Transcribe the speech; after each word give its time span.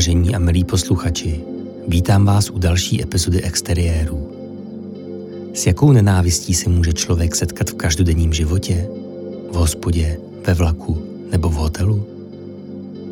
Vážení 0.00 0.34
a 0.34 0.38
milí 0.38 0.64
posluchači. 0.64 1.40
Vítám 1.88 2.24
vás 2.24 2.50
u 2.50 2.58
další 2.58 3.02
epizody 3.02 3.42
exteriérů. 3.42 4.30
S 5.54 5.66
jakou 5.66 5.92
nenávistí 5.92 6.54
se 6.54 6.70
může 6.70 6.92
člověk 6.92 7.36
setkat 7.36 7.70
v 7.70 7.74
každodenním 7.74 8.32
životě? 8.32 8.88
V 9.52 9.54
hospodě, 9.54 10.20
ve 10.46 10.54
vlaku 10.54 11.02
nebo 11.30 11.48
v 11.48 11.54
hotelu? 11.54 12.06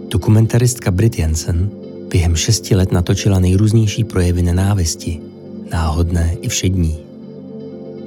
Dokumentaristka 0.08 0.90
Brit 0.90 1.18
Jensen 1.18 1.70
během 2.10 2.36
šesti 2.36 2.76
let 2.76 2.92
natočila 2.92 3.38
nejrůznější 3.38 4.04
projevy 4.04 4.42
nenávisti, 4.42 5.20
náhodné 5.72 6.36
i 6.40 6.48
všední. 6.48 6.98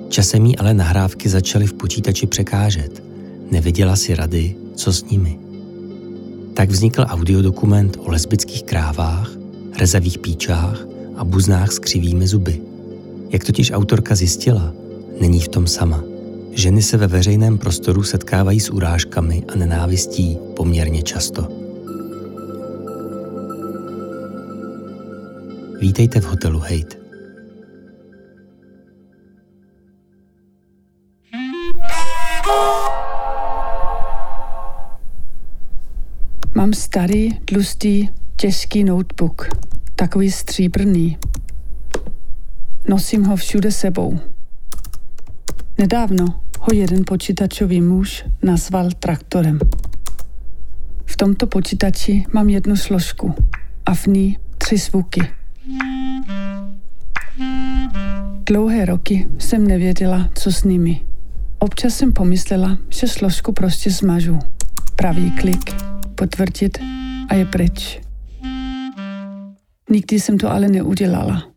Časem 0.09 0.45
jí 0.45 0.57
ale 0.57 0.73
nahrávky 0.73 1.29
začaly 1.29 1.67
v 1.67 1.73
počítači 1.73 2.27
překážet. 2.27 3.03
Nevěděla 3.51 3.95
si 3.95 4.15
rady, 4.15 4.55
co 4.75 4.93
s 4.93 5.05
nimi. 5.05 5.50
Tak 6.61 6.69
vznikl 6.69 7.05
audiodokument 7.09 7.97
o 7.99 8.11
lesbických 8.11 8.63
krávách, 8.63 9.31
rezavých 9.79 10.17
píčách 10.17 10.85
a 11.17 11.25
buznách 11.25 11.71
s 11.71 11.79
křivými 11.79 12.27
zuby. 12.27 12.61
Jak 13.29 13.43
totiž 13.43 13.71
autorka 13.71 14.15
zjistila, 14.15 14.73
není 15.21 15.39
v 15.39 15.47
tom 15.47 15.67
sama. 15.67 16.03
Ženy 16.51 16.81
se 16.81 16.97
ve 16.97 17.07
veřejném 17.07 17.57
prostoru 17.57 18.03
setkávají 18.03 18.59
s 18.59 18.69
urážkami 18.69 19.43
a 19.53 19.55
nenávistí 19.57 20.37
poměrně 20.55 21.03
často. 21.03 21.47
Vítejte 25.79 26.21
v 26.21 26.25
hotelu 26.25 26.59
Hate. 26.59 27.00
Mám 36.71 36.75
starý, 36.75 37.33
tlustý, 37.45 38.09
těžký 38.35 38.83
notebook. 38.83 39.47
Takový 39.95 40.31
stříbrný. 40.31 41.17
Nosím 42.89 43.23
ho 43.23 43.35
všude 43.35 43.71
sebou. 43.71 44.19
Nedávno 45.77 46.25
ho 46.59 46.73
jeden 46.73 47.03
počítačový 47.05 47.81
muž 47.81 48.25
nazval 48.43 48.89
traktorem. 48.99 49.59
V 51.05 51.17
tomto 51.17 51.47
počítači 51.47 52.23
mám 52.33 52.49
jednu 52.49 52.75
složku 52.75 53.35
a 53.85 53.93
v 53.93 54.07
ní 54.07 54.37
tři 54.57 54.77
zvuky. 54.77 55.21
Dlouhé 58.45 58.85
roky 58.85 59.27
jsem 59.39 59.67
nevěděla, 59.67 60.29
co 60.35 60.51
s 60.51 60.63
nimi. 60.63 61.01
Občas 61.59 61.95
jsem 61.95 62.13
pomyslela, 62.13 62.77
že 62.89 63.07
složku 63.07 63.51
prostě 63.51 63.91
zmažu. 63.91 64.39
Pravý 64.95 65.31
klik, 65.31 65.90
potvrdit 66.21 66.77
a 67.29 67.35
je 67.35 67.45
pryč. 67.45 67.99
Nikdy 69.89 70.19
jsem 70.19 70.37
to 70.37 70.51
ale 70.51 70.67
neudělala. 70.67 71.51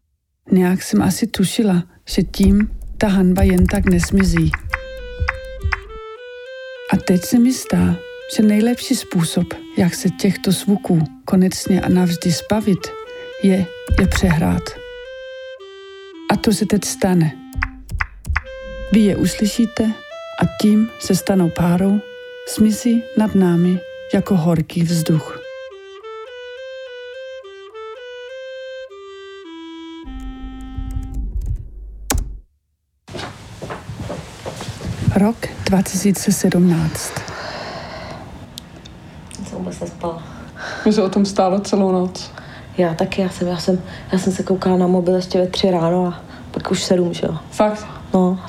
Nějak 0.51 0.83
jsem 0.83 1.03
asi 1.03 1.27
tušila, 1.27 1.85
že 2.09 2.23
tím 2.23 2.71
ta 2.99 3.09
hanba 3.09 3.43
jen 3.43 3.67
tak 3.67 3.85
nesmizí. 3.85 4.51
A 6.93 6.97
teď 6.97 7.25
se 7.25 7.39
mi 7.39 7.53
stá, 7.53 7.97
že 8.37 8.43
nejlepší 8.43 8.95
způsob, 8.95 9.47
jak 9.77 9.95
se 9.95 10.11
těchto 10.11 10.53
zvuků 10.53 11.05
konečně 11.25 11.81
a 11.81 11.89
navždy 11.89 12.31
zbavit, 12.31 12.89
je 13.43 13.67
je 14.01 14.07
přehrát. 14.07 14.63
A 16.33 16.37
to 16.37 16.53
se 16.53 16.67
teď 16.67 16.85
stane. 16.85 17.33
Vy 18.93 19.01
je 19.01 19.17
uslyšíte 19.17 19.85
a 20.43 20.45
tím 20.63 20.89
se 21.01 21.15
stanou 21.15 21.51
párou, 21.51 22.01
smysí 22.49 23.03
nad 23.19 23.35
námi 23.35 23.81
jako 24.13 24.37
horký 24.37 24.83
vzduch. 24.83 25.41
Rok 35.17 35.37
2017. 35.65 37.13
Jsem 39.49 39.59
vůbec 39.59 39.81
nespala. 39.81 40.23
Mě 40.85 40.93
se 40.93 41.03
o 41.03 41.09
tom 41.09 41.27
stálo 41.27 41.61
celou 41.61 41.93
noc. 41.93 42.31
Já 42.79 42.95
taky, 42.95 43.23
já 43.23 43.29
jsem, 43.29 43.49
já 43.49 43.57
jsem, 43.57 43.83
já 44.13 44.19
jsem 44.19 44.33
se 44.33 44.43
koukala 44.43 44.77
na 44.77 44.87
mobil 44.87 45.15
ještě 45.15 45.39
ve 45.39 45.47
tři 45.47 45.71
ráno 45.71 46.07
a 46.07 46.21
pak 46.51 46.71
už 46.71 46.83
sedm, 46.83 47.15
že 47.15 47.27
jo. 47.27 47.39
Fakt? 47.51 47.87
No, 48.15 48.41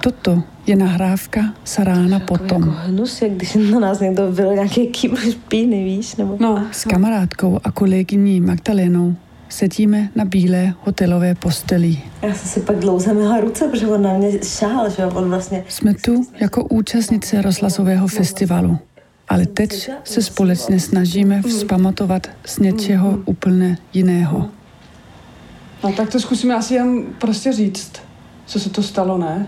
Toto 0.00 0.42
je 0.66 0.76
nahrávka 0.76 1.54
z 1.64 1.78
rána 1.78 2.20
potom. 2.20 2.62
jako 2.62 2.74
hnus, 2.86 3.22
jak 3.22 3.32
když 3.32 3.54
na 3.54 3.80
nás 3.80 4.00
někdo 4.00 4.32
byl 4.32 4.54
nějaký 4.54 4.86
kým 4.86 5.16
špíny, 5.16 5.84
víš, 5.84 6.16
nebo... 6.16 6.36
No. 6.40 6.66
S 6.72 6.84
kamarádkou 6.84 7.60
a 7.64 7.72
kolegyní 7.72 8.40
Magdalénou 8.40 9.16
sedíme 9.48 10.10
na 10.16 10.24
bílé 10.24 10.74
hotelové 10.80 11.34
posteli. 11.34 11.98
Já 12.22 12.34
jsem 12.34 12.48
si 12.48 12.60
pak 12.60 12.78
dlouze 12.78 13.14
myhla 13.14 13.40
ruce, 13.40 13.68
protože 13.68 13.86
on 13.86 14.02
na 14.02 14.12
mě 14.12 14.44
šál, 14.44 14.90
že 14.90 15.06
on 15.06 15.28
vlastně... 15.28 15.64
Jsme 15.68 15.94
tu 15.94 16.26
jako 16.40 16.64
účastnice 16.64 17.42
rozhlasového 17.42 18.08
festivalu, 18.08 18.78
ale 19.28 19.46
teď 19.46 19.90
se 20.04 20.22
společně 20.22 20.80
snažíme 20.80 21.42
vzpamatovat 21.42 22.26
z 22.46 22.58
něčeho 22.58 23.18
úplně 23.24 23.78
jiného. 23.94 24.48
no 25.84 25.92
tak 25.92 26.10
to 26.10 26.20
zkusíme 26.20 26.54
asi 26.54 26.74
jen 26.74 27.04
prostě 27.18 27.52
říct, 27.52 27.92
co 28.46 28.60
se 28.60 28.70
to 28.70 28.82
stalo, 28.82 29.18
ne? 29.18 29.46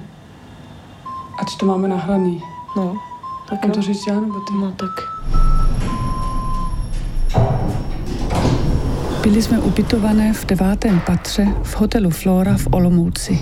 Ať 1.39 1.57
to 1.57 1.67
máme 1.67 1.89
nahraný. 1.89 2.43
No, 2.77 2.97
tak 3.49 3.63
Mám 3.63 3.71
jo. 3.71 3.75
to 3.75 3.83
říct 3.83 4.07
já 4.07 4.21
nebo 4.21 4.41
ty? 4.41 4.53
No 4.61 4.73
tak. 4.73 4.91
Byli 9.23 9.43
jsme 9.43 9.59
ubytované 9.59 10.33
v 10.33 10.47
devátém 10.47 11.01
patře 11.07 11.47
v 11.63 11.77
hotelu 11.77 12.11
Flora 12.11 12.57
v 12.57 12.67
Olomouci. 12.71 13.39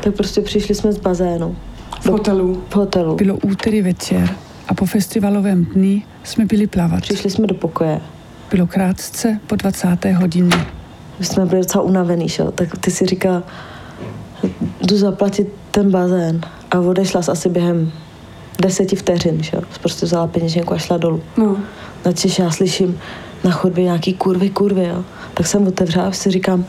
Tak 0.00 0.14
prostě 0.14 0.40
přišli 0.40 0.74
jsme 0.74 0.92
z 0.92 0.98
bazénu. 0.98 1.56
V 2.00 2.06
hotelu. 2.06 2.62
V 2.68 2.76
hotelu. 2.76 3.16
Bylo 3.16 3.36
úterý 3.36 3.82
večer 3.82 4.36
a 4.68 4.74
po 4.74 4.86
festivalovém 4.86 5.64
dni 5.64 6.02
jsme 6.24 6.44
byli 6.44 6.66
plavat. 6.66 7.00
Přišli 7.00 7.30
jsme 7.30 7.46
do 7.46 7.54
pokoje. 7.54 8.00
Bylo 8.50 8.66
krátce 8.66 9.40
po 9.46 9.56
20. 9.56 10.04
hodině. 10.04 10.56
My 11.18 11.24
jsme 11.24 11.46
byli 11.46 11.60
docela 11.60 11.84
unavený, 11.84 12.28
že? 12.28 12.42
jo. 12.42 12.50
tak 12.50 12.78
ty 12.78 12.90
si 12.90 13.06
říkala, 13.06 13.42
jdu 14.80 14.96
zaplatit 14.96 15.48
ten 15.70 15.90
bazén 15.90 16.40
a 16.72 16.80
odešla 16.80 17.20
asi 17.28 17.48
během 17.48 17.92
deseti 18.62 18.96
vteřin, 18.96 19.42
že? 19.42 19.50
jo. 19.56 19.62
Prostě 19.80 20.06
vzala 20.06 20.26
peněženku 20.26 20.74
a 20.74 20.78
šla 20.78 20.96
dolů. 20.96 21.22
No. 21.36 21.56
Načež 22.04 22.38
já 22.38 22.50
slyším 22.50 22.98
na 23.44 23.50
chodbě 23.50 23.84
nějaký 23.84 24.14
kurvy, 24.14 24.50
kurvy, 24.50 24.84
jo. 24.84 25.04
Tak 25.34 25.46
jsem 25.46 25.66
otevřela 25.66 26.06
a 26.06 26.12
si 26.12 26.30
říkám, 26.30 26.64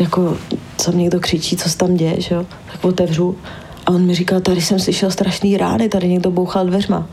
jako, 0.00 0.36
co 0.76 0.92
mě 0.92 1.02
někdo 1.02 1.20
křičí, 1.20 1.56
co 1.56 1.68
se 1.68 1.76
tam 1.76 1.94
děje, 1.94 2.20
že 2.20 2.34
jo. 2.34 2.46
Tak 2.72 2.84
otevřu 2.84 3.36
a 3.86 3.90
on 3.90 4.06
mi 4.06 4.14
říkal, 4.14 4.40
tady 4.40 4.60
jsem 4.60 4.78
slyšel 4.78 5.10
strašný 5.10 5.56
rány, 5.56 5.88
tady 5.88 6.08
někdo 6.08 6.30
bouchal 6.30 6.66
dveřma. 6.66 7.06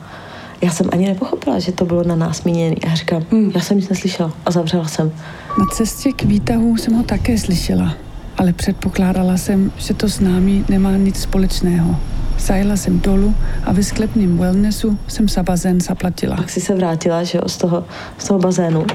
Já 0.62 0.72
jsem 0.72 0.90
ani 0.91 1.07
nepochopila, 1.07 1.59
že 1.59 1.72
to 1.72 1.85
bylo 1.85 2.03
na 2.03 2.16
nás 2.16 2.44
míněný. 2.44 2.75
Já 2.88 2.96
říkám, 2.96 3.23
Hmm. 3.31 3.52
já 3.56 3.62
jsem 3.62 3.78
nic 3.78 3.90
neslyšela 3.90 4.31
a 4.46 4.52
zavřela 4.52 4.88
jsem. 4.88 5.12
Na 5.59 5.66
cestě 5.73 6.12
k 6.12 6.23
výtahu 6.23 6.78
jsem 6.78 6.94
ho 6.94 7.03
také 7.03 7.38
slyšela, 7.38 7.94
ale 8.38 8.53
předpokládala 8.53 9.38
jsem, 9.38 9.72
že 9.78 9.94
to 9.94 10.09
s 10.09 10.19
námi 10.19 10.66
nemá 10.69 10.91
nic 10.91 11.19
společného. 11.22 11.96
Zajela 12.40 12.78
jsem 12.78 13.00
dolů 13.00 13.35
a 13.63 13.73
ve 13.73 13.84
sklepním 13.84 14.38
wellnessu 14.38 14.97
jsem 15.07 15.29
za 15.29 15.44
bazén 15.44 15.81
zaplatila. 15.81 16.35
Pak 16.35 16.50
si 16.50 16.62
se 16.62 16.75
vrátila, 16.75 17.23
že 17.23 17.38
jo, 17.38 17.50
z 17.50 17.57
toho, 17.57 17.84
z 18.18 18.28
toho 18.28 18.40
bazénu. 18.40 18.85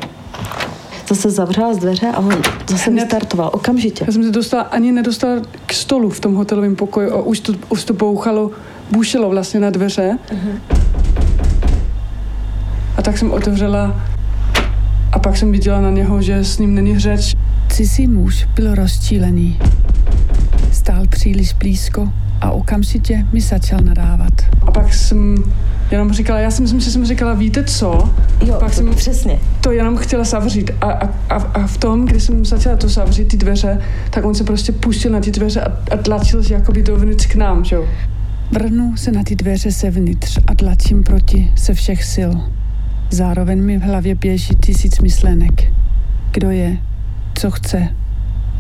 Zase 1.09 1.31
zavřela 1.31 1.75
z 1.75 1.79
dveře 1.79 2.07
a 2.07 2.19
on 2.19 2.35
zase 2.69 2.91
Hned. 2.91 3.05
vystartoval 3.05 3.51
okamžitě. 3.53 4.05
Já 4.07 4.13
jsem 4.13 4.25
se 4.25 4.31
dostala, 4.31 4.63
ani 4.63 4.93
nedostala 4.93 5.43
k 5.67 5.73
stolu 5.73 6.11
v 6.11 6.21
tom 6.21 6.35
hotelovém 6.35 6.77
pokoji 6.77 7.11
a 7.11 7.17
už 7.17 7.41
to, 7.41 7.53
už 7.69 7.85
to 7.85 7.95
bouchalo, 7.95 8.51
bušilo 8.91 9.31
vlastně 9.31 9.61
na 9.61 9.71
dveře. 9.71 10.19
A 12.97 13.03
tak 13.03 13.19
jsem 13.19 13.33
otevřela 13.33 14.01
a 15.13 15.19
pak 15.19 15.37
jsem 15.37 15.53
viděla 15.53 15.81
na 15.81 15.91
něho, 15.91 16.23
že 16.23 16.45
s 16.45 16.59
ním 16.59 16.75
není 16.75 16.99
řeč. 16.99 17.37
Cizí 17.69 18.07
muž 18.07 18.49
byl 18.55 18.75
rozčílený. 18.75 19.59
Stál 20.73 21.07
příliš 21.07 21.53
blízko 21.53 22.09
a 22.41 22.51
okamžitě 22.51 23.27
mi 23.33 23.41
začal 23.41 23.81
nadávat. 23.81 24.33
A 24.67 24.71
pak 24.71 24.95
jsem 24.95 25.35
jenom 25.91 26.13
říkala, 26.13 26.39
já 26.39 26.51
si 26.51 26.63
myslím, 26.63 26.81
že 26.81 26.91
jsem 26.91 27.07
říkala, 27.07 27.35
víte 27.35 27.65
co? 27.65 28.11
Jo, 28.45 28.57
pak 28.61 28.75
jsem 28.75 28.95
přesně. 28.95 29.39
to 29.61 29.73
jenom 29.73 29.97
chtěla 29.97 30.25
zavřít. 30.25 30.71
A, 30.81 30.91
a, 30.91 31.09
a, 31.29 31.35
a 31.35 31.67
v 31.67 31.79
tom, 31.79 32.07
když 32.07 32.23
jsem 32.23 32.45
začala 32.45 32.77
to 32.77 32.89
zavřít, 32.89 33.25
ty 33.25 33.37
dveře, 33.37 33.81
tak 34.11 34.25
on 34.25 34.35
se 34.35 34.45
prostě 34.45 34.73
pustil 34.73 35.13
na 35.13 35.21
ty 35.21 35.31
dveře 35.31 35.61
a, 35.61 35.95
a 35.95 35.97
tlačil 35.97 36.43
se 36.43 36.55
jakoby 36.55 36.83
dovnitř 36.83 37.27
k 37.27 37.35
nám, 37.35 37.65
že 37.65 37.77
jo? 37.77 37.85
Vrnu 38.53 38.97
se 38.97 39.13
na 39.13 39.23
ty 39.23 39.37
dveře 39.37 39.71
zevnitř 39.71 40.39
a 40.47 40.55
tlačím 40.55 41.05
proti 41.05 41.53
se 41.57 41.75
všech 41.75 42.05
sil. 42.15 42.33
Zároveň 43.11 43.63
mi 43.63 43.79
v 43.79 43.83
hlavě 43.83 44.15
běží 44.15 44.55
tisíc 44.55 45.01
myšlenek. 45.01 45.73
Kdo 46.33 46.51
je? 46.51 46.79
Co 47.35 47.51
chce? 47.51 47.89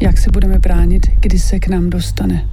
Jak 0.00 0.19
se 0.19 0.31
budeme 0.31 0.59
bránit, 0.59 1.06
když 1.21 1.43
se 1.43 1.59
k 1.59 1.69
nám 1.69 1.91
dostane? 1.91 2.50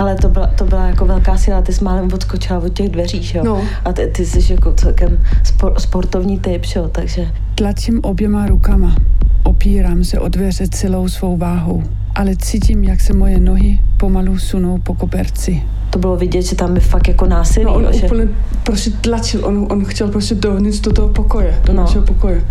Ale 0.00 0.14
to 0.14 0.28
byla, 0.28 0.46
to 0.46 0.64
byla 0.64 0.86
jako 0.86 1.04
velká 1.06 1.36
síla, 1.36 1.62
ty 1.62 1.72
jsi 1.72 1.84
málem 1.84 2.08
odskočila 2.12 2.58
od 2.58 2.68
těch 2.68 2.88
dveří, 2.88 3.22
že 3.22 3.38
jo? 3.38 3.44
No. 3.44 3.62
A 3.84 3.92
ty, 3.92 4.06
ty 4.06 4.26
jsi 4.26 4.52
jako 4.52 4.72
celkem 4.72 5.20
spor, 5.44 5.74
sportovní 5.78 6.38
typ, 6.38 6.64
že 6.64 6.80
jo? 6.80 6.88
Takže 6.88 7.30
Tlačím 7.54 8.00
oběma 8.02 8.46
rukama. 8.46 8.96
Opírám 9.42 10.04
se 10.04 10.20
o 10.20 10.28
dveře 10.28 10.68
celou 10.68 11.08
svou 11.08 11.36
váhou, 11.36 11.82
ale 12.14 12.36
cítím, 12.36 12.84
jak 12.84 13.00
se 13.00 13.12
moje 13.12 13.40
nohy 13.40 13.80
pomalu 13.96 14.38
sunou 14.38 14.78
po 14.78 14.94
koberci. 14.94 15.62
to 15.90 15.98
bylo 15.98 16.16
vidět, 16.16 16.42
že 16.42 16.56
tam 16.56 16.74
je 16.74 16.80
fakt 16.80 17.08
jako 17.08 17.26
násilí, 17.26 17.64
No 17.66 17.74
on 17.74 17.84
jo, 17.84 17.92
že? 17.92 18.06
úplně 18.06 18.28
prostě 18.64 18.90
tlačil, 18.90 19.44
on, 19.46 19.66
on 19.70 19.84
chtěl 19.84 20.08
prostě 20.08 20.34
dovnitř 20.34 20.80
do 20.80 20.92
toho 20.92 21.08
pokoje, 21.08 21.60
do 21.64 21.72
No. 21.72 21.82
našeho 21.82 22.04
pokoje. 22.04 22.44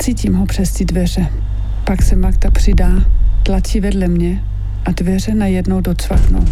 Cítím 0.00 0.34
ho 0.34 0.46
přes 0.46 0.72
ty 0.72 0.84
dveře. 0.84 1.26
Pak 1.84 2.02
se 2.02 2.16
Magda 2.16 2.50
přidá, 2.50 2.90
tlačí 3.42 3.80
vedle 3.80 4.08
mě 4.08 4.42
a 4.84 4.90
dveře 4.90 5.34
najednou 5.34 5.80
docvaknou. 5.80 6.44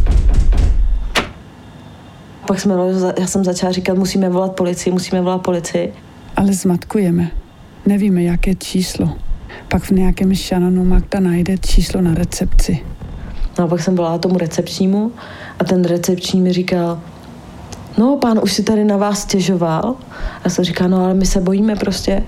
Pak 2.47 2.61
jsme, 2.61 2.75
já 3.21 3.27
jsem 3.27 3.45
začala 3.45 3.73
říkat, 3.73 3.99
musíme 3.99 4.29
volat 4.29 4.53
policii, 4.53 4.93
musíme 4.93 5.21
volat 5.21 5.43
policii. 5.43 5.93
Ale 6.37 6.53
zmatkujeme. 6.53 7.31
Nevíme, 7.87 8.23
jaké 8.23 8.55
číslo. 8.55 9.17
Pak 9.69 9.83
v 9.83 9.91
nějakém 9.91 10.35
šanonu 10.35 10.85
Magda 10.85 11.21
najde 11.21 11.59
číslo 11.59 12.01
na 12.01 12.15
recepci. 12.15 12.79
No 13.59 13.65
a 13.65 13.69
pak 13.69 13.81
jsem 13.81 13.97
volala 13.97 14.19
tomu 14.19 14.39
recepčnímu 14.39 15.13
a 15.59 15.65
ten 15.65 15.85
recepční 15.85 16.41
mi 16.41 16.53
říkal, 16.53 17.01
no 17.99 18.17
pán 18.17 18.41
už 18.43 18.53
si 18.53 18.63
tady 18.63 18.85
na 18.85 18.97
vás 18.97 19.23
stěžoval. 19.23 19.97
A 20.39 20.41
já 20.45 20.51
jsem 20.51 20.65
říkala, 20.65 20.91
no 20.91 21.05
ale 21.05 21.15
my 21.15 21.27
se 21.27 21.41
bojíme 21.41 21.77
prostě. 21.77 22.23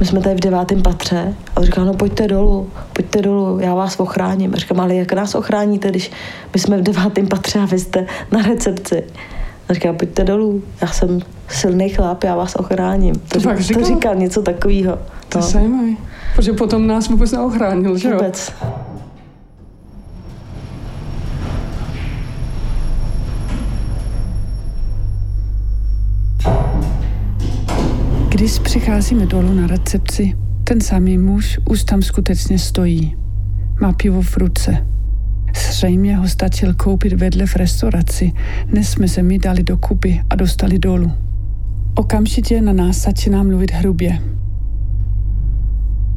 My 0.00 0.06
jsme 0.06 0.20
tady 0.20 0.34
v 0.34 0.40
devátém 0.40 0.82
patře. 0.82 1.34
A 1.56 1.56
on 1.56 1.64
říkal, 1.64 1.84
no 1.84 1.94
pojďte 1.94 2.28
dolů, 2.28 2.70
pojďte 2.92 3.22
dolů, 3.22 3.58
já 3.60 3.74
vás 3.74 4.00
ochráním. 4.00 4.52
A 4.54 4.56
říkám, 4.56 4.80
ale 4.80 4.94
jak 4.94 5.12
nás 5.12 5.34
ochráníte, 5.34 5.88
když 5.88 6.10
my 6.54 6.60
jsme 6.60 6.78
v 6.78 6.82
devátém 6.82 7.26
patře 7.26 7.58
a 7.58 7.64
vy 7.64 7.78
jste 7.78 8.06
na 8.32 8.42
recepci. 8.42 9.04
A 9.68 9.74
říkal, 9.74 9.94
pojďte 9.94 10.24
dolů, 10.24 10.62
já 10.80 10.88
jsem 10.88 11.20
silný 11.48 11.88
chlap, 11.88 12.24
já 12.24 12.36
vás 12.36 12.56
ochráním. 12.56 13.14
To, 13.14 13.40
to 13.40 13.54
říkal? 13.56 13.84
říkal 13.84 14.14
něco 14.14 14.42
takového. 14.42 14.98
To 15.28 15.38
je 15.38 15.42
zajímavý. 15.42 15.98
Protože 16.36 16.52
potom 16.52 16.86
nás 16.86 17.08
vůbec 17.08 17.32
neochránil, 17.32 17.98
že 17.98 18.08
jo? 18.08 18.16
Vůbec. 18.16 18.52
Když 28.44 28.58
přicházíme 28.58 29.26
dolů 29.26 29.54
na 29.54 29.66
recepci, 29.66 30.32
ten 30.64 30.80
samý 30.80 31.18
muž 31.18 31.58
už 31.70 31.84
tam 31.84 32.02
skutečně 32.02 32.58
stojí. 32.58 33.16
Má 33.80 33.92
pivo 33.92 34.22
v 34.22 34.36
ruce. 34.36 34.86
Zřejmě 35.70 36.16
ho 36.16 36.28
stačil 36.28 36.74
koupit 36.74 37.12
vedle 37.12 37.46
v 37.46 37.56
restauraci, 37.56 38.32
než 38.72 38.88
jsme 38.88 39.08
se 39.08 39.22
mi 39.22 39.38
dali 39.38 39.62
do 39.62 39.76
kupy 39.76 40.22
a 40.30 40.36
dostali 40.36 40.78
dolů. 40.78 41.12
Okamžitě 41.94 42.62
na 42.62 42.72
nás 42.72 42.96
začíná 42.96 43.42
mluvit 43.42 43.70
hrubě. 43.70 44.22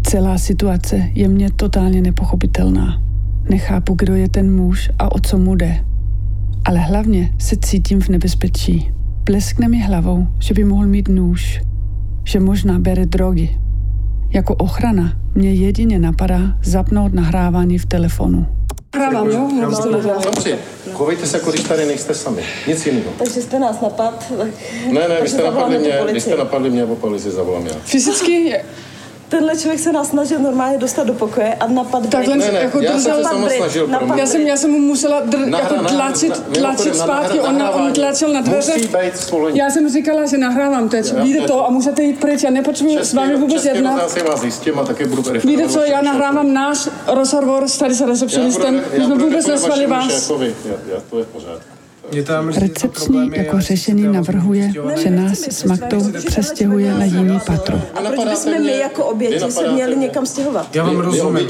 Celá 0.04 0.38
situace 0.38 1.10
je 1.14 1.28
mně 1.28 1.52
totálně 1.52 2.02
nepochopitelná. 2.02 3.02
Nechápu, 3.50 3.94
kdo 3.94 4.16
je 4.16 4.30
ten 4.30 4.56
muž 4.56 4.90
a 5.00 5.12
o 5.12 5.20
co 5.20 5.38
mu 5.38 5.56
jde. 5.56 5.86
Ale 6.66 6.80
hlavně 6.80 7.34
se 7.40 7.56
cítím 7.56 8.02
v 8.02 8.10
nebezpečí. 8.10 8.92
Pleskne 9.24 9.68
mi 9.68 9.82
hlavou, 9.82 10.28
že 10.40 10.54
by 10.54 10.64
mohl 10.64 10.88
mít 10.88 11.10
nůž, 11.10 11.62
že 12.28 12.40
možná 12.40 12.80
bere 12.80 13.06
drogy. 13.06 13.50
Jako 14.34 14.56
ochrana 14.56 15.14
mě 15.36 15.54
jedině 15.54 16.00
napadá 16.00 16.40
zapnout 16.64 17.14
nahrávání 17.14 17.78
v 17.78 17.86
telefonu. 17.86 18.46
Hrávám, 18.96 19.28
jo? 19.30 19.50
Já 19.62 19.70
to 19.70 19.92
nedělám. 19.92 20.22
Dobře, 20.24 20.58
chovejte 20.94 21.26
se, 21.26 21.38
jako 21.38 21.52
když 21.52 21.64
tady 21.64 21.86
nejste 21.86 22.14
sami. 22.14 22.42
Nic 22.68 22.86
jiného. 22.86 23.12
Takže 23.18 23.42
jste 23.42 23.60
nás 23.60 23.82
napad. 23.82 24.32
Ne, 24.94 25.08
ne, 25.08 25.22
vy 25.22 25.30
jste 25.30 25.44
napadli 25.44 25.80
mě, 25.80 26.00
vy 26.14 26.22
jste 26.22 26.38
napadli 26.38 26.70
mě, 26.70 26.84
a 26.84 26.96
policii 26.96 27.32
zavolám 27.32 27.66
já. 27.66 27.74
Fyzicky, 27.84 28.32
je- 28.32 28.64
Tenhle 29.30 29.56
člověk 29.58 29.80
se 29.80 29.92
nás 29.92 30.10
snažil 30.10 30.40
normálně 30.40 30.78
dostat 30.78 31.08
do 31.08 31.14
pokoje 31.14 31.54
a 31.54 31.68
napad 31.68 32.10
Takhle 32.10 32.36
Ne, 32.38 32.52
ne, 32.52 32.60
jako 32.60 32.80
já 32.82 32.92
jsem 32.92 33.00
držel 33.00 33.18
se 33.18 33.24
sama 33.30 33.50
snažil 33.50 33.90
já 34.18 34.26
jsem, 34.26 34.42
já 34.42 34.58
jsem 34.58 34.72
mu 34.72 34.80
musela 34.80 35.20
dr, 35.22 35.38
Nahra- 35.38 35.58
jako 35.60 35.76
nahra- 35.76 35.96
tlačit, 35.96 36.30
na- 36.30 36.56
tlačit 36.60 36.96
zpátky, 36.96 37.38
na- 37.38 37.72
on, 37.72 37.82
on 37.86 37.94
tlačil 37.94 38.34
na 38.34 38.42
dveře. 38.42 38.74
Já 39.54 39.70
jsem 39.70 39.90
říkala, 39.90 40.26
že 40.26 40.38
nahrávám 40.38 40.90
teď, 40.90 41.14
Já- 41.18 41.24
víte 41.24 41.40
já- 41.40 41.48
to 41.48 41.66
a 41.66 41.70
můžete 41.70 42.04
jít 42.04 42.20
pryč, 42.20 42.44
já 42.44 42.50
nepotřebuji 42.50 43.00
s 43.00 43.14
vámi 43.14 43.36
vůbec 43.36 43.54
Český 43.54 43.68
jednat. 43.68 43.90
rozhlas 43.92 44.16
je 44.16 44.24
vás 44.24 44.42
zjistím 44.42 44.80
a 44.80 44.84
taky 44.84 45.06
budu 45.06 45.24
Víte 45.44 45.70
co, 45.70 45.80
já 45.84 46.02
nahrávám 46.02 46.54
náš 46.54 46.90
rozhovor 47.08 47.68
s 47.68 47.78
tady 47.78 47.94
s 47.94 47.98
šéfovi. 47.98 48.12
recepcionistem, 48.12 48.74
my 48.76 48.82
já 49.00 49.06
jsme 49.06 49.16
vůbec 49.16 49.48
nesvali 49.48 49.86
vás. 49.88 50.32
já, 50.66 51.00
to 51.10 51.18
je 51.20 51.24
v 51.26 51.28
pořádku. 51.28 51.77
Recepční 52.56 53.32
jako 53.36 53.60
řešení 53.62 54.04
navrhuje, 54.04 54.72
že 55.04 55.10
nás 55.10 55.40
s 55.40 55.64
Magdou 55.64 56.12
přestěhuje 56.26 56.94
na 56.94 57.06
jiný 57.06 57.40
patro. 57.46 57.82
A 57.96 58.02
proč 58.02 58.26
bychom 58.30 58.64
my 58.66 58.78
jako 58.78 59.06
oběti 59.06 59.52
se 59.52 59.72
měli 59.72 59.96
někam 59.98 60.26
stěhovat? 60.26 60.76
Já 60.76 60.84
vám 60.84 60.98
rozumím. 60.98 61.48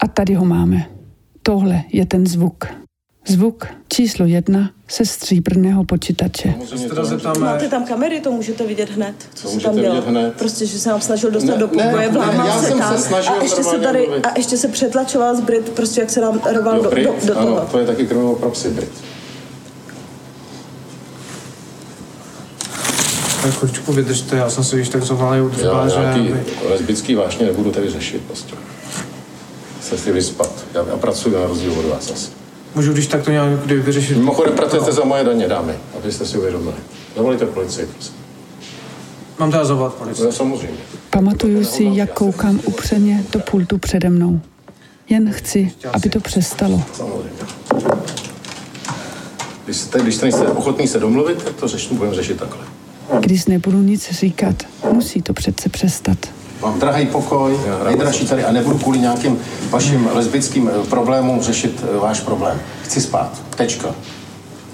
A 0.00 0.08
tady 0.08 0.34
ho 0.34 0.44
máme. 0.44 0.86
Tohle 1.42 1.82
je 1.92 2.06
ten 2.06 2.26
zvuk. 2.26 2.64
Zvuk 3.28 3.66
číslo 3.88 4.26
jedna 4.26 4.70
se 4.88 5.04
stříbrného 5.04 5.84
počítače. 5.84 6.54
Zeptáme, 7.02 7.38
Máte 7.40 7.68
tam 7.68 7.84
kamery, 7.84 8.20
to 8.20 8.30
můžete 8.32 8.66
vidět 8.66 8.90
hned, 8.90 9.14
co 9.34 9.48
se 9.48 9.60
tam 9.60 9.76
dělo. 9.76 10.02
Prostě, 10.38 10.66
že 10.66 10.78
se 10.78 10.88
nám 10.88 11.00
snažil 11.00 11.30
dostat 11.30 11.52
Ne, 11.52 11.58
do 11.58 11.68
pokoje, 11.68 12.08
vlámal 12.08 12.46
já 12.46 12.58
se 12.60 12.66
jsem 12.68 12.76
se 12.78 12.82
tam 12.84 12.98
snažil 12.98 13.32
a 13.32 13.42
ještě 13.42 13.64
se 13.64 13.78
tady, 13.78 14.06
mluvit. 14.06 14.26
a 14.26 14.32
ještě 14.36 14.56
se 14.56 14.68
přetlačoval 14.68 15.36
zbryt, 15.36 15.68
prostě 15.70 16.00
jak 16.00 16.10
se 16.10 16.20
nám 16.20 16.40
rval 16.52 16.76
Jo, 16.76 16.82
do, 16.82 16.90
Brit, 16.90 17.06
do, 17.06 17.34
do 17.34 17.38
ano, 17.38 17.54
toho. 17.54 17.66
to 17.70 17.78
je 17.78 17.86
taky 17.86 18.06
kriminal 18.06 18.34
propsy 18.34 18.68
Brit. 18.70 18.90
Tak 23.42 23.54
chvíličku 23.54 23.92
vydržte, 23.92 24.36
já 24.36 24.50
jsem 24.50 24.64
se 24.64 24.78
již 24.78 24.88
tak 24.88 25.02
zovalý 25.02 25.40
udržela, 25.40 25.82
Já 25.82 25.88
že... 25.88 26.00
nějaký 26.00 26.34
lesbický 26.70 27.14
vášně 27.14 27.46
nebudu 27.46 27.70
tady 27.70 27.90
řešit 27.90 28.22
prostě. 28.26 28.54
Se 29.82 29.98
si 29.98 30.12
vyspat. 30.12 30.64
Já, 30.74 30.84
já 30.90 30.96
pracuji 30.96 31.34
na 31.34 31.46
rozdíl 31.46 31.72
od 31.78 31.84
vás 31.84 32.10
asi. 32.10 32.28
Můžu 32.74 32.92
když 32.92 33.06
tak 33.06 33.22
to 33.22 33.30
nějak 33.30 33.60
kdy 33.60 33.74
vyřešit. 33.74 34.16
Mimochodem 34.16 34.54
pracujete 34.54 34.92
za 34.92 35.04
moje 35.04 35.24
daně, 35.24 35.48
dámy, 35.48 35.72
abyste 35.98 36.26
si 36.26 36.38
uvědomili. 36.38 36.74
Zavolejte 37.16 37.46
policii, 37.46 37.86
prosím. 37.86 38.14
Mám 39.38 39.50
teda 39.50 39.64
zavolat 39.64 39.94
policii. 39.94 40.24
No, 40.24 40.32
samozřejmě. 40.32 40.78
Pamatuju 41.10 41.64
si, 41.64 41.90
jak 41.92 42.12
koukám 42.12 42.60
upřeně 42.64 43.24
do 43.32 43.38
pultu 43.38 43.78
přede 43.78 44.10
mnou. 44.10 44.40
Jen 45.08 45.32
chci, 45.32 45.72
aby 45.92 46.08
to 46.08 46.20
přestalo. 46.20 46.82
Samozřejmě. 46.92 47.30
Když 49.64 49.76
jste, 49.76 50.00
když 50.00 50.14
jste 50.14 50.28
ochotný 50.32 50.88
se 50.88 50.98
domluvit, 50.98 51.42
tak 51.42 51.54
to 51.54 51.68
řešit, 51.68 51.92
budeme 51.92 52.16
řešit 52.16 52.38
takhle. 52.38 52.64
Když 53.18 53.46
nebudu 53.46 53.82
nic 53.82 54.10
říkat, 54.12 54.62
musí 54.92 55.22
to 55.22 55.32
přece 55.32 55.68
přestat. 55.68 56.18
Mám 56.62 56.80
drahý 56.80 57.06
pokoj, 57.06 57.60
nejdražší 57.84 58.26
tady 58.26 58.44
a 58.44 58.52
nebudu 58.52 58.78
kvůli 58.78 58.98
nějakým 58.98 59.38
vašim 59.70 60.08
lesbickým 60.12 60.68
eh, 60.68 60.86
problémům 60.86 61.40
řešit 61.42 61.84
eh, 61.94 61.98
váš 61.98 62.20
problém. 62.20 62.60
Chci 62.84 63.00
spát. 63.00 63.42
Tečka. 63.56 63.94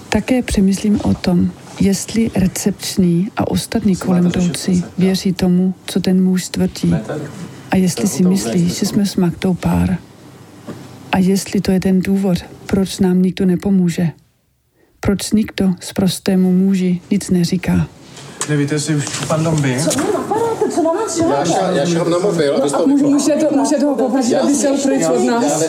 Také 0.09 0.43
přemýšlím 0.43 1.01
o 1.05 1.15
tom, 1.15 1.51
jestli 1.81 2.31
recepční 2.35 3.29
a 3.37 3.51
ostatní 3.51 3.97
kolem 3.97 4.27
jdoucí 4.27 4.85
věří 4.99 5.33
tomu, 5.33 5.75
co 5.87 6.01
ten 6.01 6.25
muž 6.25 6.49
tvrdí. 6.49 6.95
A 7.71 7.77
jestli 7.77 8.09
si 8.09 8.23
myslí, 8.25 8.69
že 8.69 8.87
jsme 8.87 9.07
s 9.07 9.17
Magdou 9.17 9.55
pár. 9.55 9.99
A 11.13 11.19
jestli 11.19 11.61
to 11.61 11.71
je 11.71 11.81
ten 11.81 12.01
důvod, 12.01 12.39
proč 12.67 12.99
nám 12.99 13.23
nikdo 13.23 13.47
nepomůže. 13.47 14.11
Proč 15.01 15.33
nikdo 15.33 15.75
z 15.81 15.93
prostému 15.93 16.53
muži 16.53 17.01
nic 17.11 17.31
neříká. 17.31 17.89
Nevíte, 18.49 18.75
jestli 18.75 18.95
už 18.95 19.05
pan 19.29 19.45
dom 19.45 19.63
by? 19.63 19.81
Co 19.85 19.91
napadáte, 20.13 20.71
co 20.75 20.83
na 20.83 20.86
nás 20.86 20.86
Já, 21.29 21.45
šel, 21.45 21.77
já 21.77 21.87
šel 21.87 22.05
na 22.05 22.19
mobil, 22.19 22.57
abys 22.57 22.73
to 22.73 22.87
vypla. 22.87 23.09
Můžete, 23.09 23.49
můžete 23.51 23.85
ho 23.85 23.95
poprosit, 23.95 24.35
aby 24.35 24.55
šel 24.55 24.77
pryč 24.83 25.03
od 25.15 25.25
nás. 25.25 25.63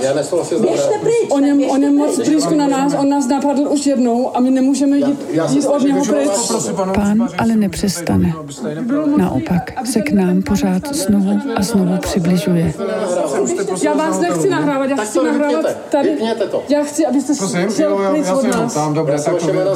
já 0.00 0.14
nesouhlasím 0.14 0.58
s. 0.58 0.88
On 1.28 1.44
je, 1.44 1.66
on 1.66 1.82
je 1.82 1.90
moc 1.90 2.16
blízko 2.28 2.54
na 2.54 2.66
nás, 2.66 2.94
on 2.98 3.08
nás 3.08 3.28
napadl 3.28 3.68
už 3.68 3.86
jednou 3.86 4.36
a 4.36 4.40
my 4.40 4.50
nemůžeme 4.50 4.96
jít, 4.96 5.20
jít 5.48 5.66
od 5.66 5.82
něho 5.82 6.04
pryč. 6.04 6.30
Pán 6.94 7.28
ale 7.38 7.56
nepřestane. 7.56 8.34
Naopak 9.16 9.86
se 9.86 10.00
k 10.00 10.12
nám 10.12 10.42
pořád 10.42 10.94
znovu 10.94 11.38
a 11.56 11.62
znovu 11.62 11.98
přibližuje. 11.98 12.74
Já 13.82 13.94
vás 13.94 14.20
nechci 14.20 14.50
nahrávat, 14.50 14.90
já 14.90 14.96
chci 14.96 15.18
to 15.18 15.24
nahrávat 15.24 15.66
tady. 15.90 16.18
to. 16.50 16.62
Já 16.68 16.84
chci, 16.84 17.06
abyste 17.06 17.34
šel 17.76 17.96
pryč 18.10 18.26
já 18.26 18.34
od 18.34 18.40
jsem 18.40 18.50
nás. 18.50 18.74
tam, 18.74 18.94
dobré, 18.94 19.22
tak 19.22 19.34
to 19.36 19.74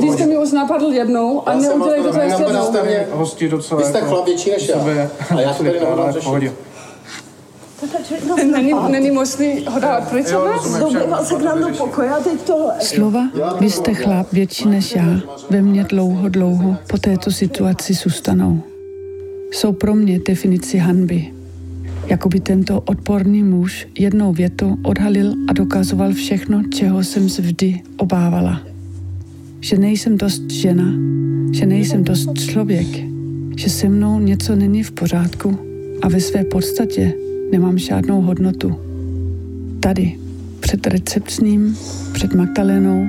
Vy 0.00 0.12
jste 0.12 0.26
mi 0.26 0.38
už 0.38 0.52
napadl 0.52 0.92
jednou 0.92 1.48
a 1.48 1.54
neudělejte 1.54 2.08
to 2.08 2.20
ještě 2.20 2.42
jednou. 2.42 2.72
Hosti 3.14 3.48
docela 3.48 3.80
Vy 3.80 3.86
jste 3.86 3.98
jako 3.98 4.10
chlap 4.10 4.26
větší 4.26 4.50
než 4.50 4.68
já. 4.68 4.78
sobě 4.78 5.10
A 5.30 5.40
já 5.40 5.52
to 5.54 5.64
tady 5.64 5.78
v 5.78 6.12
řešit. 6.12 6.24
pohodě. 6.24 6.52
Není, 8.52 8.72
není 8.90 9.10
možný 9.10 9.66
ho 9.70 9.80
dát 9.80 10.08
pryč 10.10 10.26
od 10.32 10.44
nás? 10.44 10.78
Dobýval 10.78 11.24
se 11.24 11.34
k 11.34 11.42
nám 11.42 11.60
do 11.60 11.68
pokoje 11.78 12.10
a 12.10 12.20
teď 12.20 12.40
tohle. 12.42 12.74
Slova, 12.80 13.20
vy 13.60 13.70
jste 13.70 13.94
chlap 13.94 14.32
větší 14.32 14.68
než 14.68 14.94
já, 14.96 15.20
ve 15.50 15.62
mně 15.62 15.84
dlouho, 15.84 16.28
dlouho 16.28 16.76
po 16.90 16.98
této 16.98 17.30
situaci 17.30 17.94
zůstanou. 17.94 18.62
Jsou 19.52 19.72
pro 19.72 19.94
mě 19.94 20.20
definici 20.28 20.78
hanby. 20.78 21.32
Jako 22.06 22.28
by 22.28 22.40
tento 22.40 22.80
odporný 22.80 23.42
muž 23.42 23.88
jednou 23.98 24.32
větou 24.32 24.76
odhalil 24.84 25.34
a 25.48 25.52
dokazoval 25.52 26.12
všechno, 26.12 26.62
čeho 26.74 27.04
jsem 27.04 27.28
se 27.28 27.42
vždy 27.42 27.82
obávala. 27.96 28.60
Že 29.60 29.78
nejsem 29.78 30.16
dost 30.16 30.50
žena, 30.50 30.84
že 31.54 31.66
nejsem 31.66 32.04
dost 32.04 32.34
člověk, 32.34 32.86
že 33.56 33.70
se 33.70 33.88
mnou 33.88 34.18
něco 34.18 34.56
není 34.56 34.82
v 34.82 34.92
pořádku 34.92 35.58
a 36.02 36.08
ve 36.08 36.20
své 36.20 36.44
podstatě 36.44 37.12
nemám 37.52 37.78
žádnou 37.78 38.20
hodnotu. 38.20 38.76
Tady, 39.80 40.18
před 40.60 40.86
recepčním, 40.86 41.78
před 42.12 42.34
Magdalenou 42.34 43.06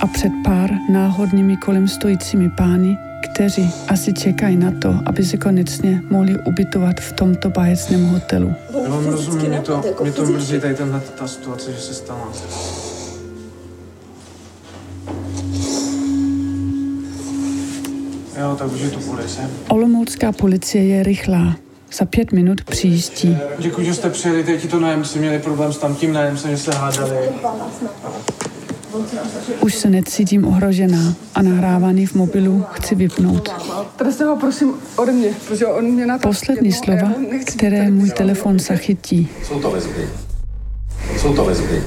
a 0.00 0.06
před 0.06 0.32
pár 0.44 0.70
náhodnými 0.92 1.56
kolem 1.56 1.88
stojícími 1.88 2.50
pány, 2.56 2.96
kteří 3.32 3.70
asi 3.88 4.12
čekají 4.12 4.56
na 4.56 4.70
to, 4.70 4.94
aby 5.06 5.24
se 5.24 5.36
konečně 5.36 6.02
mohli 6.10 6.36
ubytovat 6.46 7.00
v 7.00 7.12
tomto 7.12 7.50
báječném 7.50 8.06
hotelu. 8.06 8.52
Já 8.84 8.90
vám 8.90 9.06
rozumím, 9.06 9.48
mě 9.48 9.60
to, 9.60 9.82
mě 10.02 10.12
to 10.12 10.26
mrzí 10.26 10.60
tady 10.60 10.74
tenhle, 10.74 11.02
ta 11.18 11.28
situace, 11.28 11.72
že 11.72 11.78
se 11.78 11.94
stala. 11.94 12.32
Jo, 18.40 18.56
tak 18.58 18.72
už 18.72 18.80
je 18.80 18.90
to 18.90 19.00
půjde 19.00 19.28
sem. 19.28 19.50
Olomoucká 19.68 20.32
policie 20.32 20.84
je 20.84 21.02
rychlá. 21.02 21.56
Za 21.98 22.04
pět 22.04 22.32
minut 22.32 22.64
přijíždí. 22.64 23.38
Děkuji, 23.58 23.86
že 23.86 23.94
jste 23.94 24.10
přijeli, 24.10 24.44
teď 24.44 24.70
to 24.70 24.80
nájemci 24.80 25.18
měli 25.18 25.38
problém 25.38 25.72
s 25.72 25.78
tamtím 25.78 26.12
nájemcem, 26.12 26.50
že 26.50 26.56
se 26.56 26.72
hádali. 26.72 27.16
Už 29.60 29.74
se 29.74 29.90
necítím 29.90 30.44
ohrožená 30.44 31.14
a 31.34 31.42
nahrávaný 31.42 32.06
v 32.06 32.14
mobilu 32.14 32.64
chci 32.72 32.94
vypnout. 32.94 33.48
Tady 33.96 34.12
se 34.12 34.24
ho 34.24 34.36
prosím 34.36 34.74
ode 34.96 35.12
mě, 35.12 35.34
protože 35.48 35.66
on 35.66 35.84
mě 35.84 36.06
na 36.06 36.18
to... 36.18 36.28
Poslední 36.28 36.72
slova, 36.72 37.12
které 37.46 37.90
můj 37.90 38.10
telefon 38.10 38.58
zachytí. 38.58 39.28
Jsou 39.44 39.60
to 39.60 39.70
vazby. 39.70 40.08
Jsou 41.18 41.34
to 41.34 41.44
vazby. 41.44 41.82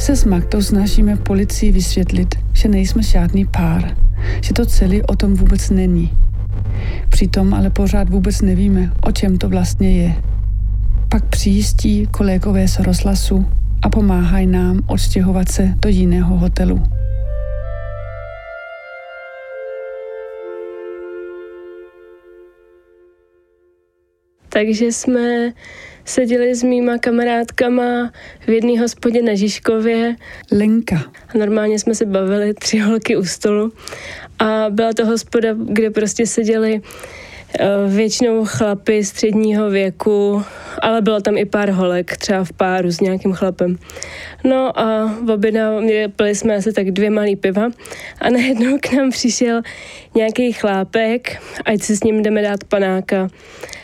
Se 0.00 0.16
s 0.16 0.24
Magdou 0.24 0.62
snažíme 0.62 1.16
policii 1.16 1.72
vysvětlit, 1.72 2.34
že 2.52 2.68
nejsme 2.68 3.02
žádný 3.02 3.44
pár, 3.44 3.96
že 4.40 4.52
to 4.54 4.66
celé 4.66 5.02
o 5.02 5.16
tom 5.16 5.34
vůbec 5.34 5.70
není. 5.70 6.10
Přitom 7.08 7.54
ale 7.54 7.70
pořád 7.70 8.08
vůbec 8.08 8.40
nevíme, 8.40 8.92
o 9.02 9.12
čem 9.12 9.38
to 9.38 9.48
vlastně 9.48 9.90
je. 9.90 10.14
Pak 11.08 11.24
přijíždí 11.24 12.06
kolegové 12.10 12.68
z 12.68 12.78
rozhlasu 12.78 13.46
a 13.82 13.88
pomáhají 13.88 14.46
nám 14.46 14.80
odstěhovat 14.86 15.48
se 15.48 15.74
do 15.82 15.88
jiného 15.88 16.38
hotelu. 16.38 16.82
Takže 24.52 24.84
jsme 24.84 25.52
seděli 26.04 26.54
s 26.54 26.62
mýma 26.62 26.98
kamarádkama 26.98 28.12
v 28.46 28.48
jedné 28.48 28.80
hospodě 28.80 29.22
na 29.22 29.34
Žižkově. 29.34 30.16
Lenka. 30.52 31.12
A 31.34 31.38
normálně 31.38 31.78
jsme 31.78 31.94
se 31.94 32.06
bavili 32.06 32.54
tři 32.54 32.78
holky 32.78 33.16
u 33.16 33.24
stolu. 33.24 33.72
A 34.38 34.66
byla 34.70 34.92
to 34.92 35.06
hospoda, 35.06 35.48
kde 35.54 35.90
prostě 35.90 36.26
seděli 36.26 36.80
většinou 37.88 38.44
chlapy 38.44 39.04
středního 39.04 39.70
věku, 39.70 40.42
ale 40.82 41.02
bylo 41.02 41.20
tam 41.20 41.38
i 41.38 41.44
pár 41.44 41.70
holek, 41.70 42.16
třeba 42.16 42.44
v 42.44 42.52
páru 42.52 42.90
s 42.90 43.00
nějakým 43.00 43.32
chlapem. 43.32 43.78
No 44.44 44.80
a 44.80 45.14
oběda, 45.34 45.70
pili 46.16 46.34
jsme 46.34 46.56
asi 46.56 46.72
tak 46.72 46.90
dvě 46.90 47.10
malý 47.10 47.36
piva 47.36 47.70
a 48.20 48.30
najednou 48.30 48.78
k 48.78 48.92
nám 48.92 49.10
přišel 49.10 49.62
nějaký 50.14 50.52
chlápek, 50.52 51.42
ať 51.64 51.80
si 51.80 51.96
s 51.96 52.02
ním 52.02 52.22
jdeme 52.22 52.42
dát 52.42 52.64
panáka 52.64 53.28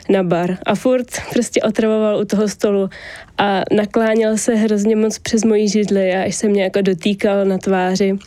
na 0.09 0.23
bar. 0.23 0.59
A 0.67 0.75
furt 0.75 1.07
prostě 1.33 1.63
otravoval 1.63 2.19
u 2.19 2.25
toho 2.25 2.49
stolu 2.49 2.91
a 3.39 3.63
nakláněl 3.73 4.37
se 4.37 4.55
hrozně 4.55 4.97
moc 4.97 5.19
přes 5.19 5.45
mojí 5.45 5.69
židli 5.69 6.15
a 6.15 6.23
až 6.23 6.35
se 6.35 6.49
mě 6.49 6.63
jako 6.63 6.81
dotýkal 6.81 7.45
na 7.45 7.59
tváři. 7.59 8.19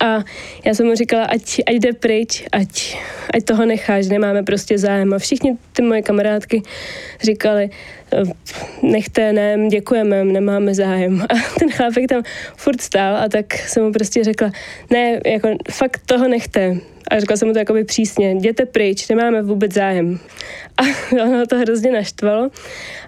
A 0.00 0.24
já 0.64 0.74
jsem 0.74 0.86
mu 0.86 0.94
říkala, 0.94 1.24
ať, 1.24 1.60
ať 1.66 1.74
jde 1.74 1.92
pryč, 1.92 2.44
ať, 2.52 2.96
ať 3.34 3.44
toho 3.44 3.66
necháš, 3.66 4.08
nemáme 4.08 4.42
prostě 4.42 4.78
zájem. 4.78 5.14
A 5.14 5.18
všichni 5.18 5.56
ty 5.72 5.82
moje 5.82 6.02
kamarádky 6.02 6.62
říkali, 7.22 7.70
nechte, 8.82 9.32
ne, 9.32 9.68
děkujeme, 9.68 10.24
nemáme 10.24 10.74
zájem. 10.74 11.22
A 11.30 11.34
ten 11.58 11.70
chlápek 11.70 12.08
tam 12.08 12.22
furt 12.56 12.80
stál 12.80 13.16
a 13.16 13.28
tak 13.28 13.54
jsem 13.54 13.84
mu 13.84 13.92
prostě 13.92 14.24
řekla, 14.24 14.50
ne, 14.90 15.20
jako 15.26 15.48
fakt 15.70 16.00
toho 16.06 16.28
nechte. 16.28 16.76
A 17.10 17.20
řekla 17.20 17.36
jsem 17.36 17.48
mu 17.48 17.54
to 17.54 17.58
jakoby 17.58 17.84
přísně, 17.84 18.32
jděte 18.32 18.66
pryč, 18.66 19.08
nemáme 19.08 19.42
vůbec 19.42 19.74
zájem. 19.74 20.18
A 20.76 20.82
ono 21.24 21.46
to 21.46 21.58
hrozně 21.58 21.92
naštvalo 21.92 22.50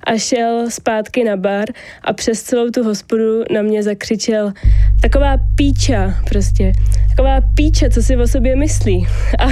a 0.05 0.19
šel 0.19 0.71
zpátky 0.71 1.25
na 1.25 1.37
bar 1.37 1.69
a 2.03 2.13
přes 2.13 2.43
celou 2.43 2.71
tu 2.71 2.85
hospodu 2.85 3.45
na 3.53 3.63
mě 3.63 3.83
zakřičel 3.83 4.53
taková 5.03 5.37
píča 5.57 6.15
prostě, 6.29 6.73
taková 7.09 7.41
píča, 7.55 7.89
co 7.91 8.03
si 8.03 8.17
o 8.17 8.27
sobě 8.27 8.57
myslí. 8.57 9.07
A 9.39 9.47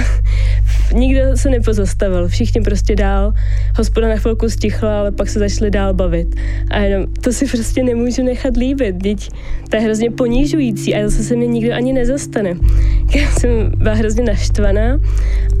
nikdo 0.93 1.21
se 1.37 1.49
nepozastavil, 1.49 2.27
všichni 2.27 2.61
prostě 2.61 2.95
dál, 2.95 3.33
hospoda 3.77 4.07
na 4.07 4.15
chvilku 4.15 4.49
stichla, 4.49 4.99
ale 4.99 5.11
pak 5.11 5.29
se 5.29 5.39
začali 5.39 5.71
dál 5.71 5.93
bavit. 5.93 6.27
A 6.69 6.79
jenom, 6.79 7.13
to 7.13 7.33
si 7.33 7.45
prostě 7.45 7.83
nemůžu 7.83 8.23
nechat 8.23 8.57
líbit, 8.57 8.95
teď 9.03 9.29
to 9.69 9.75
je 9.75 9.81
hrozně 9.81 10.11
ponížující 10.11 10.95
a 10.95 11.09
zase 11.09 11.23
se 11.23 11.35
mě 11.35 11.47
nikdo 11.47 11.73
ani 11.73 11.93
nezastane. 11.93 12.55
Já 13.15 13.31
jsem 13.31 13.71
byla 13.75 13.95
hrozně 13.95 14.23
naštvaná 14.41 14.99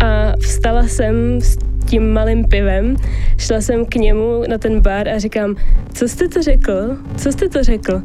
a 0.03 0.33
vstala 0.39 0.87
jsem 0.87 1.41
s 1.41 1.57
tím 1.85 2.13
malým 2.13 2.45
pivem, 2.45 2.95
šla 3.37 3.61
jsem 3.61 3.85
k 3.85 3.95
němu 3.95 4.43
na 4.47 4.57
ten 4.57 4.81
bar 4.81 5.09
a 5.09 5.19
říkám, 5.19 5.55
co 5.93 6.07
jste 6.07 6.27
to 6.27 6.41
řekl? 6.43 6.97
Co 7.17 7.31
jste 7.31 7.49
to 7.49 7.63
řekl? 7.63 8.01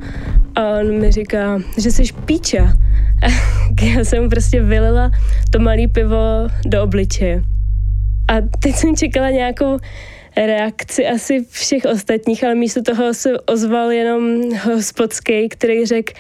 A 0.55 0.69
on 0.81 1.01
mi 1.01 1.13
říká, 1.13 1.61
že 1.79 1.91
jsi 1.91 2.03
píča. 2.25 2.77
A 3.23 3.27
já 3.85 4.05
jsem 4.05 4.29
prostě 4.29 4.63
vylila 4.63 5.11
to 5.51 5.59
malé 5.59 5.89
pivo 5.89 6.49
do 6.67 6.83
obličeje. 6.83 7.43
A 8.29 8.35
teď 8.61 8.75
jsem 8.75 8.97
čekala 8.97 9.31
nějakou 9.31 9.79
reakci 10.37 11.07
asi 11.07 11.45
všech 11.51 11.85
ostatních, 11.85 12.45
ale 12.45 12.55
místo 12.55 12.83
toho 12.83 13.15
se 13.15 13.41
ozval 13.41 13.91
jenom 13.93 14.43
hospodský, 14.59 15.49
který 15.49 15.87
řekl, 15.87 16.13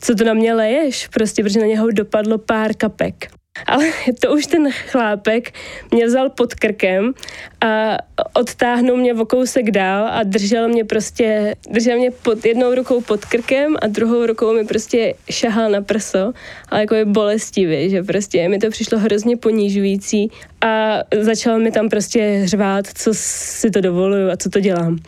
co 0.00 0.14
to 0.14 0.24
na 0.24 0.34
mě 0.34 0.54
leješ, 0.54 1.08
prostě, 1.08 1.42
protože 1.42 1.60
na 1.60 1.66
něho 1.66 1.90
dopadlo 1.90 2.38
pár 2.38 2.74
kapek. 2.74 3.39
Ale 3.66 3.84
to 4.20 4.32
už 4.32 4.46
ten 4.46 4.70
chlápek 4.72 5.52
mě 5.90 6.06
vzal 6.06 6.30
pod 6.30 6.54
krkem 6.54 7.12
a 7.60 7.96
odtáhnul 8.32 8.96
mě 8.96 9.14
o 9.14 9.26
kousek 9.26 9.70
dál 9.70 10.08
a 10.12 10.22
držel 10.22 10.68
mě 10.68 10.84
prostě, 10.84 11.54
držel 11.70 11.98
mě 11.98 12.10
pod 12.10 12.44
jednou 12.44 12.74
rukou 12.74 13.00
pod 13.00 13.24
krkem 13.24 13.76
a 13.82 13.86
druhou 13.86 14.26
rukou 14.26 14.54
mi 14.54 14.64
prostě 14.64 15.14
šahal 15.30 15.70
na 15.70 15.80
prso, 15.80 16.32
ale 16.68 16.80
jako 16.80 16.94
je 16.94 17.04
bolestivý, 17.04 17.90
že 17.90 18.02
prostě 18.02 18.48
mi 18.48 18.58
to 18.58 18.70
přišlo 18.70 18.98
hrozně 18.98 19.36
ponížující 19.36 20.30
a 20.64 21.02
začal 21.20 21.58
mi 21.58 21.70
tam 21.70 21.88
prostě 21.88 22.42
řvát, 22.44 22.86
co 22.94 23.10
si 23.14 23.70
to 23.70 23.80
dovoluju 23.80 24.30
a 24.30 24.36
co 24.36 24.50
to 24.50 24.60
dělám. 24.60 24.98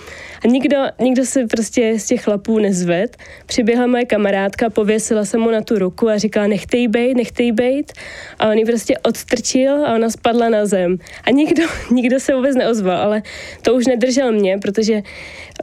A 0.45 0.49
nikdo, 0.49 0.77
nikdo 1.01 1.25
se 1.25 1.47
prostě 1.47 1.99
z 1.99 2.07
těch 2.07 2.23
chlapů 2.23 2.59
nezved. 2.59 3.17
Přiběhla 3.47 3.87
moje 3.87 4.05
kamarádka, 4.05 4.71
pověsila 4.71 5.25
se 5.25 5.39
mu 5.39 5.51
na 5.51 5.61
tu 5.61 5.79
ruku 5.79 6.09
a 6.09 6.19
říkala, 6.19 6.47
nechte 6.47 6.77
jí 6.77 6.89
bejt, 6.89 7.17
nechte 7.17 7.43
jí 7.43 7.53
bejt. 7.53 7.93
A 8.39 8.49
on 8.49 8.59
ji 8.59 8.65
prostě 8.65 8.99
odstrčil 8.99 9.87
a 9.87 9.95
ona 9.95 10.11
spadla 10.11 10.49
na 10.49 10.67
zem. 10.67 10.97
A 11.25 11.31
nikdo, 11.31 11.63
nikdo 11.91 12.21
se 12.21 12.35
vůbec 12.35 12.57
neozval, 12.57 12.97
ale 12.97 13.23
to 13.63 13.75
už 13.75 13.87
nedržel 13.87 14.33
mě, 14.33 14.59
protože 14.59 15.03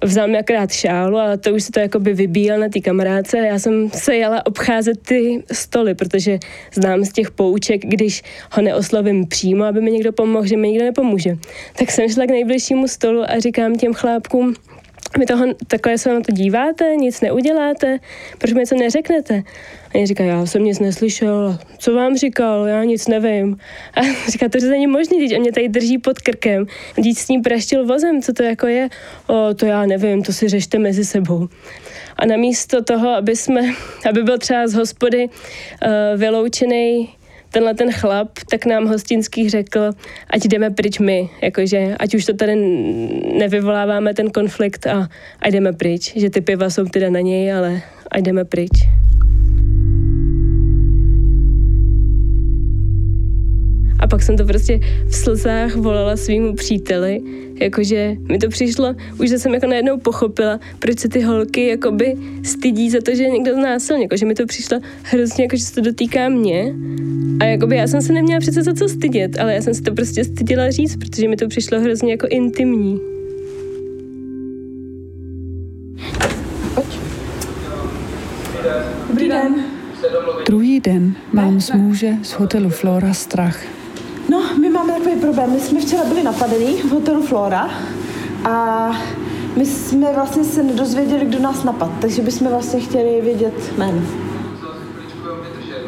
vzal 0.03 0.27
mi 0.27 0.37
akorát 0.37 0.71
šálu 0.71 1.17
a 1.17 1.37
to 1.37 1.53
už 1.53 1.63
se 1.63 1.71
to 1.71 1.79
jakoby 1.79 2.13
vybíjel 2.13 2.59
na 2.59 2.69
té 2.69 2.79
kamarádce. 2.79 3.37
Já 3.37 3.59
jsem 3.59 3.89
se 3.89 4.15
jela 4.15 4.45
obcházet 4.45 5.01
ty 5.07 5.43
stoly, 5.51 5.95
protože 5.95 6.39
znám 6.73 7.05
z 7.05 7.13
těch 7.13 7.31
pouček, 7.31 7.81
když 7.85 8.23
ho 8.51 8.61
neoslovím 8.61 9.27
přímo, 9.27 9.63
aby 9.63 9.81
mi 9.81 9.91
někdo 9.91 10.11
pomohl, 10.11 10.47
že 10.47 10.57
mi 10.57 10.67
nikdo 10.67 10.85
nepomůže. 10.85 11.37
Tak 11.79 11.91
jsem 11.91 12.09
šla 12.09 12.25
k 12.25 12.29
nejbližšímu 12.29 12.87
stolu 12.87 13.23
a 13.23 13.39
říkám 13.39 13.75
těm 13.75 13.93
chlápkům, 13.93 14.55
vy 15.17 15.25
toho, 15.25 15.45
takhle 15.67 15.97
se 15.97 16.13
na 16.13 16.21
to 16.21 16.31
díváte, 16.31 16.95
nic 16.95 17.21
neuděláte, 17.21 17.99
proč 18.37 18.53
mi 18.53 18.59
něco 18.59 18.75
neřeknete? 18.75 19.43
A 19.89 19.95
oni 19.95 20.05
říká, 20.05 20.23
já 20.23 20.45
jsem 20.45 20.63
nic 20.63 20.79
neslyšel, 20.79 21.57
co 21.77 21.93
vám 21.93 22.17
říkal, 22.17 22.67
já 22.67 22.83
nic 22.83 23.07
nevím. 23.07 23.57
A 23.93 24.01
říká, 24.29 24.49
to 24.49 24.57
není 24.57 24.87
možné, 24.87 25.17
když 25.17 25.31
on 25.31 25.41
mě 25.41 25.51
tady 25.51 25.69
drží 25.69 25.97
pod 25.97 26.19
krkem, 26.19 26.65
když 26.95 27.17
s 27.17 27.27
ním 27.27 27.41
praštil 27.41 27.85
vozem, 27.85 28.21
co 28.21 28.33
to 28.33 28.43
jako 28.43 28.67
je? 28.67 28.89
O, 29.27 29.53
to 29.53 29.65
já 29.65 29.85
nevím, 29.85 30.23
to 30.23 30.33
si 30.33 30.49
řešte 30.49 30.79
mezi 30.79 31.05
sebou. 31.05 31.47
A 32.15 32.25
namísto 32.25 32.83
toho, 32.83 33.09
aby, 33.09 33.35
jsme, 33.35 33.61
aby 34.09 34.23
byl 34.23 34.37
třeba 34.37 34.67
z 34.67 34.73
hospody 34.73 35.27
uh, 35.27 36.19
vyloučený 36.19 37.09
tenhle 37.51 37.73
ten 37.73 37.91
chlap, 37.91 38.29
tak 38.49 38.65
nám 38.65 38.87
hostinský 38.87 39.49
řekl, 39.49 39.91
ať 40.29 40.41
jdeme 40.45 40.69
pryč 40.69 40.99
my, 40.99 41.29
jakože 41.41 41.95
ať 41.99 42.15
už 42.15 42.25
to 42.25 42.33
tady 42.33 42.55
nevyvoláváme 43.37 44.13
ten 44.13 44.29
konflikt 44.29 44.87
a, 44.87 45.09
a 45.39 45.47
jdeme 45.47 45.73
pryč, 45.73 46.13
že 46.15 46.29
ty 46.29 46.41
piva 46.41 46.69
jsou 46.69 46.85
teda 46.85 47.09
na 47.09 47.19
něj, 47.19 47.53
ale 47.53 47.81
ať 48.11 48.21
jdeme 48.21 48.45
pryč. 48.45 48.71
Pak 54.09 54.23
jsem 54.23 54.37
to 54.37 54.45
prostě 54.45 54.79
v 55.07 55.15
slzách 55.15 55.75
volala 55.75 56.17
svýmu 56.17 56.55
příteli, 56.55 57.19
jakože 57.55 58.15
mi 58.31 58.37
to 58.37 58.49
přišlo, 58.49 58.95
už 59.19 59.29
jsem 59.29 59.53
jako 59.53 59.67
najednou 59.67 59.97
pochopila, 59.97 60.59
proč 60.79 60.99
se 60.99 61.09
ty 61.09 61.21
holky 61.21 61.67
jakoby 61.67 62.15
stydí 62.43 62.89
za 62.89 62.99
to, 63.05 63.15
že 63.15 63.23
je 63.23 63.29
někdo 63.29 63.53
znásilně, 63.53 64.03
jakože 64.03 64.25
mi 64.25 64.35
to 64.35 64.45
přišlo 64.45 64.79
hrozně, 65.03 65.43
jako 65.43 65.55
že 65.57 65.63
se 65.63 65.75
to 65.75 65.81
dotýká 65.81 66.29
mě 66.29 66.75
a 67.39 67.45
jakoby 67.45 67.75
já 67.75 67.87
jsem 67.87 68.01
se 68.01 68.13
neměla 68.13 68.39
přece 68.39 68.63
za 68.63 68.73
co 68.73 68.89
stydět, 68.89 69.39
ale 69.39 69.53
já 69.53 69.61
jsem 69.61 69.73
si 69.73 69.81
to 69.81 69.93
prostě 69.93 70.23
styděla 70.23 70.71
říct, 70.71 70.95
protože 70.95 71.27
mi 71.27 71.35
to 71.35 71.47
přišlo 71.47 71.79
hrozně 71.79 72.11
jako 72.11 72.27
intimní. 72.29 72.99
Dobrý 79.09 79.29
den. 79.29 79.55
Druhý 80.45 80.79
den 80.79 81.15
mám 81.33 81.61
z 81.61 81.71
muže 81.71 82.13
z 82.23 82.31
hotelu 82.31 82.69
Flora 82.69 83.13
strach. 83.13 83.78
No, 84.29 84.41
my 84.61 84.69
máme 84.69 84.93
takový 84.93 85.15
problém. 85.15 85.51
My 85.51 85.59
jsme 85.59 85.79
včera 85.81 86.03
byli 86.03 86.23
napadení 86.23 86.81
v 86.81 86.91
hotelu 86.91 87.21
Flora 87.21 87.69
a 88.49 88.91
my 89.55 89.65
jsme 89.65 90.13
vlastně 90.13 90.43
se 90.43 90.63
nedozvěděli, 90.63 91.25
kdo 91.25 91.39
nás 91.39 91.63
napad, 91.63 91.91
takže 92.01 92.21
bychom 92.21 92.47
vlastně 92.47 92.79
chtěli 92.79 93.21
vědět 93.21 93.77
jméno. 93.77 94.01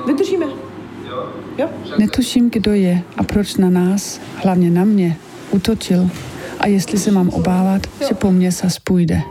Vydržíme. 0.07 0.45
Jo? 1.57 1.69
Netuším, 1.97 2.49
kdo 2.49 2.73
je 2.73 3.03
a 3.17 3.23
proč 3.23 3.55
na 3.55 3.69
nás, 3.69 4.19
hlavně 4.35 4.69
na 4.69 4.83
mě, 4.83 5.17
utočil 5.51 6.09
a 6.59 6.67
jestli 6.67 6.97
se 6.97 7.11
mám 7.11 7.29
obávat, 7.29 7.81
že 8.07 8.15
po 8.15 8.31
mně 8.31 8.51
zas 8.51 8.79
půjde. 8.79 9.21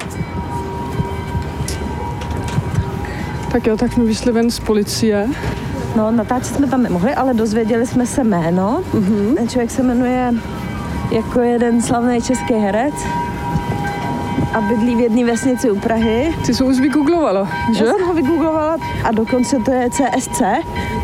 Tak 3.52 3.66
jo, 3.66 3.76
tak 3.76 3.92
jsme 3.92 4.04
vyšli 4.04 4.32
ven 4.32 4.50
z 4.50 4.60
policie. 4.60 5.28
No, 5.96 6.10
natáčet 6.10 6.54
jsme 6.56 6.66
tam 6.66 6.82
nemohli, 6.82 7.14
ale 7.14 7.34
dozvěděli 7.34 7.86
jsme 7.86 8.06
se 8.06 8.24
jméno. 8.24 8.82
Mm-hmm. 8.94 9.34
Ten 9.34 9.48
člověk 9.48 9.70
se 9.70 9.82
jmenuje 9.82 10.34
jako 11.10 11.40
jeden 11.40 11.82
slavný 11.82 12.22
český 12.22 12.54
herec 12.54 12.94
a 14.52 14.60
bydlí 14.60 14.96
v 14.96 15.00
jedné 15.00 15.24
vesnici 15.24 15.70
u 15.70 15.80
Prahy. 15.80 16.34
Ty 16.46 16.54
jsi 16.54 16.64
už 16.64 16.80
vygooglovala, 16.80 17.48
že? 17.72 17.84
Já 17.84 17.92
jsem 17.92 18.06
ho 18.06 18.14
vygooglovala 18.14 18.76
a 19.04 19.12
dokonce 19.12 19.56
to 19.64 19.72
je 19.72 19.90
CSC, 19.90 20.42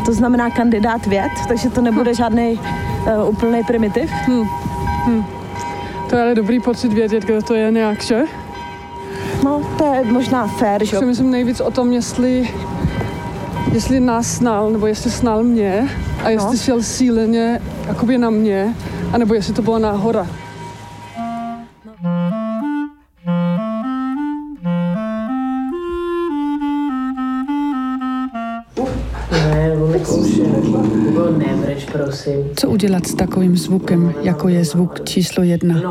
to 0.05 0.13
znamená 0.13 0.49
kandidát 0.49 1.05
věd, 1.05 1.31
takže 1.47 1.69
to 1.69 1.81
nebude 1.81 2.13
žádný 2.13 2.59
uh, 3.19 3.29
úplný 3.29 3.63
primitiv. 3.63 4.11
Hm. 4.27 4.43
Hm. 5.05 5.23
To 6.09 6.15
je 6.15 6.21
ale 6.21 6.35
dobrý 6.35 6.59
pocit 6.59 6.93
vědět, 6.93 7.23
kdo 7.23 7.41
to 7.41 7.53
je 7.53 7.71
nějak, 7.71 8.01
že? 8.01 8.23
No, 9.43 9.61
to 9.77 9.93
je 9.93 10.11
možná 10.11 10.47
fér, 10.47 10.85
že? 10.85 10.97
Si 10.97 11.05
myslím 11.05 11.31
nejvíc 11.31 11.59
o 11.61 11.71
tom, 11.71 11.91
jestli, 11.91 12.49
jestli 13.77 13.99
nás 13.99 14.35
snal, 14.37 14.71
nebo 14.71 14.87
jestli 14.87 15.11
snal 15.11 15.43
mě 15.43 15.89
a 16.23 16.29
jestli 16.29 16.57
no. 16.57 16.57
šel 16.57 16.81
síleně 16.81 17.61
jakoby 17.87 18.17
na 18.17 18.29
mě, 18.29 18.75
anebo 19.13 19.33
jestli 19.33 19.53
to 19.53 19.61
byla 19.61 19.79
náhoda. 19.79 20.27
Co 32.55 32.69
udělat 32.69 33.07
s 33.07 33.15
takovým 33.15 33.57
zvukem, 33.57 34.13
jako 34.21 34.47
je 34.49 34.65
zvuk 34.65 35.03
číslo 35.03 35.43
jedna? 35.43 35.81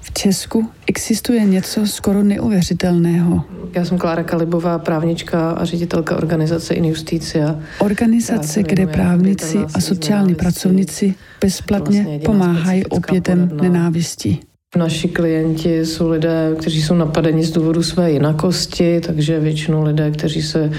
V 0.00 0.12
Česku 0.12 0.68
existuje 0.86 1.44
něco 1.44 1.86
skoro 1.86 2.22
neuvěřitelného. 2.22 3.57
Já 3.74 3.84
jsem 3.84 3.98
Klára 3.98 4.22
Kalibová, 4.22 4.78
právnička 4.78 5.50
a 5.50 5.64
ředitelka 5.64 6.16
organizace 6.16 6.74
Injusticia. 6.74 7.60
Organizace, 7.78 8.62
kde 8.62 8.86
právníci 8.86 9.58
a 9.74 9.80
sociální 9.80 10.34
pracovníci 10.34 11.14
bezplatně 11.40 12.02
vlastně 12.02 12.18
pomáhají 12.18 12.86
obětem 12.86 13.50
nenávisti. 13.62 14.38
Naši 14.76 15.08
klienti 15.08 15.86
jsou 15.86 16.08
lidé, 16.08 16.54
kteří 16.58 16.82
jsou 16.82 16.94
napadeni 16.94 17.44
z 17.44 17.50
důvodu 17.50 17.82
své 17.82 18.10
jinakosti, 18.10 19.00
takže 19.00 19.40
většinou 19.40 19.82
lidé, 19.82 20.10
kteří 20.10 20.42
se 20.42 20.70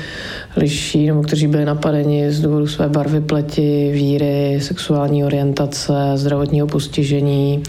liší 0.55 1.07
nebo 1.07 1.21
kteří 1.21 1.47
byli 1.47 1.65
napadeni 1.65 2.31
z 2.31 2.41
důvodu 2.41 2.67
své 2.67 2.89
barvy 2.89 3.21
pleti, 3.21 3.91
víry, 3.93 4.59
sexuální 4.61 5.25
orientace, 5.25 5.93
zdravotního 6.15 6.67
postižení. 6.67 7.63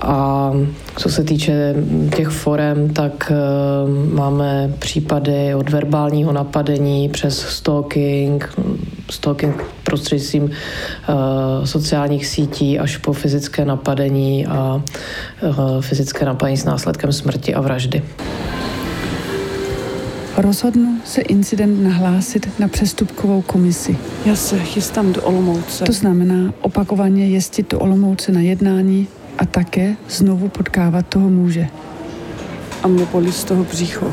A 0.00 0.50
co 0.96 1.08
se 1.08 1.24
týče 1.24 1.74
těch 2.16 2.28
forem, 2.28 2.88
tak 2.88 3.32
uh, 3.32 4.14
máme 4.14 4.74
případy 4.78 5.54
od 5.54 5.70
verbálního 5.70 6.32
napadení 6.32 7.08
přes 7.08 7.40
stalking, 7.40 8.54
stalking 9.10 9.64
prostřednictvím 9.84 10.42
uh, 10.42 10.50
sociálních 11.64 12.26
sítí 12.26 12.78
až 12.78 12.96
po 12.96 13.12
fyzické 13.12 13.64
napadení 13.64 14.46
a 14.46 14.82
uh, 15.42 15.80
fyzické 15.80 16.24
napadení 16.24 16.56
s 16.56 16.64
následkem 16.64 17.12
smrti 17.12 17.54
a 17.54 17.60
vraždy. 17.60 18.02
Rozhodnu 20.36 20.98
se 21.04 21.20
incident 21.20 21.82
nahlásit 21.82 22.48
na 22.58 22.68
přestupkovou 22.68 23.42
komisi. 23.42 23.96
Já 24.26 24.36
se 24.36 24.58
chystám 24.58 25.12
do 25.12 25.22
Olomouce. 25.22 25.84
To 25.84 25.92
znamená 25.92 26.52
opakovaně 26.60 27.26
jezdit 27.28 27.70
do 27.70 27.78
Olomouce 27.78 28.32
na 28.32 28.40
jednání 28.40 29.08
a 29.38 29.46
také 29.46 29.96
znovu 30.08 30.48
potkávat 30.48 31.06
toho 31.06 31.30
muže. 31.30 31.66
A 32.82 32.88
mě 32.88 33.06
bolí 33.06 33.32
z 33.32 33.44
toho 33.44 33.64
břicho. 33.64 34.12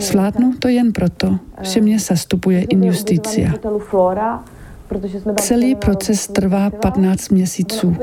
Zvládnu 0.00 0.54
to 0.58 0.68
jen 0.68 0.92
proto, 0.92 1.38
že 1.60 1.80
mě 1.80 1.98
zastupuje 1.98 2.62
Injusticia. 2.62 3.52
Celý 5.40 5.74
proces 5.74 6.28
trvá 6.28 6.70
15 6.70 7.28
měsíců. 7.28 7.96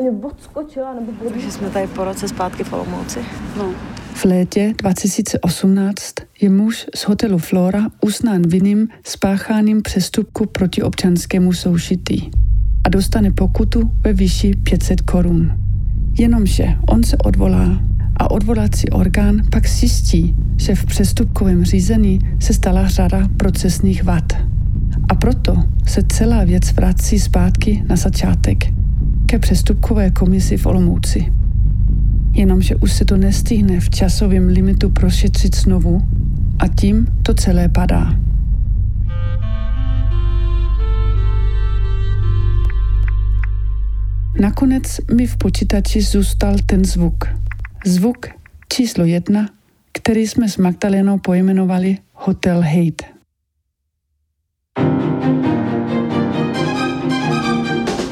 Takže 1.34 1.52
jsme 1.52 1.70
tady 1.70 1.88
po 1.88 2.04
roce 2.04 2.28
zpátky 2.28 2.64
v 2.64 2.74
Olomouci. 2.74 3.20
No. 3.58 3.72
V 4.14 4.26
létě 4.26 4.74
2018 4.78 6.14
je 6.42 6.50
muž 6.50 6.86
z 6.96 7.02
hotelu 7.02 7.38
Flora 7.38 7.88
uznán 8.06 8.42
vinným 8.48 8.88
spácháním 9.04 9.82
přestupku 9.82 10.46
proti 10.46 10.84
občanskému 10.84 11.54
soužití 11.54 12.32
a 12.84 12.90
dostane 12.90 13.32
pokutu 13.32 13.92
ve 14.02 14.14
výši 14.14 14.56
500 14.64 15.02
korun. 15.02 15.69
Jenomže 16.20 16.76
on 16.88 17.04
se 17.04 17.18
odvolá 17.18 17.82
a 18.18 18.32
odvolací 18.32 18.90
orgán 18.90 19.42
pak 19.52 19.68
zjistí, 19.68 20.36
že 20.58 20.76
v 20.76 20.86
přestupkovém 20.86 21.66
řízení 21.66 22.20
se 22.40 22.54
stala 22.54 22.88
řada 22.88 23.28
procesních 23.38 24.04
vad. 24.04 24.34
A 25.10 25.16
proto 25.16 25.56
se 25.88 26.04
celá 26.04 26.44
věc 26.44 26.72
vrací 26.72 27.20
zpátky 27.20 27.84
na 27.90 27.96
začátek 27.96 28.74
ke 29.26 29.40
přestupkové 29.40 30.12
komisi 30.12 30.58
v 30.58 30.66
Olomouci. 30.66 31.34
Jenomže 32.34 32.76
už 32.76 32.92
se 32.92 33.06
to 33.06 33.18
nestihne 33.18 33.80
v 33.80 33.90
časovém 33.90 34.48
limitu 34.48 34.90
prošetřit 34.90 35.56
znovu 35.56 36.02
a 36.60 36.68
tím 36.68 37.08
to 37.24 37.34
celé 37.34 37.70
padá. 37.70 38.20
Nakonec 44.40 45.00
mi 45.14 45.28
v 45.28 45.38
počítači 45.38 46.02
zůstal 46.02 46.56
ten 46.66 46.86
zvuk. 46.86 47.28
Zvuk 47.86 48.26
číslo 48.74 49.06
jedna, 49.06 49.50
který 49.92 50.28
jsme 50.28 50.50
s 50.50 50.58
Magdalenou 50.58 51.20
pojmenovali 51.20 51.98
Hotel 52.14 52.62
Hate. 52.62 53.06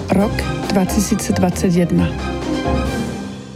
Rok 0.09 0.41
2021. 0.67 2.07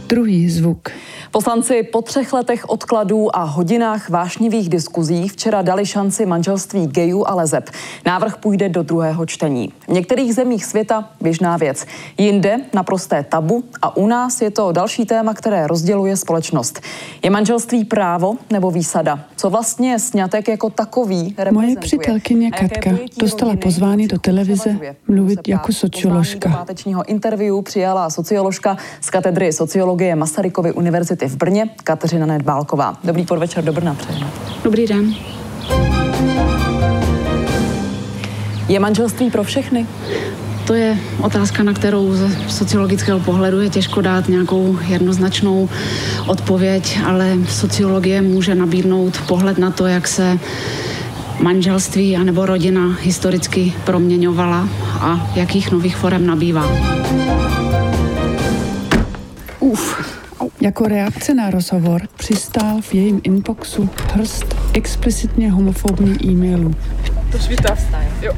Druhý 0.08 0.50
zvuk. 0.50 0.88
Poslanci 1.32 1.82
po 1.82 2.02
třech 2.02 2.32
letech 2.32 2.68
odkladů 2.68 3.36
a 3.36 3.42
hodinách 3.42 4.10
vášnivých 4.10 4.68
diskuzí 4.68 5.28
včera 5.28 5.62
dali 5.62 5.86
šanci 5.86 6.26
manželství 6.26 6.86
gejů 6.86 7.28
a 7.28 7.34
lezeb. 7.34 7.70
Návrh 8.06 8.36
půjde 8.36 8.68
do 8.68 8.82
druhého 8.82 9.26
čtení. 9.26 9.72
V 9.88 9.92
některých 9.92 10.34
zemích 10.34 10.64
světa 10.64 11.08
běžná 11.20 11.56
věc. 11.56 11.86
Jinde 12.18 12.56
naprosté 12.74 13.24
tabu 13.28 13.64
a 13.82 13.96
u 13.96 14.06
nás 14.06 14.42
je 14.42 14.50
to 14.50 14.72
další 14.72 15.04
téma, 15.04 15.34
které 15.34 15.66
rozděluje 15.66 16.16
společnost. 16.16 16.80
Je 17.22 17.30
manželství 17.30 17.84
právo 17.84 18.36
nebo 18.50 18.70
výsada? 18.70 19.20
Co 19.36 19.50
vlastně 19.50 19.98
snětek 19.98 20.48
jako 20.48 20.70
takový 20.70 21.36
Moje 21.50 21.76
přítelkyně 21.76 22.50
Katka 22.50 22.90
dostala 23.18 23.56
pozvání 23.56 24.08
do 24.08 24.18
televize 24.18 24.78
mluvit 25.08 25.48
jako 25.48 25.72
socioložka. 25.72 26.48
Do 26.48 26.56
pátečního 26.56 27.04
interview 27.04 27.62
přijala 27.62 28.10
socioložka 28.10 28.76
z 29.00 29.10
katedry 29.10 29.52
sociologie 29.52 30.16
Masarykovy 30.16 30.72
univerzity 30.72 31.21
univerzity 31.22 31.28
v 31.28 31.36
Brně 31.36 31.68
Kateřina 31.84 32.26
Nedbálková. 32.26 32.96
Dobrý 33.04 33.24
podvečer 33.24 33.64
do 33.64 33.72
Brna 33.72 33.94
přejeme. 33.94 34.26
Dobrý 34.64 34.86
den. 34.86 35.14
Je 38.68 38.80
manželství 38.80 39.30
pro 39.30 39.44
všechny? 39.44 39.86
To 40.66 40.74
je 40.74 40.98
otázka, 41.22 41.62
na 41.62 41.72
kterou 41.72 42.14
ze 42.14 42.28
sociologického 42.48 43.20
pohledu 43.20 43.60
je 43.60 43.70
těžko 43.70 44.00
dát 44.00 44.28
nějakou 44.28 44.78
jednoznačnou 44.88 45.68
odpověď, 46.26 46.98
ale 47.06 47.36
sociologie 47.48 48.22
může 48.22 48.54
nabídnout 48.54 49.20
pohled 49.28 49.58
na 49.58 49.70
to, 49.70 49.86
jak 49.86 50.08
se 50.08 50.38
manželství 51.40 52.16
anebo 52.16 52.46
rodina 52.46 52.96
historicky 53.00 53.72
proměňovala 53.84 54.68
a 55.00 55.30
jakých 55.34 55.72
nových 55.72 55.96
forem 55.96 56.26
nabývá. 56.26 56.66
Jako 60.62 60.84
reakce 60.84 61.34
na 61.34 61.50
rozhovor 61.50 62.02
přistál 62.16 62.80
v 62.80 62.94
jejím 62.94 63.20
inboxu 63.22 63.90
hrst 64.14 64.56
explicitně 64.74 65.50
homofobní 65.50 66.26
e-mailů. 66.26 66.74
To 67.32 67.38
svítá. 67.38 67.76
Jo. 68.22 68.32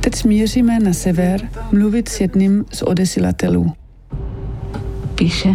Teď 0.00 0.14
smíříme 0.14 0.78
na 0.78 0.92
sever 0.92 1.40
mluvit 1.72 2.08
s 2.08 2.20
jedním 2.20 2.64
z 2.72 2.82
odesilatelů. 2.82 3.72
Píše, 5.14 5.54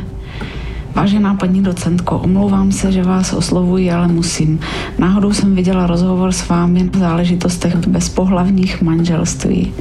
Vážená 0.96 1.34
paní 1.34 1.64
docentko, 1.64 2.20
omlouvám 2.20 2.72
se, 2.72 2.92
že 2.92 3.04
vás 3.04 3.34
oslovuji, 3.34 3.92
ale 3.92 4.08
musím. 4.08 4.60
Náhodou 4.98 5.34
jsem 5.34 5.56
viděla 5.56 5.88
rozhovor 5.88 6.32
s 6.32 6.48
vámi 6.48 6.90
v 6.94 6.98
záležitostech 6.98 7.76
bezpohlavních 7.76 8.82
manželství 8.82 9.74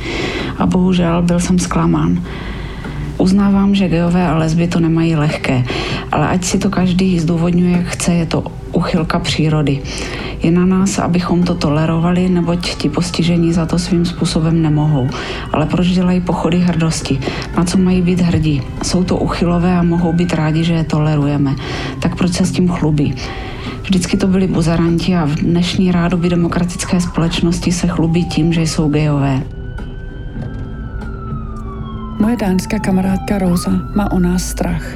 a 0.59 0.67
bohužel 0.67 1.23
byl 1.23 1.41
jsem 1.41 1.59
zklamán. 1.59 2.23
Uznávám, 3.25 3.75
že 3.75 3.89
geové 3.89 4.29
a 4.29 4.37
lesby 4.37 4.69
to 4.69 4.81
nemají 4.81 5.17
lehké, 5.17 5.65
ale 6.13 6.29
ať 6.29 6.45
si 6.45 6.59
to 6.59 6.71
každý 6.71 7.21
zdůvodňuje, 7.21 7.73
jak 7.73 7.87
chce, 7.87 8.15
je 8.15 8.27
to 8.27 8.45
uchylka 8.73 9.19
přírody. 9.19 9.81
Je 10.43 10.51
na 10.51 10.67
nás, 10.67 10.99
abychom 10.99 11.43
to 11.43 11.55
tolerovali, 11.55 12.29
neboť 12.29 12.77
ti 12.77 12.89
postižení 12.89 13.53
za 13.53 13.67
to 13.67 13.79
svým 13.79 14.05
způsobem 14.05 14.63
nemohou. 14.63 15.09
Ale 15.53 15.67
proč 15.67 15.87
dělají 15.87 16.21
pochody 16.21 16.59
hrdosti? 16.59 17.21
Na 17.57 17.65
co 17.65 17.79
mají 17.79 18.03
být 18.03 18.21
hrdí? 18.21 18.63
Jsou 18.83 19.05
to 19.05 19.17
uchylové 19.17 19.73
a 19.73 19.83
mohou 19.83 20.13
být 20.13 20.35
rádi, 20.35 20.65
že 20.65 20.73
je 20.73 20.85
tolerujeme. 20.85 21.57
Tak 21.99 22.17
proč 22.17 22.33
se 22.33 22.45
s 22.45 22.53
tím 22.53 22.69
chlubí? 22.69 23.15
Vždycky 23.83 24.17
to 24.17 24.27
byli 24.27 24.47
buzaranti 24.47 25.17
a 25.17 25.25
v 25.25 25.35
dnešní 25.35 25.93
rádoby 25.93 26.29
demokratické 26.29 27.01
společnosti 27.01 27.73
se 27.73 27.89
chlubí 27.89 28.25
tím, 28.25 28.53
že 28.53 28.63
jsou 28.63 28.89
gejové. 28.89 29.64
Moje 32.19 32.37
dánská 32.37 32.79
kamarádka 32.79 33.39
Rosa 33.39 33.71
má 33.95 34.13
o 34.13 34.19
nás 34.19 34.43
strach. 34.43 34.87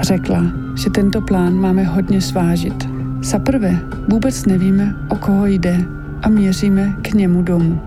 Řekla, 0.00 0.42
že 0.74 0.90
tento 0.90 1.20
plán 1.20 1.54
máme 1.54 1.84
hodně 1.84 2.20
svážit. 2.20 2.88
Za 3.22 3.38
prvé, 3.38 3.78
vůbec 4.08 4.46
nevíme, 4.46 4.94
o 5.08 5.16
koho 5.16 5.46
jde 5.46 5.84
a 6.22 6.28
měříme 6.28 6.94
k 7.02 7.14
němu 7.14 7.42
domů. 7.42 7.80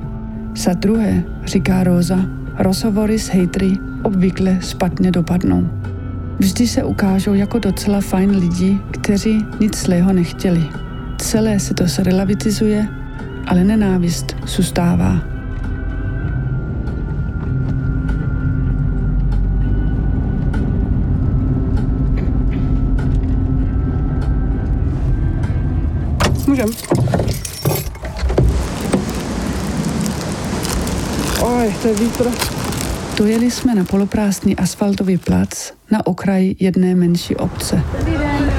Za 0.56 0.74
druhé, 0.74 1.24
říká 1.46 1.84
Rosa, 1.84 2.26
rozhovory 2.60 3.20
s 3.20 3.30
hejtry 3.30 3.78
obvykle 4.04 4.58
špatně 4.62 5.12
dopadnou. 5.12 5.70
Vždy 6.40 6.68
se 6.68 6.84
ukážou 6.84 7.34
jako 7.34 7.60
docela 7.60 8.02
fajn 8.02 8.32
lidi, 8.32 8.80
kteří 8.92 9.46
nic 9.60 9.78
zlého 9.78 10.14
nechtěli. 10.14 10.64
Celé 11.18 11.60
se 11.60 11.74
to 11.74 11.88
zrelativizuje, 11.88 12.88
ale 13.48 13.64
nenávist 13.64 14.36
zůstává. 14.46 15.31
Můžem. 26.62 26.76
Oj, 31.42 31.76
to 31.82 31.88
je 31.88 31.94
vítr. 31.94 32.32
Dojeli 33.18 33.52
jsme 33.52 33.76
na 33.76 33.84
poloprázdný 33.84 34.56
asfaltový 34.56 35.18
plac 35.18 35.74
na 35.92 36.08
okraji 36.08 36.56
jedné 36.60 36.96
menší 36.96 37.36
obce. 37.36 37.84
Dobrý 38.00 38.14
den. 38.14 38.52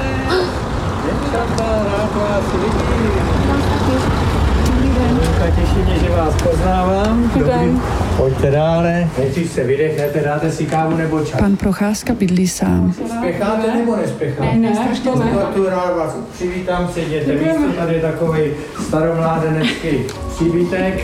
Těší 5.51 5.77
mě, 5.85 5.99
že 5.99 6.09
vás 6.09 6.41
poznávám. 6.43 7.31
Dobrý. 7.35 7.79
Pojďte 8.17 8.51
dále. 8.51 9.07
Nejdřív 9.17 9.51
se 9.51 9.63
vydechnete, 9.63 10.21
dáte 10.21 10.51
si 10.51 10.65
kávu 10.65 10.97
nebo 10.97 11.25
čaj. 11.25 11.39
Pan 11.39 11.55
Procházka 11.55 12.13
bydlí 12.13 12.47
sám. 12.47 12.93
Spěcháte 13.17 13.73
nebo 13.73 13.95
nespěcháte? 13.95 14.45
Ne, 14.53 14.59
ne, 14.69 14.75
strašně 14.75 15.11
ne. 15.25 15.31
Tu 15.53 15.65
rád 15.65 15.97
vás 15.97 16.15
přivítám, 16.33 16.89
seděte. 16.93 17.31
Místo 17.33 17.73
tady 17.79 17.93
je 17.93 18.01
takový 18.01 18.41
staromládenecký 18.87 19.89
příbytek. 20.35 21.03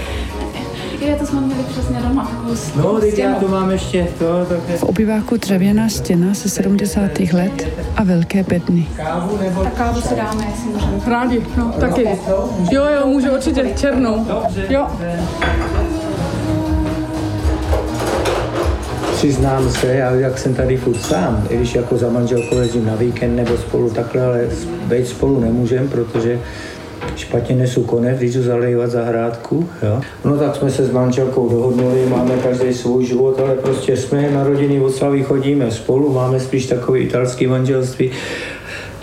Je, 1.01 1.15
to 1.15 1.25
jsme 1.25 1.41
měli 1.41 1.63
přesně 1.63 1.99
doma. 2.07 2.25
Takovou 2.25 2.53
No, 2.75 2.99
teď 2.99 3.17
já 3.17 3.35
tu 3.35 3.47
mám 3.47 3.71
ještě 3.71 4.07
to. 4.19 4.45
to 4.45 4.53
je... 4.53 4.77
V 4.77 4.83
obyváku 4.83 5.37
dřevěná 5.37 5.89
stěna 5.89 6.33
ze 6.33 6.49
70. 6.49 7.01
let 7.33 7.67
a 7.97 8.03
velké 8.03 8.43
bedny. 8.43 8.87
Kávu 8.97 9.37
nebo 9.37 9.63
Tak 9.63 9.73
kávu 9.73 10.01
si 10.01 10.15
dáme, 10.15 10.45
jestli 10.45 10.69
můžeme. 10.73 10.91
Rádi, 11.07 11.45
no, 11.57 11.73
taky. 11.79 12.07
Jo, 12.71 12.83
jo, 12.85 13.07
můžu 13.07 13.31
určitě 13.31 13.65
černou. 13.77 14.25
Jo. 14.69 14.87
Přiznám 19.15 19.69
se, 19.69 19.87
já 19.87 20.11
jak 20.11 20.37
jsem 20.37 20.55
tady 20.55 20.77
furt 20.77 21.01
sám, 21.01 21.47
i 21.49 21.57
když 21.57 21.75
jako 21.75 21.97
za 21.97 22.09
manželkou 22.09 22.57
jezdím 22.57 22.85
na 22.85 22.95
víkend 22.95 23.35
nebo 23.35 23.57
spolu 23.57 23.89
takhle, 23.89 24.25
ale 24.25 24.41
být 24.85 25.07
spolu 25.07 25.39
nemůžem, 25.39 25.87
protože 25.87 26.39
špatně 27.19 27.55
nesu 27.55 27.83
konec, 27.83 28.17
když 28.17 28.33
jdu 28.33 28.43
zalejvat 28.43 28.91
zahrádku. 28.91 29.69
Jo. 29.83 30.01
No 30.25 30.37
tak 30.37 30.55
jsme 30.55 30.71
se 30.71 30.85
s 30.85 30.91
manželkou 30.91 31.49
dohodnuli, 31.49 32.05
máme 32.09 32.37
každý 32.43 32.73
svůj 32.73 33.05
život, 33.05 33.39
ale 33.39 33.55
prostě 33.55 33.97
jsme 33.97 34.31
na 34.31 34.43
rodinný 34.43 34.79
oslavy 34.79 35.23
chodíme 35.23 35.71
spolu, 35.71 36.13
máme 36.13 36.39
spíš 36.39 36.65
takový 36.65 37.01
italský 37.01 37.47
manželství. 37.47 38.11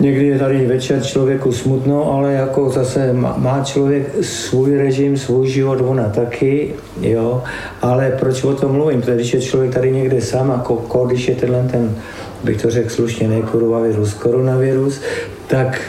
Někdy 0.00 0.26
je 0.26 0.38
tady 0.38 0.66
večer 0.66 1.02
člověku 1.02 1.52
smutno, 1.52 2.12
ale 2.12 2.32
jako 2.32 2.70
zase 2.70 3.12
má, 3.12 3.60
člověk 3.64 4.14
svůj 4.20 4.76
režim, 4.76 5.16
svůj 5.16 5.48
život, 5.48 5.78
ona 5.80 6.08
taky, 6.08 6.74
jo. 7.00 7.42
Ale 7.82 8.16
proč 8.20 8.44
o 8.44 8.54
tom 8.54 8.72
mluvím? 8.72 9.00
Protože 9.00 9.14
když 9.14 9.34
je 9.34 9.40
člověk 9.40 9.74
tady 9.74 9.92
někde 9.92 10.20
sám, 10.20 10.50
jako 10.50 10.76
ko, 10.76 11.06
když 11.06 11.28
je 11.28 11.34
tenhle 11.34 11.68
ten, 11.70 11.96
bych 12.44 12.62
to 12.62 12.70
řekl 12.70 12.88
slušně, 12.88 13.28
ne 13.28 13.42
virus, 13.82 14.14
koronavirus, 14.14 15.00
tak 15.46 15.80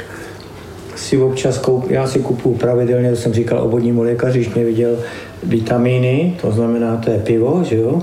si 0.98 1.18
občas 1.18 1.58
koup, 1.58 1.92
já 1.92 2.08
si 2.08 2.20
kupuju 2.20 2.56
pravidelně, 2.56 3.10
to 3.10 3.16
jsem 3.16 3.34
říkal 3.34 3.62
obvodnímu 3.62 4.02
lékaři, 4.02 4.40
když 4.40 4.54
mě 4.54 4.66
viděl 4.66 4.98
vitamíny, 5.44 6.38
to 6.42 6.52
znamená, 6.52 6.98
to 6.98 7.12
je 7.12 7.20
pivo, 7.20 7.64
že 7.64 7.76
jo, 7.76 8.02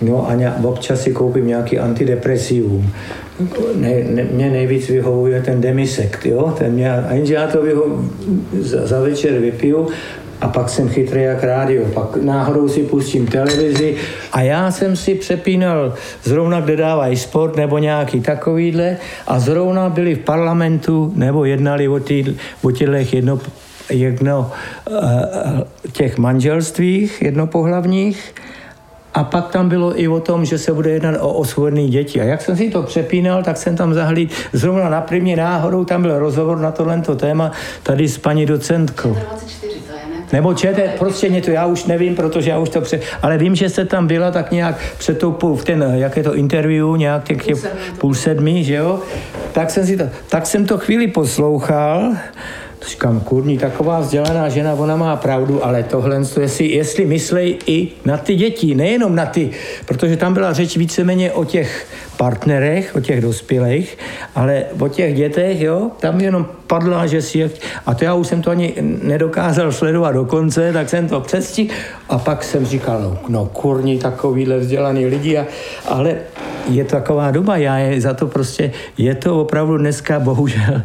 No 0.00 0.28
a 0.28 0.34
ně, 0.34 0.52
občas 0.64 1.00
si 1.00 1.12
koupím 1.12 1.46
nějaký 1.46 1.78
antidepresivum. 1.78 2.92
Ne, 3.74 4.04
ne, 4.10 4.24
mě 4.24 4.50
nejvíc 4.50 4.88
vyhovuje 4.88 5.42
ten 5.42 5.60
demisekt, 5.60 6.26
jo? 6.26 6.54
Ten 6.58 6.72
mě, 6.72 6.92
a 6.92 7.14
jenže 7.14 7.34
já 7.34 7.46
to 7.46 7.62
vyho, 7.62 8.04
za, 8.60 8.86
za 8.86 9.00
večer 9.00 9.38
vypiju 9.38 9.88
a 10.40 10.48
pak 10.48 10.68
jsem 10.68 10.88
chytrý 10.88 11.22
jak 11.22 11.44
rádio. 11.44 11.84
Pak 11.94 12.16
náhodou 12.16 12.68
si 12.68 12.82
pustím 12.82 13.26
televizi 13.26 13.96
a 14.32 14.40
já 14.40 14.70
jsem 14.70 14.96
si 14.96 15.14
přepínal 15.14 15.94
zrovna, 16.22 16.60
kde 16.60 16.76
dávají 16.76 17.16
sport 17.16 17.56
nebo 17.56 17.78
nějaký 17.78 18.20
takovýhle 18.20 18.96
a 19.26 19.38
zrovna 19.38 19.88
byli 19.88 20.14
v 20.14 20.18
parlamentu 20.18 21.12
nebo 21.14 21.44
jednali 21.44 21.88
o, 21.88 22.00
tý, 22.00 22.36
o 22.62 22.70
těchto 22.70 23.16
jedno, 23.16 23.40
jedno, 23.90 24.50
těch 25.92 26.18
manželstvích 26.18 27.22
jednopohlavních 27.22 28.34
a 29.16 29.24
pak 29.24 29.48
tam 29.48 29.68
bylo 29.68 30.00
i 30.00 30.08
o 30.08 30.20
tom, 30.20 30.44
že 30.44 30.58
se 30.58 30.72
bude 30.72 30.90
jednat 30.90 31.16
o 31.20 31.32
osvojené 31.32 31.88
děti. 31.88 32.20
A 32.20 32.24
jak 32.24 32.42
jsem 32.42 32.56
si 32.56 32.70
to 32.70 32.82
přepínal, 32.82 33.42
tak 33.42 33.56
jsem 33.56 33.76
tam 33.76 33.94
zahlíd 33.94 34.32
zrovna 34.52 34.88
na 34.88 35.00
primě 35.00 35.36
náhodou, 35.36 35.84
tam 35.84 36.02
byl 36.02 36.18
rozhovor 36.18 36.58
na 36.58 36.70
tohle 36.70 37.02
téma 37.16 37.52
tady 37.82 38.08
s 38.08 38.18
paní 38.18 38.46
docentkou. 38.46 39.12
24 39.14 39.68
to 39.68 39.68
je, 39.68 39.74
ne? 39.74 39.75
Nebo 40.32 40.54
čete, 40.54 40.92
prostě 40.98 41.28
mě 41.28 41.42
to, 41.42 41.50
já 41.50 41.66
už 41.66 41.84
nevím, 41.84 42.14
protože 42.14 42.50
já 42.50 42.58
už 42.58 42.68
to 42.68 42.80
pře... 42.80 43.00
Ale 43.22 43.38
vím, 43.38 43.54
že 43.54 43.68
jste 43.68 43.84
tam 43.84 44.06
byla 44.06 44.30
tak 44.30 44.50
nějak 44.50 44.76
před 44.98 45.18
tou 45.18 45.32
půl, 45.32 45.56
v 45.56 45.64
ten, 45.64 45.92
jak 45.94 46.16
je 46.16 46.22
to 46.22 46.34
interview, 46.34 46.96
nějak 46.96 47.24
těch 47.24 47.42
půl 47.42 47.56
půl 47.98 48.14
sedmi 48.14 48.64
že 48.64 48.74
jo? 48.74 49.00
Tak 49.52 49.70
jsem, 49.70 49.86
si 49.86 49.96
to, 49.96 50.04
tak 50.28 50.46
jsem 50.46 50.66
to 50.66 50.78
chvíli 50.78 51.06
poslouchal, 51.06 52.12
Říkám, 52.88 53.20
kurní, 53.20 53.58
taková 53.58 54.00
vzdělaná 54.00 54.48
žena, 54.48 54.74
ona 54.74 54.96
má 54.96 55.16
pravdu, 55.16 55.64
ale 55.64 55.82
tohle, 55.82 56.20
jestli, 56.40 56.66
jestli 56.66 57.06
myslej 57.06 57.58
i 57.66 57.88
na 58.04 58.16
ty 58.16 58.34
děti, 58.34 58.74
nejenom 58.74 59.14
na 59.14 59.26
ty, 59.26 59.50
protože 59.86 60.16
tam 60.16 60.34
byla 60.34 60.52
řeč 60.52 60.76
víceméně 60.76 61.32
o 61.32 61.44
těch 61.44 61.86
partnerech, 62.16 62.96
o 62.96 63.00
těch 63.00 63.20
dospělých, 63.20 63.98
ale 64.34 64.64
o 64.80 64.88
těch 64.88 65.14
dětech, 65.14 65.60
jo, 65.60 65.90
tam 66.00 66.20
jenom 66.20 66.46
padla, 66.66 67.06
že 67.06 67.22
si, 67.22 67.50
a 67.86 67.94
to 67.94 68.04
já 68.04 68.14
už 68.14 68.26
jsem 68.26 68.42
to 68.42 68.50
ani 68.50 68.74
nedokázal 69.02 69.72
sledovat 69.72 70.12
do 70.12 70.24
konce, 70.24 70.72
tak 70.72 70.88
jsem 70.88 71.08
to 71.08 71.20
přestihl 71.20 71.74
a 72.08 72.18
pak 72.18 72.44
jsem 72.44 72.66
říkal, 72.66 73.00
no, 73.00 73.18
no 73.28 73.46
kurní, 73.46 73.98
takovýhle 73.98 74.58
vzdělaný 74.58 75.06
lidi, 75.06 75.38
a, 75.38 75.46
ale 75.86 76.16
je 76.68 76.84
to 76.84 76.90
taková 76.90 77.30
doba, 77.30 77.56
já 77.56 77.78
je 77.78 78.00
za 78.00 78.14
to 78.14 78.26
prostě, 78.26 78.72
je 78.98 79.14
to 79.14 79.40
opravdu 79.40 79.76
dneska 79.78 80.20
bohužel 80.20 80.82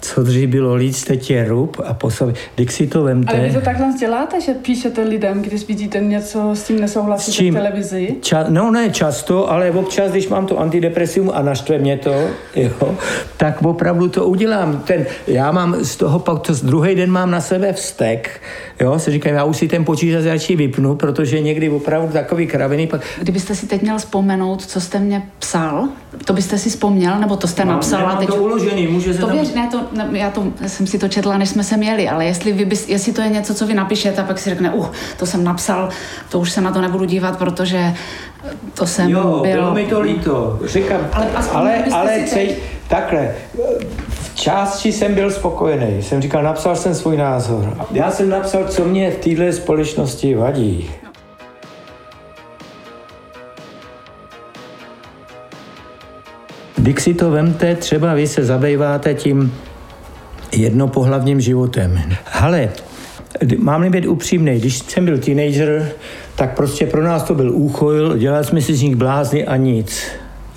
co 0.00 0.22
dřív 0.22 0.48
bylo 0.48 0.74
líc, 0.74 1.04
teď 1.04 1.30
je 1.30 1.48
rub 1.48 1.80
a 1.84 1.94
po 1.94 2.10
sobě. 2.10 2.34
Když 2.54 2.72
si 2.72 2.86
to 2.86 3.02
vemte. 3.02 3.34
Ale 3.34 3.48
vy 3.48 3.54
to 3.54 3.60
takhle 3.60 3.86
děláte, 4.00 4.40
že 4.40 4.54
píšete 4.54 5.02
lidem, 5.02 5.42
když 5.42 5.68
vidíte 5.68 6.00
něco, 6.00 6.50
s 6.54 6.62
tím 6.62 6.80
nesouhlasíte 6.80 7.50
v 7.50 7.54
televizi? 7.54 8.16
Ča, 8.20 8.44
no 8.48 8.70
ne 8.70 8.90
často, 8.90 9.50
ale 9.50 9.70
občas, 9.70 10.10
když 10.10 10.28
mám 10.28 10.46
to 10.46 10.58
antidepresium 10.58 11.30
a 11.34 11.42
naštve 11.42 11.78
mě 11.78 11.96
to, 11.96 12.28
jo, 12.56 12.96
tak 13.36 13.62
opravdu 13.62 14.08
to 14.08 14.26
udělám. 14.26 14.82
Ten, 14.86 15.06
já 15.26 15.52
mám 15.52 15.84
z 15.84 15.96
toho 15.96 16.18
pak, 16.18 16.38
to 16.38 16.52
druhý 16.52 16.94
den 16.94 17.10
mám 17.10 17.30
na 17.30 17.40
sebe 17.40 17.72
vztek, 17.72 18.40
jo, 18.80 18.98
se 18.98 19.10
říkám, 19.10 19.34
já 19.34 19.44
už 19.44 19.56
si 19.56 19.68
ten 19.68 19.84
počítač 19.84 20.24
radši 20.24 20.56
vypnu, 20.56 20.96
protože 20.96 21.40
někdy 21.40 21.68
opravdu 21.68 22.12
takový 22.12 22.46
kraviny. 22.46 22.86
Pak... 22.86 23.00
Kdybyste 23.20 23.54
si 23.54 23.66
teď 23.66 23.82
měl 23.82 23.98
vzpomenout, 23.98 24.64
co 24.64 24.80
jste 24.80 24.98
mě 24.98 25.22
psal, 25.38 25.88
to 26.24 26.32
byste 26.32 26.58
si 26.58 26.70
vzpomněl, 26.70 27.18
nebo 27.18 27.36
to 27.36 27.48
jste 27.48 27.64
no, 27.64 27.72
napsal? 27.72 28.08
a 28.08 28.16
teď... 28.16 28.28
to 28.28 28.34
uložený, 28.34 28.86
může 28.86 29.14
se 29.14 29.20
to 29.20 29.26
tam... 29.26 29.36
věř, 29.36 29.54
ne, 29.54 29.68
to, 29.70 29.80
ne, 29.92 30.18
já, 30.18 30.30
to, 30.30 30.52
já 30.60 30.68
jsem 30.68 30.86
si 30.86 30.98
to 30.98 31.08
četla, 31.08 31.38
než 31.38 31.48
jsme 31.48 31.64
se 31.64 31.76
měli, 31.76 32.08
ale 32.08 32.26
jestli, 32.26 32.52
vy 32.52 32.64
bys, 32.64 32.88
jestli 32.88 33.12
to 33.12 33.22
je 33.22 33.28
něco, 33.28 33.54
co 33.54 33.66
vy 33.66 33.74
napíšete, 33.74 34.22
a 34.22 34.24
pak 34.24 34.38
si 34.38 34.50
řekne, 34.50 34.70
uh, 34.70 34.86
to 35.18 35.26
jsem 35.26 35.44
napsal, 35.44 35.88
to 36.28 36.38
už 36.38 36.52
se 36.52 36.60
na 36.60 36.72
to 36.72 36.80
nebudu 36.80 37.04
dívat, 37.04 37.38
protože 37.38 37.94
to 38.74 38.86
jsem 38.86 39.08
jo, 39.08 39.40
byl... 39.42 39.52
bylo 39.52 39.74
mi 39.74 39.86
to 39.86 40.00
líto. 40.00 40.60
Říkám, 40.64 41.00
ale, 41.12 41.26
ale, 41.52 41.84
ale 41.92 42.24
cej, 42.26 42.56
takhle, 42.88 43.34
v 44.05 44.05
části 44.36 44.92
jsem 44.92 45.14
byl 45.14 45.30
spokojený. 45.30 46.02
Jsem 46.02 46.22
říkal, 46.22 46.42
napsal 46.42 46.76
jsem 46.76 46.94
svůj 46.94 47.16
názor. 47.16 47.86
Já 47.92 48.10
jsem 48.10 48.28
napsal, 48.28 48.64
co 48.64 48.84
mě 48.84 49.10
v 49.10 49.16
této 49.16 49.52
společnosti 49.52 50.34
vadí. 50.34 50.90
Když 56.76 57.02
si 57.02 57.14
to 57.14 57.30
vemte, 57.30 57.74
třeba 57.74 58.14
vy 58.14 58.26
se 58.26 58.44
zabýváte 58.44 59.14
tím 59.14 59.54
jednopohlavním 60.52 61.40
životem. 61.40 62.00
Ale 62.32 62.68
mám 63.58 63.90
být 63.90 64.06
upřímný, 64.06 64.58
když 64.58 64.78
jsem 64.78 65.04
byl 65.04 65.18
teenager, 65.18 65.92
tak 66.36 66.56
prostě 66.56 66.86
pro 66.86 67.02
nás 67.02 67.22
to 67.22 67.34
byl 67.34 67.52
úchojl, 67.52 68.18
dělali 68.18 68.44
jsme 68.44 68.60
si 68.60 68.74
z 68.74 68.82
nich 68.82 68.96
blázny 68.96 69.46
a 69.46 69.56
nic. 69.56 70.06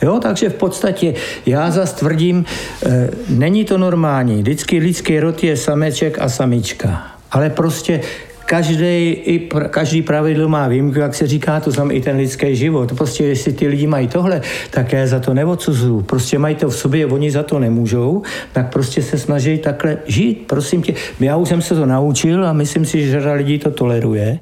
Jo, 0.01 0.19
takže 0.21 0.49
v 0.49 0.53
podstatě 0.53 1.13
já 1.45 1.71
zas 1.71 1.93
tvrdím, 1.93 2.45
e, 2.85 3.09
není 3.29 3.65
to 3.65 3.77
normální. 3.77 4.41
Vždycky 4.41 4.79
lidský 4.79 5.19
rod 5.19 5.43
je 5.43 5.57
sameček 5.57 6.17
a 6.21 6.29
samička. 6.29 7.07
Ale 7.31 7.49
prostě 7.49 8.01
každý, 8.45 9.09
i 9.09 9.39
pr, 9.39 9.67
každý 9.67 10.01
pravidlo 10.01 10.49
má 10.49 10.67
výjimku, 10.67 10.99
jak 10.99 11.15
se 11.15 11.27
říká, 11.27 11.59
to 11.59 11.71
znamená 11.71 11.97
i 11.97 12.01
ten 12.01 12.17
lidský 12.17 12.55
život. 12.55 12.93
Prostě 12.97 13.23
jestli 13.23 13.53
ty 13.53 13.67
lidi 13.67 13.87
mají 13.87 14.07
tohle, 14.07 14.41
tak 14.69 14.93
já 14.93 15.07
za 15.07 15.19
to 15.19 15.33
neodsuzuju. 15.33 16.01
Prostě 16.01 16.39
mají 16.39 16.55
to 16.55 16.69
v 16.69 16.75
sobě, 16.75 17.05
oni 17.05 17.31
za 17.31 17.43
to 17.43 17.59
nemůžou, 17.59 18.21
tak 18.53 18.73
prostě 18.73 19.01
se 19.01 19.17
snaží 19.17 19.57
takhle 19.57 19.97
žít. 20.05 20.47
Prosím 20.47 20.81
tě, 20.81 20.93
já 21.19 21.37
už 21.37 21.49
jsem 21.49 21.61
se 21.61 21.75
to 21.75 21.85
naučil 21.85 22.45
a 22.45 22.53
myslím 22.53 22.85
si, 22.85 23.05
že 23.05 23.21
řada 23.21 23.33
lidí 23.33 23.59
to 23.59 23.71
toleruje. 23.71 24.39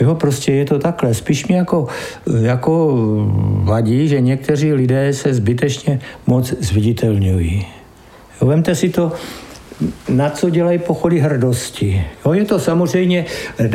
Jo, 0.00 0.14
prostě 0.14 0.52
je 0.52 0.64
to 0.64 0.78
takhle. 0.78 1.14
Spíš 1.14 1.46
mi 1.46 1.54
jako, 1.54 1.86
jako 2.40 2.96
vadí, 3.64 4.08
že 4.08 4.20
někteří 4.20 4.72
lidé 4.72 5.12
se 5.12 5.34
zbytečně 5.34 6.00
moc 6.26 6.54
zviditelňují. 6.60 7.66
Jo, 8.40 8.48
vemte 8.48 8.74
si 8.74 8.88
to, 8.88 9.12
na 10.08 10.30
co 10.30 10.50
dělají 10.50 10.78
pochody 10.78 11.18
hrdosti. 11.18 12.06
Jo, 12.26 12.32
je 12.32 12.44
to 12.44 12.58
samozřejmě, 12.58 13.24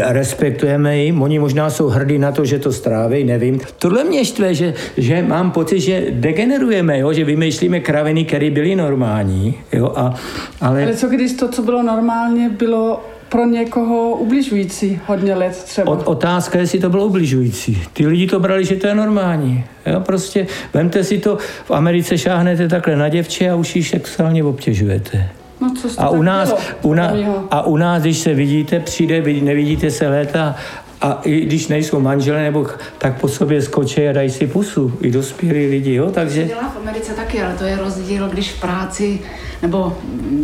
respektujeme 0.04 0.98
jim, 0.98 1.22
oni 1.22 1.40
možná 1.40 1.70
jsou 1.70 1.88
hrdí 1.88 2.18
na 2.18 2.32
to, 2.32 2.46
že 2.46 2.60
to 2.60 2.72
stráví, 2.72 3.24
nevím. 3.24 3.60
Tohle 3.80 4.04
mě 4.04 4.26
štve, 4.26 4.54
že, 4.54 4.74
že 4.98 5.22
mám 5.22 5.52
pocit, 5.52 5.80
že 5.80 6.06
degenerujeme, 6.10 7.00
jo, 7.00 7.14
že 7.14 7.26
vymýšlíme 7.26 7.80
kraviny, 7.80 8.26
které 8.26 8.50
byly 8.50 8.76
normální. 8.76 9.56
Jo, 9.74 9.94
a, 9.96 10.14
ale... 10.62 10.84
ale 10.84 10.96
co 10.96 11.08
když 11.08 11.34
to, 11.34 11.48
co 11.48 11.62
bylo 11.62 11.84
normálně, 11.84 12.50
bylo 12.50 13.02
pro 13.34 13.46
někoho 13.46 14.10
ubližující 14.10 15.00
hodně 15.06 15.36
let 15.36 15.64
třeba. 15.64 15.92
Od, 15.92 16.02
otázka, 16.06 16.60
jestli 16.60 16.80
to 16.80 16.90
bylo 16.90 17.06
ubližující. 17.06 17.84
Ty 17.94 18.08
lidi 18.08 18.28
to 18.28 18.40
brali, 18.40 18.66
že 18.66 18.76
to 18.76 18.88
je 18.88 18.96
normální. 18.96 19.64
Jo, 19.86 20.00
prostě 20.00 20.48
vemte 20.74 21.04
si 21.04 21.18
to, 21.18 21.38
v 21.66 21.72
Americe 21.72 22.18
šáhnete 22.18 22.68
takhle 22.68 22.96
na 22.96 23.10
děvče 23.10 23.50
a 23.50 23.56
už 23.56 23.76
ji 23.76 23.84
sexuálně 23.84 24.44
obtěžujete. 24.44 25.30
No, 25.62 25.74
co 25.82 26.02
a, 26.02 26.10
u 26.10 26.22
nás, 26.22 26.56
u 26.82 26.94
na, 26.94 27.14
a 27.52 27.66
u 27.66 27.78
nás, 27.78 28.02
když 28.02 28.18
se 28.18 28.34
vidíte, 28.34 28.80
přijde, 28.80 29.22
nevidíte 29.42 29.92
se 29.92 30.08
léta 30.08 30.56
a 31.02 31.20
i 31.24 31.42
když 31.42 31.68
nejsou 31.68 32.00
manželé, 32.00 32.44
nebo 32.44 32.68
tak 32.98 33.22
po 33.22 33.28
sobě 33.28 33.62
skočí 33.62 34.08
a 34.08 34.12
dají 34.12 34.30
si 34.30 34.48
pusu. 34.48 34.94
I 35.02 35.12
dospělí 35.12 35.68
lidi, 35.68 35.94
jo, 35.94 36.12
takže... 36.12 36.42
To 36.42 36.48
dělá 36.48 36.70
v 36.70 36.78
Americe 36.78 37.14
taky, 37.14 37.42
ale 37.42 37.56
to 37.56 37.64
je 37.64 37.78
rozdíl, 37.78 38.30
když 38.30 38.52
v 38.52 38.62
práci 38.62 39.20
nebo 39.62 39.98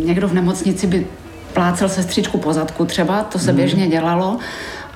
někdo 0.04 0.28
v 0.28 0.34
nemocnici 0.34 0.86
by 0.86 1.06
plácel 1.54 1.88
sestřičku 1.88 2.38
po 2.38 2.52
zadku 2.52 2.84
třeba, 2.84 3.22
to 3.22 3.38
se 3.38 3.50
hmm. 3.50 3.56
běžně 3.56 3.88
dělalo 3.88 4.38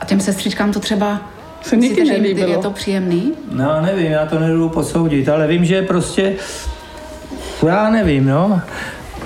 a 0.00 0.04
těm 0.04 0.20
sestřičkám 0.20 0.72
to 0.72 0.80
třeba 0.80 1.20
se 1.62 1.76
nikdy 1.76 2.04
nelíbilo. 2.04 2.50
Je 2.50 2.58
to 2.58 2.70
příjemný? 2.70 3.32
No, 3.52 3.80
nevím, 3.82 4.12
já 4.12 4.26
to 4.26 4.38
nebudu 4.38 4.68
posoudit, 4.68 5.28
ale 5.28 5.46
vím, 5.46 5.64
že 5.64 5.82
prostě, 5.82 6.34
já 7.66 7.90
nevím, 7.90 8.26
no, 8.26 8.60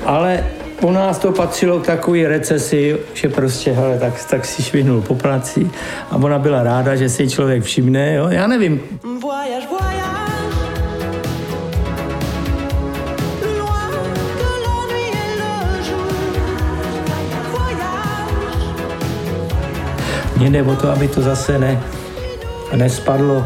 ale 0.05 0.45
u 0.83 0.91
nás 0.91 1.19
to 1.19 1.33
patřilo 1.33 1.81
k 1.81 1.87
takové 1.87 2.29
recesi, 2.29 2.97
že 3.15 3.29
prostě, 3.29 3.73
hele, 3.73 3.99
tak, 3.99 4.25
tak 4.31 4.45
si 4.45 4.63
švihnul 4.63 5.01
po 5.01 5.15
práci 5.15 5.71
a 6.11 6.17
ona 6.17 6.39
byla 6.39 6.63
ráda, 6.63 6.97
že 6.97 7.09
si 7.09 7.29
člověk 7.29 7.63
všimne, 7.63 8.15
jo, 8.15 8.29
já 8.29 8.47
nevím. 8.47 8.81
Voyage, 9.23 9.67
voyage. 9.67 10.18
Mně 20.39 20.51
jde 20.51 20.63
o 20.63 20.77
to, 20.77 20.91
aby 20.91 21.09
to 21.09 21.23
zase 21.23 21.59
ne, 21.59 21.83
nespadlo 22.77 23.45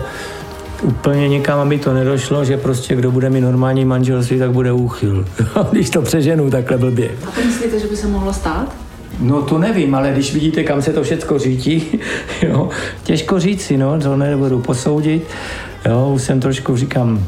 úplně 0.82 1.28
někam, 1.28 1.58
aby 1.58 1.78
to 1.78 1.94
nedošlo, 1.94 2.44
že 2.44 2.56
prostě 2.56 2.96
kdo 2.96 3.10
bude 3.10 3.30
mít 3.30 3.40
normální 3.40 3.84
manželství, 3.84 4.38
tak 4.38 4.50
bude 4.50 4.72
úchyl. 4.72 5.26
když 5.72 5.90
to 5.90 6.02
přeženu 6.02 6.50
takhle 6.50 6.78
blbě. 6.78 7.10
A 7.26 7.30
to 7.30 7.40
myslíte, 7.46 7.80
že 7.80 7.86
by 7.86 7.96
se 7.96 8.06
mohlo 8.06 8.32
stát? 8.32 8.76
No 9.20 9.42
to 9.42 9.58
nevím, 9.58 9.94
ale 9.94 10.10
když 10.12 10.34
vidíte, 10.34 10.64
kam 10.64 10.82
se 10.82 10.92
to 10.92 11.02
všechno 11.02 11.38
řítí, 11.38 12.00
jo, 12.42 12.68
těžko 13.02 13.40
říci, 13.40 13.76
no, 13.76 14.00
to 14.00 14.16
nebudu 14.16 14.58
posoudit. 14.60 15.22
Jo, 15.88 16.10
už 16.14 16.22
jsem 16.22 16.40
trošku, 16.40 16.76
říkám, 16.76 17.26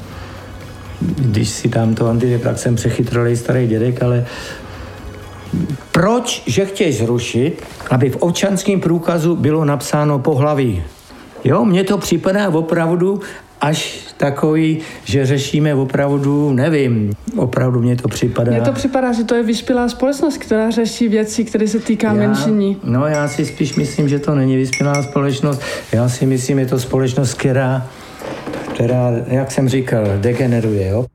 když 1.00 1.48
si 1.48 1.68
tam 1.68 1.94
to 1.94 2.08
antideprák 2.08 2.58
jsem 2.58 2.76
přechytralý 2.76 3.36
starý 3.36 3.66
dědek, 3.66 4.02
ale 4.02 4.26
proč, 5.92 6.42
že 6.46 6.64
chtějí 6.64 6.92
zrušit, 6.92 7.62
aby 7.90 8.10
v 8.10 8.16
občanském 8.16 8.80
průkazu 8.80 9.36
bylo 9.36 9.64
napsáno 9.64 10.18
pohlaví? 10.18 10.82
Jo, 11.44 11.64
mně 11.64 11.84
to 11.84 11.98
připadá 11.98 12.48
opravdu 12.48 13.20
až 13.60 13.98
takový, 14.16 14.78
že 15.04 15.26
řešíme 15.26 15.74
opravdu, 15.74 16.52
nevím, 16.52 17.12
opravdu 17.36 17.82
mně 17.82 17.96
to 17.96 18.08
připadá. 18.08 18.52
Mně 18.52 18.60
to 18.60 18.72
připadá, 18.72 19.12
že 19.12 19.24
to 19.24 19.34
je 19.34 19.42
vyspělá 19.42 19.88
společnost, 19.88 20.38
která 20.38 20.70
řeší 20.70 21.08
věci, 21.08 21.44
které 21.44 21.68
se 21.68 21.80
týká 21.80 22.06
já, 22.06 22.12
menšiní. 22.14 22.76
No 22.84 23.06
já 23.06 23.28
si 23.28 23.46
spíš 23.46 23.74
myslím, 23.74 24.08
že 24.08 24.18
to 24.18 24.34
není 24.34 24.56
vyspělá 24.56 25.02
společnost. 25.02 25.62
Já 25.92 26.08
si 26.08 26.26
myslím, 26.26 26.58
je 26.58 26.66
to 26.66 26.78
společnost, 26.78 27.34
která, 27.34 27.86
která 28.74 29.12
jak 29.26 29.52
jsem 29.52 29.68
říkal, 29.68 30.04
degeneruje. 30.16 30.88
Jo? 30.88 31.06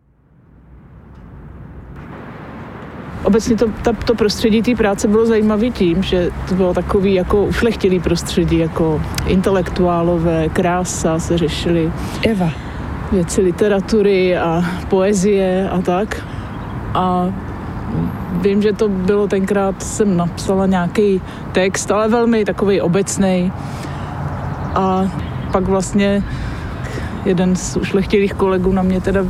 Obecně 3.23 3.55
to, 3.55 3.67
ta, 3.81 3.93
to 3.93 4.15
prostředí 4.15 4.61
té 4.61 4.75
práce 4.75 5.07
bylo 5.07 5.25
zajímavé 5.25 5.69
tím, 5.69 6.03
že 6.03 6.31
to 6.49 6.55
bylo 6.55 6.73
takový 6.73 7.13
jako 7.13 7.43
ušlechtilý 7.45 7.99
prostředí, 7.99 8.57
jako 8.57 9.01
intelektuálové, 9.27 10.49
krása 10.49 11.19
se 11.19 11.37
řešily. 11.37 11.91
Eva. 12.27 12.49
Věci 13.11 13.41
literatury 13.41 14.37
a 14.37 14.63
poezie 14.89 15.69
a 15.69 15.81
tak. 15.81 16.25
A 16.93 17.33
vím, 18.31 18.61
že 18.61 18.73
to 18.73 18.89
bylo 18.89 19.27
tenkrát, 19.27 19.83
jsem 19.83 20.17
napsala 20.17 20.65
nějaký 20.65 21.21
text, 21.51 21.91
ale 21.91 22.07
velmi 22.07 22.45
takový 22.45 22.81
obecný. 22.81 23.51
A 24.75 25.11
pak 25.51 25.63
vlastně 25.63 26.23
jeden 27.25 27.55
z 27.55 27.77
ušlechtilých 27.77 28.33
kolegů 28.33 28.71
na 28.71 28.81
mě 28.81 29.01
teda 29.01 29.21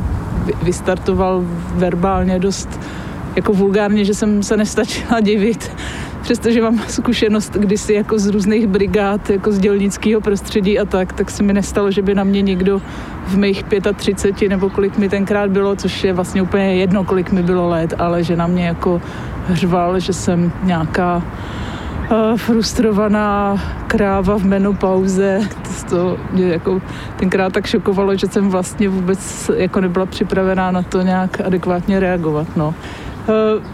vystartoval 0.62 1.42
verbálně 1.74 2.38
dost 2.38 2.80
jako 3.36 3.52
vulgárně, 3.52 4.04
že 4.04 4.14
jsem 4.14 4.42
se 4.42 4.56
nestačila 4.56 5.20
divit, 5.20 5.70
přestože 6.22 6.62
mám 6.62 6.78
zkušenost 6.88 7.56
kdysi 7.56 7.94
jako 7.94 8.18
z 8.18 8.26
různých 8.26 8.66
brigád, 8.66 9.30
jako 9.30 9.52
z 9.52 9.58
dělnického 9.58 10.20
prostředí 10.20 10.78
a 10.78 10.84
tak, 10.84 11.12
tak 11.12 11.30
se 11.30 11.42
mi 11.42 11.52
nestalo, 11.52 11.90
že 11.90 12.02
by 12.02 12.14
na 12.14 12.24
mě 12.24 12.42
někdo 12.42 12.82
v 13.26 13.36
mých 13.36 13.64
35 13.96 14.48
nebo 14.48 14.70
kolik 14.70 14.98
mi 14.98 15.08
tenkrát 15.08 15.50
bylo, 15.50 15.76
což 15.76 16.04
je 16.04 16.12
vlastně 16.12 16.42
úplně 16.42 16.74
jedno, 16.74 17.04
kolik 17.04 17.32
mi 17.32 17.42
bylo 17.42 17.68
let, 17.68 17.94
ale 17.98 18.24
že 18.24 18.36
na 18.36 18.46
mě 18.46 18.66
jako 18.66 19.02
hřval, 19.48 20.00
že 20.00 20.12
jsem 20.12 20.52
nějaká 20.62 21.16
uh, 21.16 22.36
frustrovaná 22.36 23.58
kráva 23.86 24.38
v 24.38 24.44
menopauze. 24.44 25.40
To, 25.62 25.96
to 25.96 26.18
mě 26.32 26.48
jako 26.48 26.82
tenkrát 27.16 27.52
tak 27.52 27.66
šokovalo, 27.66 28.16
že 28.16 28.26
jsem 28.26 28.48
vlastně 28.48 28.88
vůbec 28.88 29.50
jako 29.56 29.80
nebyla 29.80 30.06
připravená 30.06 30.70
na 30.70 30.82
to 30.82 31.02
nějak 31.02 31.40
adekvátně 31.40 32.00
reagovat. 32.00 32.56
No. 32.56 32.74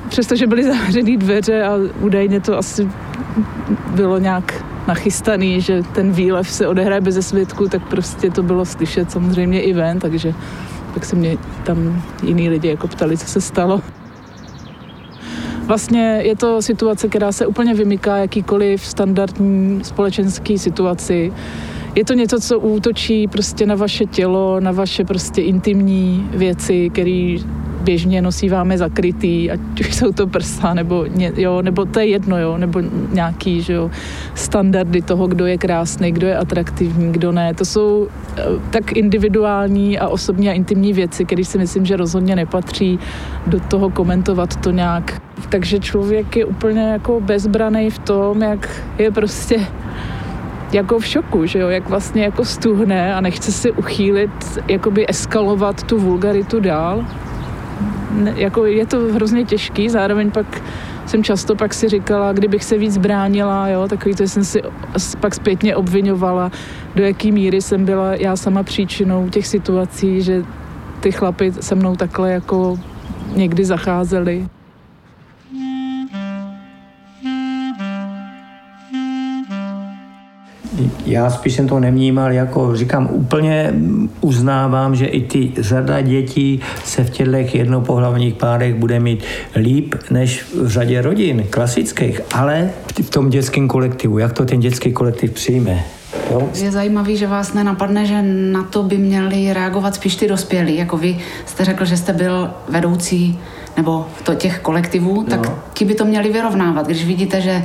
Přestože 0.09 0.47
byly 0.47 0.65
zavřené 0.65 1.17
dveře 1.17 1.65
a 1.65 1.73
údajně 2.01 2.41
to 2.41 2.59
asi 2.59 2.89
bylo 3.95 4.19
nějak 4.19 4.65
nachystaný, 4.89 5.61
že 5.61 5.83
ten 5.95 6.13
výlev 6.13 6.51
se 6.51 6.69
odehraje 6.69 7.01
bez 7.01 7.29
světku, 7.29 7.69
tak 7.69 7.89
prostě 7.89 8.31
to 8.31 8.43
bylo 8.43 8.65
slyšet 8.65 9.11
samozřejmě 9.11 9.61
i 9.61 9.73
ven, 9.73 9.99
takže 9.99 10.35
tak 10.95 11.05
se 11.05 11.17
mě 11.17 11.37
tam 11.65 12.03
jiní 12.23 12.49
lidi 12.49 12.69
jako 12.69 12.89
ptali, 12.89 13.19
co 13.19 13.27
se 13.27 13.41
stalo. 13.41 13.81
Vlastně 15.67 16.21
je 16.23 16.37
to 16.37 16.63
situace, 16.63 17.09
která 17.09 17.33
se 17.33 17.47
úplně 17.47 17.75
vymyká 17.75 18.17
jakýkoliv 18.17 18.87
standardní 18.87 19.85
společenský 19.85 20.59
situaci. 20.59 21.33
Je 21.95 22.05
to 22.05 22.15
něco, 22.15 22.41
co 22.41 22.59
útočí 22.59 23.27
prostě 23.29 23.67
na 23.67 23.75
vaše 23.75 24.07
tělo, 24.07 24.61
na 24.61 24.73
vaše 24.73 25.05
prostě 25.05 25.43
intimní 25.43 26.29
věci, 26.31 26.91
které 26.91 27.37
běžně 27.87 28.23
nosíváme 28.23 28.79
zakrytý, 28.79 29.51
ať 29.51 29.61
už 29.81 29.95
jsou 29.95 30.13
to 30.13 30.27
prsa, 30.27 30.75
nebo, 30.75 31.07
ně, 31.07 31.33
jo, 31.37 31.63
nebo 31.63 31.85
to 31.85 32.01
je 32.01 32.07
jedno, 32.07 32.39
jo, 32.39 32.59
nebo 32.59 32.83
nějaký 33.13 33.63
že 33.63 33.73
jo, 33.73 33.91
standardy 34.35 35.03
toho, 35.03 35.27
kdo 35.27 35.47
je 35.47 35.59
krásný, 35.59 36.13
kdo 36.13 36.27
je 36.27 36.37
atraktivní, 36.37 37.13
kdo 37.13 37.33
ne. 37.33 37.55
To 37.55 37.65
jsou 37.65 38.09
eh, 38.11 38.43
tak 38.71 38.93
individuální 38.93 39.99
a 39.99 40.09
osobní 40.09 40.51
a 40.51 40.53
intimní 40.53 40.93
věci, 40.93 41.25
které 41.25 41.45
si 41.45 41.59
myslím, 41.59 41.87
že 41.87 41.97
rozhodně 41.97 42.37
nepatří 42.37 42.99
do 43.47 43.61
toho 43.61 43.91
komentovat 43.91 44.57
to 44.57 44.71
nějak. 44.71 45.23
Takže 45.49 45.79
člověk 45.79 46.37
je 46.37 46.45
úplně 46.45 46.83
jako 46.83 47.21
bezbraný 47.21 47.91
v 47.91 47.99
tom, 47.99 48.43
jak 48.43 48.83
je 48.99 49.11
prostě 49.11 49.67
jako 50.73 50.99
v 50.99 51.07
šoku, 51.07 51.47
že 51.47 51.59
jo, 51.59 51.69
jak 51.69 51.89
vlastně 51.89 52.23
jako 52.23 52.45
stuhne 52.45 53.15
a 53.15 53.21
nechce 53.21 53.53
si 53.53 53.73
uchýlit, 53.73 54.59
jakoby 54.69 55.07
eskalovat 55.09 55.83
tu 55.83 55.99
vulgaritu 55.99 56.61
dál 56.61 57.05
jako 58.37 58.65
je 58.65 58.87
to 58.87 58.99
hrozně 58.99 59.45
těžký, 59.45 59.89
zároveň 59.89 60.31
pak 60.31 60.63
jsem 61.07 61.25
často 61.25 61.55
pak 61.55 61.75
si 61.75 61.89
říkala, 61.89 62.33
kdybych 62.33 62.65
se 62.65 62.79
víc 62.79 62.99
bránila, 62.99 63.69
jo, 63.69 63.89
takový 63.89 64.15
to 64.15 64.23
jsem 64.23 64.45
si 64.45 64.63
pak 65.21 65.35
zpětně 65.35 65.77
obvinovala, 65.77 66.51
do 66.95 67.03
jaký 67.05 67.33
míry 67.33 67.63
jsem 67.63 67.85
byla 67.85 68.15
já 68.15 68.37
sama 68.37 68.63
příčinou 68.63 69.29
těch 69.29 69.47
situací, 69.47 70.23
že 70.23 70.45
ty 71.01 71.13
chlapy 71.13 71.53
se 71.61 71.75
mnou 71.75 71.97
takhle 71.97 72.33
jako 72.33 72.79
někdy 73.35 73.65
zacházeli. 73.65 74.47
Já 81.07 81.31
spíš 81.31 81.55
jsem 81.55 81.69
to 81.69 81.81
nevnímal 81.81 82.33
jako, 82.33 82.77
říkám, 82.77 83.09
úplně 83.13 83.73
uznávám, 84.21 84.97
že 84.97 85.07
i 85.07 85.21
ty 85.21 85.53
řada 85.59 86.01
dětí 86.01 86.61
se 86.85 87.05
v 87.05 87.11
těchto 87.11 87.57
jednopohlavních 87.57 88.35
párech 88.35 88.75
bude 88.75 89.01
mít 89.01 89.25
líp 89.57 89.95
než 90.11 90.45
v 90.55 90.69
řadě 90.69 91.03
rodin 91.03 91.45
klasických, 91.51 92.21
ale 92.35 92.71
v 93.03 93.11
tom 93.11 93.31
dětském 93.31 93.69
kolektivu, 93.69 94.19
jak 94.19 94.33
to 94.33 94.45
ten 94.45 94.61
dětský 94.61 94.93
kolektiv 94.93 95.33
přijme. 95.33 95.85
Jo? 96.31 96.49
Je 96.55 96.71
zajímavý, 96.71 97.17
že 97.17 97.27
vás 97.27 97.53
nenapadne, 97.53 98.07
že 98.07 98.23
na 98.53 98.63
to 98.63 98.83
by 98.83 98.99
měli 98.99 99.53
reagovat 99.53 99.95
spíš 99.95 100.17
ty 100.17 100.29
dospělí. 100.29 100.77
Jako 100.77 100.97
vy 100.97 101.19
jste 101.47 101.65
řekl, 101.65 101.85
že 101.85 101.97
jste 101.97 102.13
byl 102.13 102.51
vedoucí 102.69 103.39
nebo 103.77 104.07
to 104.23 104.35
těch 104.35 104.59
kolektivů, 104.59 105.25
tak 105.25 105.47
no. 105.47 105.59
ti 105.73 105.85
by 105.85 105.95
to 105.95 106.05
měli 106.05 106.33
vyrovnávat. 106.33 106.87
Když 106.87 107.05
vidíte, 107.05 107.41
že 107.41 107.65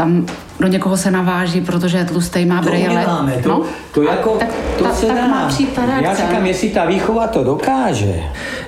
tam 0.00 0.26
do 0.60 0.66
někoho 0.66 0.96
se 0.96 1.10
naváží, 1.10 1.60
protože 1.60 1.98
je 1.98 2.04
tlustý, 2.04 2.46
má 2.46 2.62
brejle. 2.62 3.06
To, 3.42 3.48
no? 3.48 3.62
to, 3.94 4.02
jako, 4.02 4.30
tak, 4.30 4.48
to 4.78 4.84
ta, 4.84 4.94
se 4.94 5.06
tak 5.06 5.16
dá. 5.16 5.26
má 5.26 5.48
přijít. 5.48 5.78
Já 6.00 6.14
říkám, 6.14 6.46
jestli 6.46 6.68
ta 6.68 6.84
výchova 6.84 7.26
to 7.26 7.44
dokáže. 7.44 8.14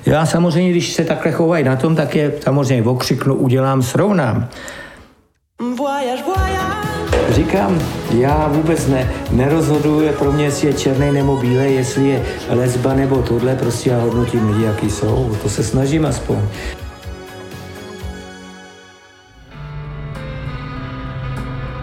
Já 0.06 0.26
samozřejmě, 0.26 0.70
když 0.70 0.92
se 0.92 1.04
takhle 1.04 1.32
chovají 1.32 1.64
na 1.64 1.76
tom, 1.76 1.96
tak 1.96 2.14
je 2.16 2.32
samozřejmě 2.40 2.90
okřiknu, 2.90 3.34
udělám, 3.34 3.82
srovnám. 3.82 4.48
Voyage, 5.76 6.22
voyage. 6.22 6.92
Říkám, 7.28 7.80
já 8.10 8.48
vůbec 8.48 8.86
ne, 8.86 9.10
nerozhoduji 9.30 10.12
pro 10.12 10.32
mě, 10.32 10.44
jestli 10.44 10.66
je 10.66 10.74
černý 10.74 11.12
nebo 11.12 11.36
bílý, 11.36 11.74
jestli 11.74 12.08
je 12.08 12.22
lesba 12.48 12.94
nebo 12.94 13.22
tohle, 13.22 13.56
prostě 13.56 13.90
já 13.90 14.00
hodnotím 14.00 14.50
lidi, 14.50 14.64
jaký 14.64 14.90
jsou. 14.90 15.36
To 15.42 15.48
se 15.48 15.62
snažím 15.62 16.06
aspoň. 16.06 16.38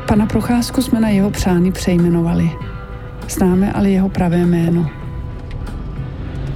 Pana 0.09 0.25
Procházku 0.25 0.81
jsme 0.81 0.99
na 0.99 1.09
jeho 1.09 1.31
přání 1.31 1.71
přejmenovali. 1.71 2.51
Známe 3.29 3.73
ale 3.73 3.89
jeho 3.89 4.09
pravé 4.09 4.37
jméno. 4.37 4.89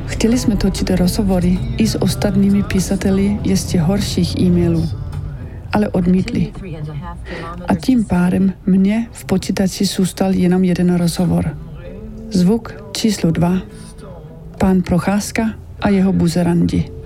Chtěli 0.06 0.40
jsme 0.40 0.56
točit 0.56 0.90
rozhovory 0.90 1.60
i 1.78 1.88
s 1.88 2.02
ostatními 2.02 2.64
písateli 2.64 3.40
ještě 3.44 3.82
horších 3.82 4.40
e-mailů, 4.40 4.90
ale 5.74 5.90
odmítli. 5.90 6.54
A 7.68 7.76
tím 7.76 8.06
pádem 8.06 8.54
mně 8.66 9.08
v 9.12 9.26
počítači 9.26 9.86
zůstal 9.86 10.34
jenom 10.34 10.64
jeden 10.64 10.96
rozhovor. 10.96 11.58
Zvuk 12.30 12.74
číslo 12.92 13.32
dva. 13.32 13.54
Pán 14.58 14.82
Procházka 14.82 15.54
a 15.82 15.90
jeho 15.90 16.14
buzerandi. 16.14 17.03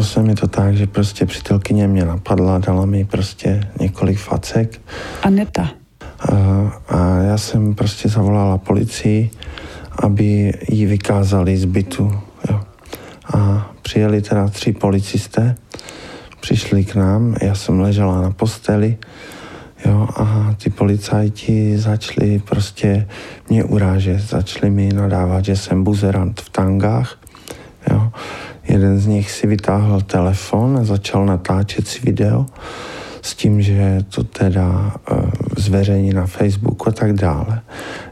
Stalo 0.00 0.08
se 0.08 0.22
mi 0.22 0.34
to 0.34 0.48
tak, 0.48 0.76
že 0.76 0.86
prostě 0.86 1.26
přítelkyně 1.26 1.88
mě 1.88 2.04
napadla, 2.04 2.58
dala 2.58 2.86
mi 2.86 3.04
prostě 3.04 3.68
několik 3.80 4.18
facek. 4.18 4.80
Aneta. 5.22 5.70
A, 6.20 6.36
a 6.88 7.16
já 7.22 7.38
jsem 7.38 7.74
prostě 7.74 8.08
zavolala 8.08 8.58
policii, 8.58 9.30
aby 10.02 10.52
ji 10.68 10.86
vykázali 10.86 11.56
z 11.56 11.64
bytu. 11.64 12.20
Jo. 12.50 12.60
A 13.34 13.70
přijeli 13.82 14.22
teda 14.22 14.48
tři 14.48 14.72
policisté, 14.72 15.54
přišli 16.40 16.84
k 16.84 16.94
nám, 16.94 17.36
já 17.42 17.54
jsem 17.54 17.80
ležela 17.80 18.22
na 18.22 18.30
posteli, 18.30 18.96
jo, 19.86 20.08
a 20.16 20.54
ty 20.62 20.70
policajti 20.70 21.78
začali 21.78 22.42
prostě 22.48 23.08
mě 23.48 23.64
urážet, 23.64 24.20
začali 24.20 24.70
mi 24.70 24.88
nadávat, 24.92 25.44
že 25.44 25.56
jsem 25.56 25.84
buzerant 25.84 26.40
v 26.40 26.48
tangách, 26.50 27.18
jo. 27.90 28.12
Jeden 28.70 28.98
z 28.98 29.06
nich 29.06 29.30
si 29.30 29.46
vytáhl 29.46 30.00
telefon 30.00 30.78
a 30.78 30.84
začal 30.84 31.26
natáčet 31.26 31.88
si 31.88 32.00
video 32.00 32.46
s 33.22 33.34
tím, 33.34 33.62
že 33.62 34.04
to 34.08 34.24
teda 34.24 34.94
uh, 35.12 35.30
zveřejní 35.56 36.12
na 36.12 36.26
Facebooku 36.26 36.88
a 36.88 36.92
tak 36.92 37.12
dále. 37.12 37.60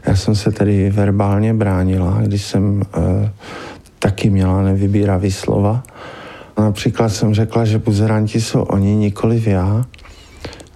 Já 0.07 0.15
jsem 0.15 0.35
se 0.35 0.51
tedy 0.51 0.89
verbálně 0.89 1.53
bránila, 1.53 2.21
když 2.21 2.41
jsem 2.41 2.81
uh, 2.81 3.29
taky 3.99 4.29
měla 4.29 4.61
nevybíravý 4.61 5.31
slova. 5.31 5.83
Například 6.57 7.09
jsem 7.09 7.33
řekla, 7.33 7.65
že 7.65 7.79
buzeranti 7.79 8.41
jsou 8.41 8.61
oni, 8.61 8.95
nikoliv 8.95 9.47
já. 9.47 9.85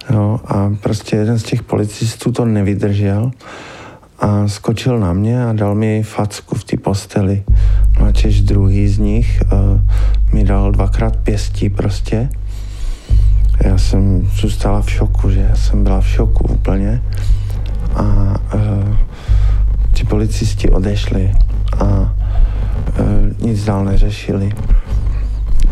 Jo, 0.10 0.40
a 0.46 0.76
prostě 0.84 1.16
jeden 1.16 1.40
z 1.40 1.44
těch 1.44 1.64
policistů 1.64 2.32
to 2.32 2.46
nevydržel 2.46 3.32
a 4.24 4.48
skočil 4.48 5.00
na 5.00 5.14
mě 5.14 5.46
a 5.46 5.54
dal 5.54 5.76
mi 5.76 6.04
facku 6.04 6.56
v 6.56 6.64
té 6.64 6.78
posteli. 6.78 7.44
No 8.00 8.06
a 8.06 8.12
Češ 8.12 8.42
druhý 8.42 8.88
z 8.88 8.98
nich 8.98 9.42
uh, 9.52 9.82
mi 10.34 10.44
dal 10.44 10.72
dvakrát 10.72 11.16
pěstí 11.16 11.70
prostě. 11.70 12.30
Já 13.64 13.78
jsem 13.78 14.28
zůstala 14.36 14.82
v 14.82 14.92
šoku, 14.92 15.30
že 15.30 15.40
já 15.50 15.56
jsem 15.56 15.84
byla 15.84 16.02
v 16.02 16.08
šoku 16.08 16.44
úplně. 16.44 17.02
A 17.96 18.04
uh, 18.56 18.96
ti 19.94 20.04
policisti 20.04 20.70
odešli 20.70 21.32
a 21.80 21.86
uh, 21.86 22.08
nic 23.40 23.66
dál 23.66 23.86
neřešili. 23.86 24.52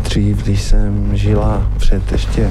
Dřív, 0.02 0.42
když 0.42 0.62
jsem 0.62 1.16
žila 1.16 1.70
před 1.76 2.12
ještě 2.12 2.50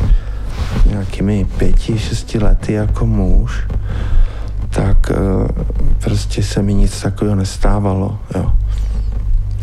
nějakými 0.85 1.45
pěti, 1.57 1.99
šesti 1.99 2.39
lety 2.39 2.73
jako 2.73 3.05
muž, 3.05 3.67
tak 4.75 5.12
uh, 5.12 5.47
prostě 5.99 6.43
se 6.43 6.62
mi 6.62 6.73
nic 6.73 7.01
takového 7.01 7.36
nestávalo, 7.36 8.19
jo. 8.36 8.54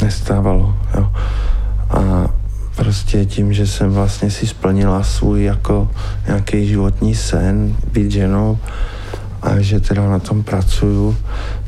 Nestávalo, 0.02 0.76
jo. 0.96 1.12
A 1.90 2.28
prostě 2.76 3.24
tím, 3.24 3.52
že 3.52 3.66
jsem 3.66 3.90
vlastně 3.90 4.30
si 4.30 4.46
splnila 4.46 5.02
svůj 5.02 5.44
jako 5.44 5.90
nějaký 6.26 6.68
životní 6.68 7.14
sen, 7.14 7.76
být 7.92 8.10
ženou 8.12 8.58
a 9.42 9.60
že 9.60 9.80
teda 9.80 10.10
na 10.10 10.18
tom 10.18 10.42
pracuju, 10.42 11.16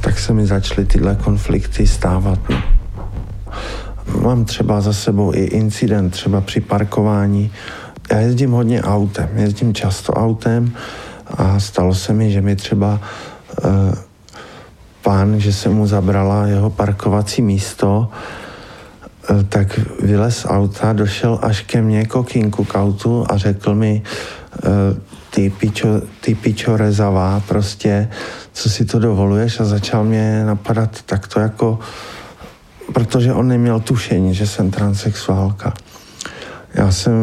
tak 0.00 0.18
se 0.18 0.32
mi 0.32 0.46
začaly 0.46 0.84
tyhle 0.84 1.16
konflikty 1.16 1.86
stávat. 1.86 2.38
No. 2.50 2.62
Mám 4.22 4.44
třeba 4.44 4.80
za 4.80 4.92
sebou 4.92 5.34
i 5.34 5.44
incident, 5.44 6.12
třeba 6.12 6.40
při 6.40 6.60
parkování. 6.60 7.50
Já 8.10 8.18
jezdím 8.18 8.50
hodně 8.50 8.82
autem, 8.82 9.28
jezdím 9.36 9.74
často 9.74 10.12
autem 10.12 10.72
a 11.26 11.60
stalo 11.60 11.94
se 11.94 12.12
mi, 12.12 12.30
že 12.30 12.40
mi 12.40 12.56
třeba 12.56 13.00
pán, 15.02 15.40
že 15.40 15.52
se 15.52 15.68
mu 15.68 15.86
zabrala 15.86 16.46
jeho 16.46 16.70
parkovací 16.70 17.42
místo, 17.42 18.08
eh, 19.30 19.44
tak 19.48 19.80
vylez 20.02 20.36
z 20.36 20.46
auta, 20.46 20.92
došel 20.92 21.38
až 21.42 21.60
ke 21.60 21.82
mně 21.82 22.06
kokinku 22.06 22.64
k 22.64 22.74
autu 22.74 23.26
a 23.28 23.36
řekl 23.36 23.74
mi, 23.74 24.02
eh, 24.02 24.68
ty 25.30 25.50
pičo, 25.50 26.02
ty 26.20 26.34
pičo 26.34 26.76
rezavá, 26.76 27.42
prostě, 27.48 28.08
co 28.52 28.70
si 28.70 28.84
to 28.84 28.98
dovoluješ 28.98 29.60
a 29.60 29.64
začal 29.64 30.04
mě 30.04 30.44
napadat 30.44 31.02
takto 31.02 31.40
jako, 31.40 31.78
protože 32.92 33.32
on 33.32 33.48
neměl 33.48 33.80
tušení, 33.80 34.34
že 34.34 34.46
jsem 34.46 34.70
transexuálka. 34.70 35.74
Já 36.74 36.90
jsem 36.92 37.14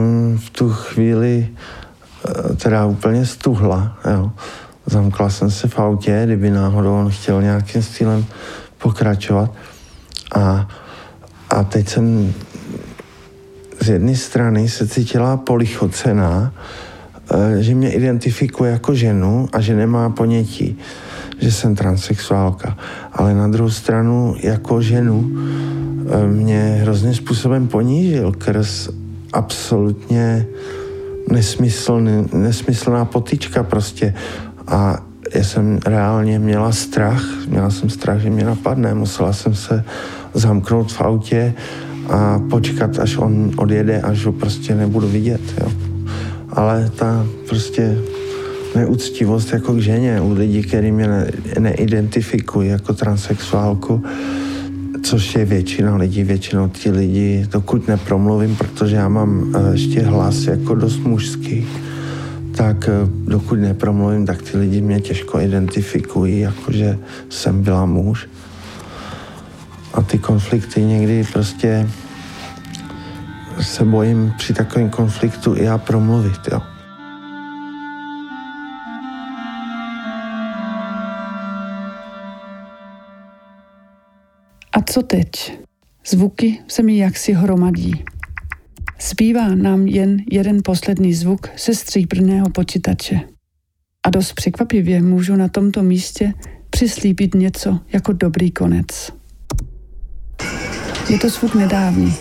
v 0.46 0.50
tu 0.50 0.70
chvíli 0.70 1.48
eh, 1.48 2.56
teda 2.56 2.86
úplně 2.86 3.26
stuhla, 3.26 3.98
jo. 4.12 4.32
Zamkla 4.90 5.30
jsem 5.30 5.52
se 5.52 5.68
v 5.68 5.80
autě, 5.80 6.22
kdyby 6.26 6.50
náhodou 6.50 6.94
on 6.94 7.10
chtěl 7.10 7.42
nějakým 7.42 7.84
stylem 7.84 8.26
pokračovat. 8.78 9.52
A, 10.36 10.68
a 11.50 11.64
teď 11.64 11.90
jsem 11.90 12.34
z 13.80 13.90
jedné 13.90 14.16
strany 14.16 14.70
se 14.70 14.88
cítila 14.88 15.38
polichocená, 15.38 16.54
eh, 17.32 17.64
že 17.64 17.76
mě 17.76 17.92
identifikuje 17.92 18.72
jako 18.72 18.96
ženu 18.96 19.48
a 19.54 19.62
že 19.62 19.76
nemá 19.76 20.10
ponětí, 20.10 20.78
že 21.40 21.52
jsem 21.52 21.76
transexuálka. 21.76 22.78
Ale 23.14 23.34
na 23.34 23.48
druhou 23.48 23.70
stranu 23.70 24.36
jako 24.40 24.82
ženu 24.82 25.32
eh, 26.10 26.28
mě 26.28 26.78
hrozným 26.82 27.14
způsobem 27.14 27.68
ponížil 27.68 28.32
krz 28.32 28.90
absolutně 29.34 30.48
nesmyslný, 31.32 32.26
nesmyslná 32.34 33.06
potička 33.06 33.64
prostě. 33.64 34.14
A 34.68 35.04
já 35.36 35.44
jsem 35.44 35.80
reálně 35.86 36.40
měla 36.40 36.72
strach, 36.72 37.48
měla 37.48 37.70
jsem 37.70 37.90
strach, 37.90 38.20
že 38.20 38.30
mě 38.30 38.46
napadne, 38.46 38.94
musela 38.94 39.34
jsem 39.34 39.56
se 39.56 39.84
zamknout 40.34 40.92
v 40.92 41.02
autě 41.02 41.54
a 42.10 42.40
počkat, 42.50 43.00
až 43.00 43.18
on 43.18 43.52
odjede, 43.58 44.02
až 44.02 44.26
ho 44.26 44.32
prostě 44.32 44.76
nebudu 44.76 45.08
vidět, 45.08 45.42
jo. 45.62 45.72
Ale 46.50 46.92
ta 46.96 47.26
prostě 47.48 47.98
neúctivost 48.76 49.54
jako 49.54 49.74
k 49.74 49.80
ženě 49.80 50.22
u 50.22 50.34
lidí, 50.34 50.62
který 50.64 50.92
mě 50.92 51.08
ne, 51.08 51.28
neidentifikují 51.60 52.70
jako 52.70 52.94
transexuálku, 52.94 54.04
což 55.04 55.36
je 55.36 55.46
většina 55.46 55.96
lidí, 55.96 56.24
většinou 56.24 56.70
ti 56.70 56.92
lidi, 56.92 57.48
dokud 57.52 57.88
nepromluvím, 57.88 58.56
protože 58.56 58.96
já 58.96 59.10
mám 59.10 59.56
eh, 59.56 59.72
ještě 59.72 60.02
hlas 60.02 60.48
jako 60.48 60.76
dost 60.76 60.98
mužský, 60.98 61.68
tak 62.58 62.90
eh, 62.90 62.92
dokud 63.28 63.56
nepromluvím, 63.56 64.26
tak 64.26 64.42
ty 64.42 64.58
lidi 64.58 64.82
mě 64.82 65.02
těžko 65.02 65.40
identifikují, 65.40 66.40
jakože 66.40 66.98
jsem 67.30 67.64
byla 67.64 67.86
muž. 67.86 68.30
A 69.94 70.02
ty 70.02 70.18
konflikty 70.18 70.82
někdy 70.82 71.24
prostě 71.34 71.90
se 73.62 73.86
bojím 73.86 74.34
při 74.38 74.54
takovém 74.54 74.90
konfliktu 74.90 75.56
i 75.56 75.64
já 75.64 75.78
promluvit, 75.78 76.40
jo. 76.52 76.62
A 84.74 84.82
co 84.86 85.02
teď? 85.02 85.60
Zvuky 86.08 86.60
se 86.68 86.84
mi 86.84 86.98
jaksi 86.98 87.34
hromadí. 87.34 88.04
Zbývá 89.02 89.56
nám 89.56 89.88
jen 89.88 90.18
jeden 90.32 90.60
poslední 90.64 91.14
zvuk 91.14 91.50
ze 91.66 91.76
stříbrného 91.76 92.50
počítače. 92.50 93.20
A 94.06 94.10
dost 94.10 94.34
překvapivě 94.34 95.02
můžu 95.02 95.36
na 95.36 95.48
tomto 95.48 95.84
místě 95.84 96.34
přislíbit 96.70 97.36
něco 97.36 97.80
jako 97.94 98.14
dobrý 98.14 98.52
konec. 98.52 99.12
Je 101.10 101.20
to 101.20 101.30
zvuk 101.30 101.56
nedávný. 101.56 102.14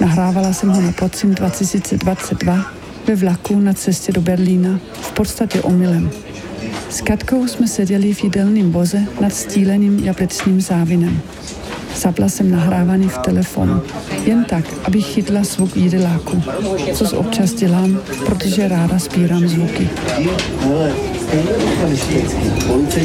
Nahrávala 0.00 0.52
jsem 0.52 0.68
ho 0.68 0.80
na 0.80 0.92
podzim 0.92 1.34
2022 1.34 2.72
ve 3.06 3.16
vlaku 3.16 3.60
na 3.60 3.72
cestě 3.72 4.12
do 4.12 4.20
Berlína, 4.20 4.80
v 4.92 5.12
podstatě 5.12 5.62
omylem. 5.62 6.10
S 6.90 7.00
Katkou 7.00 7.46
jsme 7.46 7.68
seděli 7.68 8.14
v 8.14 8.24
jídelném 8.24 8.72
voze 8.72 9.06
nad 9.20 9.34
stíleným 9.34 9.98
jablečným 9.98 10.60
závinem. 10.60 11.20
Zapla 11.98 12.28
jsem 12.28 12.50
nahrávaný 12.50 13.08
v 13.08 13.18
telefonu. 13.18 13.82
Jen 14.24 14.44
tak, 14.44 14.64
abych 14.84 15.06
chytla 15.06 15.42
zvuk 15.42 15.76
jídeláku. 15.76 16.42
Což 16.92 17.12
občas 17.12 17.52
dělám, 17.52 17.98
protože 18.26 18.68
ráda 18.68 18.98
spírám 18.98 19.48
zvuky. 19.48 19.88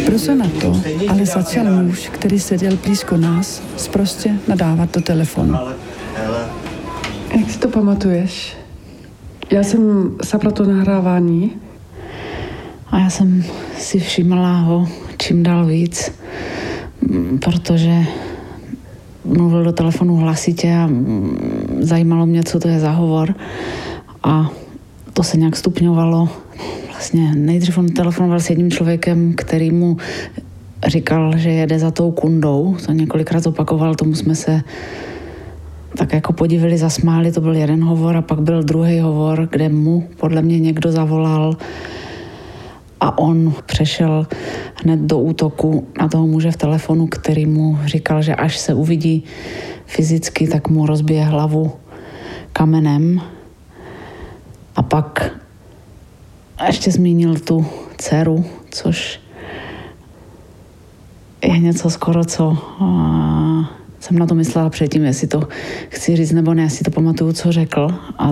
Brzo 0.05 0.35
na 0.35 0.49
to 0.61 0.81
ale 1.09 1.25
začal 1.25 1.65
muž, 1.65 2.09
který 2.13 2.39
seděl 2.39 2.77
blízko 2.85 3.17
nás, 3.17 3.61
zprostě 3.77 4.35
nadávat 4.47 4.93
do 4.93 5.01
telefonu. 5.01 5.57
Jak 7.37 7.51
si 7.51 7.59
to 7.59 7.67
pamatuješ? 7.67 8.57
Já 9.51 9.63
jsem 9.63 10.11
zapla 10.23 10.51
to 10.51 10.65
nahrávání. 10.65 11.51
A 12.87 12.99
já 12.99 13.09
jsem 13.09 13.43
si 13.79 13.99
všimla 13.99 14.59
ho 14.59 14.87
čím 15.17 15.43
dál 15.43 15.65
víc, 15.65 16.11
protože 17.39 18.05
mluvil 19.25 19.63
do 19.63 19.71
telefonu 19.71 20.15
hlasitě 20.15 20.73
a 20.73 20.89
zajímalo 21.79 22.25
mě, 22.25 22.43
co 22.43 22.59
to 22.59 22.67
je 22.67 22.79
za 22.79 22.91
hovor. 22.91 23.35
A 24.23 24.51
to 25.13 25.23
se 25.23 25.37
nějak 25.37 25.55
stupňovalo. 25.55 26.29
Vlastně 26.89 27.35
nejdřív 27.35 27.77
on 27.77 27.87
telefonoval 27.87 28.39
s 28.39 28.49
jedním 28.49 28.71
člověkem, 28.71 29.33
který 29.33 29.71
mu 29.71 29.97
říkal, 30.87 31.37
že 31.37 31.49
jede 31.49 31.79
za 31.79 31.91
tou 31.91 32.11
kundou. 32.11 32.75
To 32.85 32.91
několikrát 32.91 33.47
opakoval, 33.47 33.95
tomu 33.95 34.15
jsme 34.15 34.35
se 34.35 34.61
tak 35.97 36.13
jako 36.13 36.33
podívali, 36.33 36.77
zasmáli, 36.77 37.31
to 37.31 37.41
byl 37.41 37.55
jeden 37.55 37.83
hovor 37.83 38.17
a 38.17 38.21
pak 38.21 38.41
byl 38.41 38.63
druhý 38.63 38.99
hovor, 38.99 39.47
kde 39.51 39.69
mu 39.69 40.07
podle 40.19 40.41
mě 40.41 40.59
někdo 40.59 40.91
zavolal 40.91 41.57
a 43.03 43.17
on 43.17 43.53
přešel 43.65 44.27
hned 44.83 44.99
do 44.99 45.19
útoku 45.19 45.87
na 45.99 46.07
toho 46.07 46.27
muže 46.27 46.51
v 46.51 46.57
telefonu, 46.57 47.07
který 47.07 47.45
mu 47.45 47.79
říkal, 47.85 48.21
že 48.21 48.35
až 48.35 48.57
se 48.57 48.73
uvidí 48.73 49.23
fyzicky, 49.85 50.47
tak 50.47 50.69
mu 50.69 50.85
rozbije 50.85 51.23
hlavu 51.23 51.71
kamenem. 52.53 53.21
A 54.75 54.81
pak 54.81 55.31
ještě 56.67 56.91
zmínil 56.91 57.35
tu 57.35 57.65
dceru, 57.97 58.45
což 58.71 59.19
je 61.43 61.59
něco 61.59 61.89
skoro, 61.89 62.25
co 62.25 62.57
jsem 63.99 64.19
na 64.19 64.25
to 64.25 64.35
myslela 64.35 64.69
předtím, 64.69 65.03
jestli 65.03 65.27
to 65.27 65.47
chci 65.89 66.15
říct 66.15 66.31
nebo 66.31 66.53
ne, 66.53 66.63
jestli 66.63 66.83
to 66.83 66.91
pamatuju, 66.91 67.33
co 67.33 67.51
řekl. 67.51 67.87
A 68.17 68.31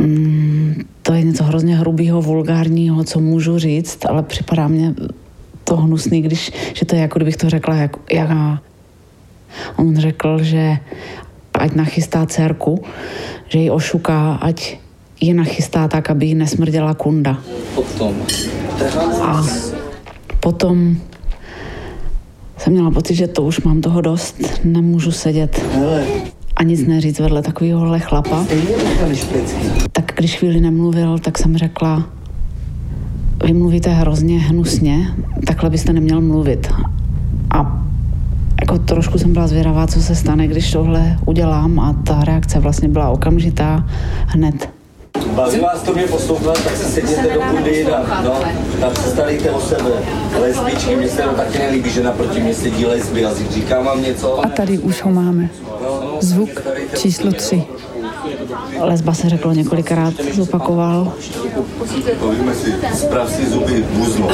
mm, 0.00 0.84
to 1.08 1.14
je 1.14 1.22
něco 1.22 1.44
hrozně 1.44 1.76
hrubého, 1.76 2.22
vulgárního, 2.22 3.04
co 3.04 3.20
můžu 3.20 3.58
říct, 3.58 4.06
ale 4.08 4.22
připadá 4.22 4.68
mě 4.68 4.94
to 5.64 5.76
hnusný, 5.76 6.22
když, 6.22 6.52
že 6.74 6.86
to 6.86 6.94
je 6.94 7.00
jako 7.00 7.18
kdybych 7.18 7.36
to 7.36 7.50
řekla 7.50 7.74
jak, 7.74 7.96
já. 8.12 8.58
On 9.76 9.96
řekl, 9.96 10.42
že 10.42 10.78
ať 11.54 11.72
nachystá 11.72 12.26
dcerku, 12.26 12.84
že 13.48 13.58
ji 13.58 13.70
ošuká, 13.70 14.34
ať 14.34 14.78
ji 15.20 15.34
nachystá 15.34 15.88
tak, 15.88 16.10
aby 16.10 16.26
ji 16.26 16.34
nesmrděla 16.34 16.94
kunda. 16.94 17.38
Potom. 17.74 18.14
A 19.22 19.46
potom 20.40 20.96
jsem 22.58 22.72
měla 22.72 22.90
pocit, 22.90 23.14
že 23.14 23.26
to 23.26 23.42
už 23.42 23.60
mám 23.60 23.80
toho 23.80 24.00
dost, 24.00 24.36
nemůžu 24.64 25.12
sedět 25.12 25.62
a 26.58 26.62
nic 26.62 26.86
neříct 26.86 27.18
vedle 27.18 27.42
takového 27.42 27.98
chlapa. 27.98 28.46
Tak 29.92 30.12
když 30.16 30.38
chvíli 30.38 30.60
nemluvil, 30.60 31.18
tak 31.18 31.38
jsem 31.38 31.56
řekla, 31.56 32.06
vy 33.44 33.52
mluvíte 33.52 33.90
hrozně 33.90 34.38
hnusně, 34.38 35.14
takhle 35.46 35.70
byste 35.70 35.92
neměl 35.92 36.20
mluvit. 36.20 36.68
A 37.50 37.84
jako 38.60 38.78
trošku 38.78 39.18
jsem 39.18 39.32
byla 39.32 39.46
zvědavá, 39.46 39.86
co 39.86 40.02
se 40.02 40.14
stane, 40.14 40.46
když 40.46 40.72
tohle 40.72 41.18
udělám 41.26 41.80
a 41.80 41.92
ta 41.92 42.24
reakce 42.24 42.58
vlastně 42.58 42.88
byla 42.88 43.08
okamžitá 43.08 43.84
hned. 44.26 44.68
Baví 45.34 45.60
vás 45.60 45.82
to 45.82 45.92
mě 45.92 46.02
poslouchat, 46.02 46.64
tak 46.64 46.76
si 46.76 46.84
sedněte 46.84 47.34
do 47.34 47.40
kudy 47.40 47.86
a 47.86 48.22
no, 48.22 48.32
a 48.86 48.90
přestarejte 48.90 49.50
o 49.50 49.60
sebe. 49.60 49.90
Lesbičky, 50.40 50.96
mě 50.96 51.08
se 51.08 51.22
to 51.22 51.34
taky 51.34 51.58
nelíbí, 51.58 51.90
že 51.90 52.02
naproti 52.02 52.40
mě 52.40 52.54
sedí 52.54 52.86
lesby 52.86 53.24
a 53.24 53.30
říkám 53.50 53.84
vám 53.84 54.02
něco. 54.02 54.44
A 54.46 54.48
tady 54.48 54.78
už 54.78 55.02
ho 55.02 55.10
máme. 55.10 55.48
Zvuk 56.20 56.62
číslo 56.96 57.32
tři. 57.32 57.62
Lesba 58.80 59.14
se 59.14 59.28
řeklo 59.28 59.52
několikrát, 59.52 60.14
zopakoval. 60.32 61.12
Povíme 62.20 62.54
si, 62.54 62.74
zprav 62.94 63.30
si 63.30 63.46
zuby 63.46 63.84
buzno. 63.92 64.28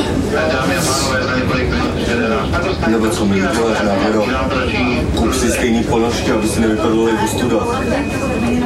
Nebo 2.88 3.08
co 3.08 3.26
mi 3.26 3.36
děláš 3.36 3.82
na 3.82 3.94
věro? 3.94 4.26
Kup 5.14 5.34
si 5.34 5.50
stejný 5.50 5.84
ponožky, 5.84 6.30
aby 6.30 6.48
si 6.48 6.60
nevypadl 6.60 7.08
jak 7.08 7.28
studa. 7.28 7.56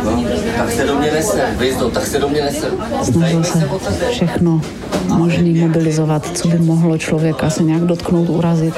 No? 0.05 0.25
tak 0.57 0.73
se 0.73 0.85
do 0.85 0.99
mě 0.99 1.13
nese, 1.13 1.43
Vizdo, 1.59 1.91
tak 1.91 2.07
se 2.07 2.19
do 2.19 2.29
mě 2.29 2.43
nese. 2.43 2.67
Snažil 3.03 3.45
se 3.45 3.69
všechno 4.11 4.61
možný 5.17 5.55
mobilizovat, 5.55 6.37
co 6.37 6.49
by 6.49 6.59
mohlo 6.59 6.99
člověka 6.99 7.51
se 7.51 7.63
nějak 7.63 7.83
dotknout, 7.83 8.29
urazit. 8.29 8.75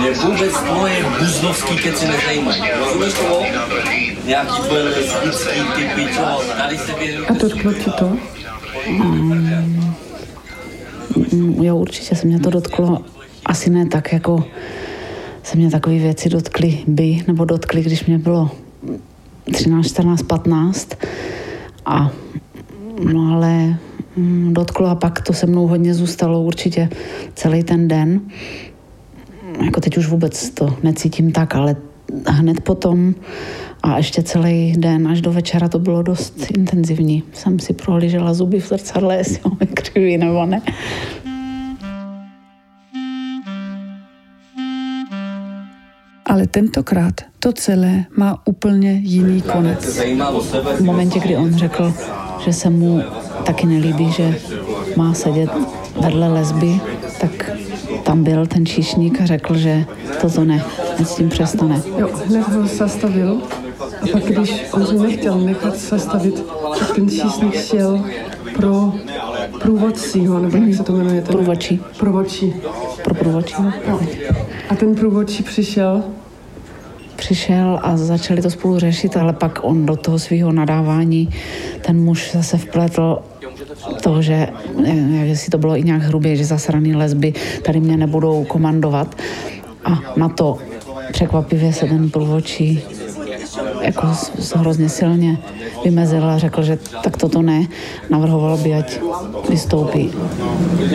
Mě 0.00 0.10
vůbec 0.10 0.52
tvoje 0.52 1.04
buznovský 1.18 1.76
keci 1.76 2.06
nezajímají. 2.06 2.62
Rozumíš 2.78 3.14
tomu? 3.14 3.36
Nějaký 4.26 4.62
tvoje 4.62 4.82
lesbický 4.82 5.60
typy, 5.76 6.06
čo? 6.14 6.40
Tady 6.58 6.78
se 6.78 6.94
věřím. 6.94 7.24
A 7.28 7.32
dotklo 7.32 7.72
ti 7.72 7.90
to? 7.98 8.16
Mm, 8.88 9.94
mm, 11.32 11.64
jo, 11.64 11.76
určitě 11.76 12.14
se 12.14 12.26
mě 12.26 12.40
to 12.40 12.50
dotklo. 12.50 12.98
Asi 13.46 13.70
ne 13.70 13.86
tak, 13.86 14.12
jako 14.12 14.44
se 15.42 15.56
mě 15.56 15.70
takové 15.70 15.98
věci 15.98 16.28
dotkly 16.28 16.78
by, 16.86 17.18
nebo 17.26 17.44
dotkly, 17.44 17.82
když 17.82 18.04
mě 18.04 18.18
bylo 18.18 18.50
13, 19.52 19.86
14, 19.86 20.22
15. 20.22 20.94
A 21.86 22.10
no 23.12 23.34
ale 23.34 23.76
mm, 24.16 24.54
dotklo 24.54 24.86
a 24.86 24.94
pak 24.94 25.20
to 25.20 25.32
se 25.32 25.46
mnou 25.46 25.66
hodně 25.66 25.94
zůstalo 25.94 26.42
určitě 26.42 26.88
celý 27.34 27.62
ten 27.62 27.88
den. 27.88 28.20
Jako 29.64 29.80
teď 29.80 29.96
už 29.98 30.06
vůbec 30.06 30.50
to 30.50 30.76
necítím 30.82 31.32
tak, 31.32 31.54
ale 31.54 31.76
hned 32.26 32.60
potom 32.60 33.14
a 33.82 33.96
ještě 33.96 34.22
celý 34.22 34.74
den 34.78 35.08
až 35.08 35.20
do 35.20 35.32
večera 35.32 35.68
to 35.68 35.78
bylo 35.78 36.02
dost 36.02 36.46
intenzivní. 36.56 37.22
Jsem 37.32 37.58
si 37.58 37.72
prohlížela 37.72 38.34
zuby 38.34 38.60
v 38.60 38.68
zrcadle, 38.68 39.16
jestli 39.16 39.40
mám 39.44 39.58
křivý 39.74 40.18
nebo 40.18 40.46
ne. 40.46 40.62
Ale 46.26 46.46
tentokrát 46.46 47.14
to 47.38 47.52
celé 47.52 48.04
má 48.16 48.46
úplně 48.46 48.92
jiný 48.92 49.42
konec. 49.42 50.00
V 50.76 50.80
momentě, 50.80 51.20
kdy 51.20 51.36
on 51.36 51.54
řekl, 51.54 51.94
že 52.44 52.52
se 52.52 52.70
mu 52.70 53.02
taky 53.46 53.66
nelíbí, 53.66 54.12
že 54.12 54.38
má 54.96 55.14
sedět 55.14 55.50
vedle 56.00 56.28
lesby, 56.28 56.80
tak 57.20 57.50
tam 58.08 58.24
byl 58.24 58.46
ten 58.46 58.66
číšník 58.66 59.20
a 59.20 59.26
řekl, 59.26 59.54
že 59.58 59.84
toto 60.20 60.44
ne, 60.44 60.64
s 61.04 61.14
tím 61.14 61.28
přestane. 61.28 61.82
Jo, 61.98 62.10
hned 62.26 62.48
ho 62.48 62.66
zastavil 62.66 63.40
a 64.02 64.06
pak, 64.12 64.22
když 64.22 64.64
on 64.72 64.86
se 64.86 64.94
nechtěl 64.94 65.38
nechat 65.38 65.76
zastavit, 65.76 66.44
tak 66.78 66.94
ten 66.94 67.10
čísník 67.10 67.54
šel 67.54 68.04
pro 68.56 68.92
průvodcího, 69.60 70.38
nebo 70.38 70.56
jak 70.56 70.74
se 70.74 70.82
to 70.82 70.92
jmenuje? 70.92 71.22
Ten... 71.22 71.36
Průvodčí. 71.36 71.80
Průvodčí. 71.98 72.54
Pro 73.04 73.14
průvodčí. 73.14 73.54
No. 73.88 74.00
A 74.68 74.74
ten 74.74 74.94
průvodčí 74.94 75.42
přišel 75.42 76.02
přišel 77.16 77.80
a 77.82 77.96
začali 77.96 78.42
to 78.42 78.50
spolu 78.50 78.78
řešit, 78.78 79.16
ale 79.16 79.32
pak 79.32 79.58
on 79.62 79.86
do 79.86 79.96
toho 79.96 80.18
svého 80.18 80.52
nadávání, 80.52 81.28
ten 81.80 82.04
muž 82.04 82.30
zase 82.32 82.58
vpletl 82.58 83.18
to, 84.02 84.22
že 84.22 84.48
jestli 85.22 85.50
to 85.50 85.58
bylo 85.58 85.76
i 85.76 85.82
nějak 85.82 86.02
hrubě, 86.02 86.36
že 86.36 86.44
zasraný 86.44 86.94
lesby 86.94 87.32
tady 87.64 87.80
mě 87.80 87.96
nebudou 87.96 88.44
komandovat. 88.44 89.16
A 89.84 90.02
na 90.16 90.28
to 90.28 90.58
překvapivě 91.12 91.72
se 91.72 91.86
ten 91.86 92.10
průvodčí 92.10 92.82
jako 93.80 94.06
hrozně 94.54 94.88
silně 94.88 95.38
vymezil 95.84 96.24
a 96.24 96.38
řekl, 96.38 96.62
že 96.62 96.78
tak 97.02 97.16
toto 97.16 97.42
ne, 97.42 97.66
navrhoval 98.10 98.56
by, 98.56 98.74
ať 98.74 99.00
vystoupí. 99.48 100.10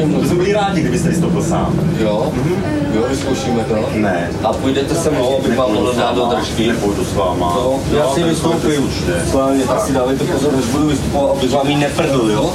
My 0.06 0.28
jsme 0.28 0.36
byli 0.36 0.54
rádi, 0.54 0.82
kdybyste 0.82 1.10
vystoupil 1.10 1.44
sám. 1.44 1.80
Jo? 2.00 2.34
Mm-hmm. 2.36 2.74
Jo, 2.96 3.06
vyzkoušíme 3.10 3.64
to? 3.64 3.76
Ne. 3.96 4.30
A 4.44 4.54
půjdete 4.54 4.96
se 4.96 5.12
mnou, 5.12 5.38
abych 5.38 5.58
vám 5.58 5.74
mohl 5.74 5.94
dát 5.94 6.16
do 6.16 6.26
držky? 6.26 6.68
Nepůjdu 6.68 7.06
s 7.06 7.14
váma. 7.14 7.54
No, 7.56 7.80
já 7.98 8.08
si 8.08 8.24
vystoupím. 8.24 8.90
Schválně, 9.28 9.64
tak 9.64 9.82
si 9.82 9.94
dávejte 9.94 10.24
pozor, 10.24 10.56
než 10.56 10.66
budu 10.66 10.88
vystupovat, 10.88 11.38
abych 11.38 11.52
vám 11.52 11.68
ji 11.68 11.78
neprdl, 11.78 12.32
jo? 12.32 12.54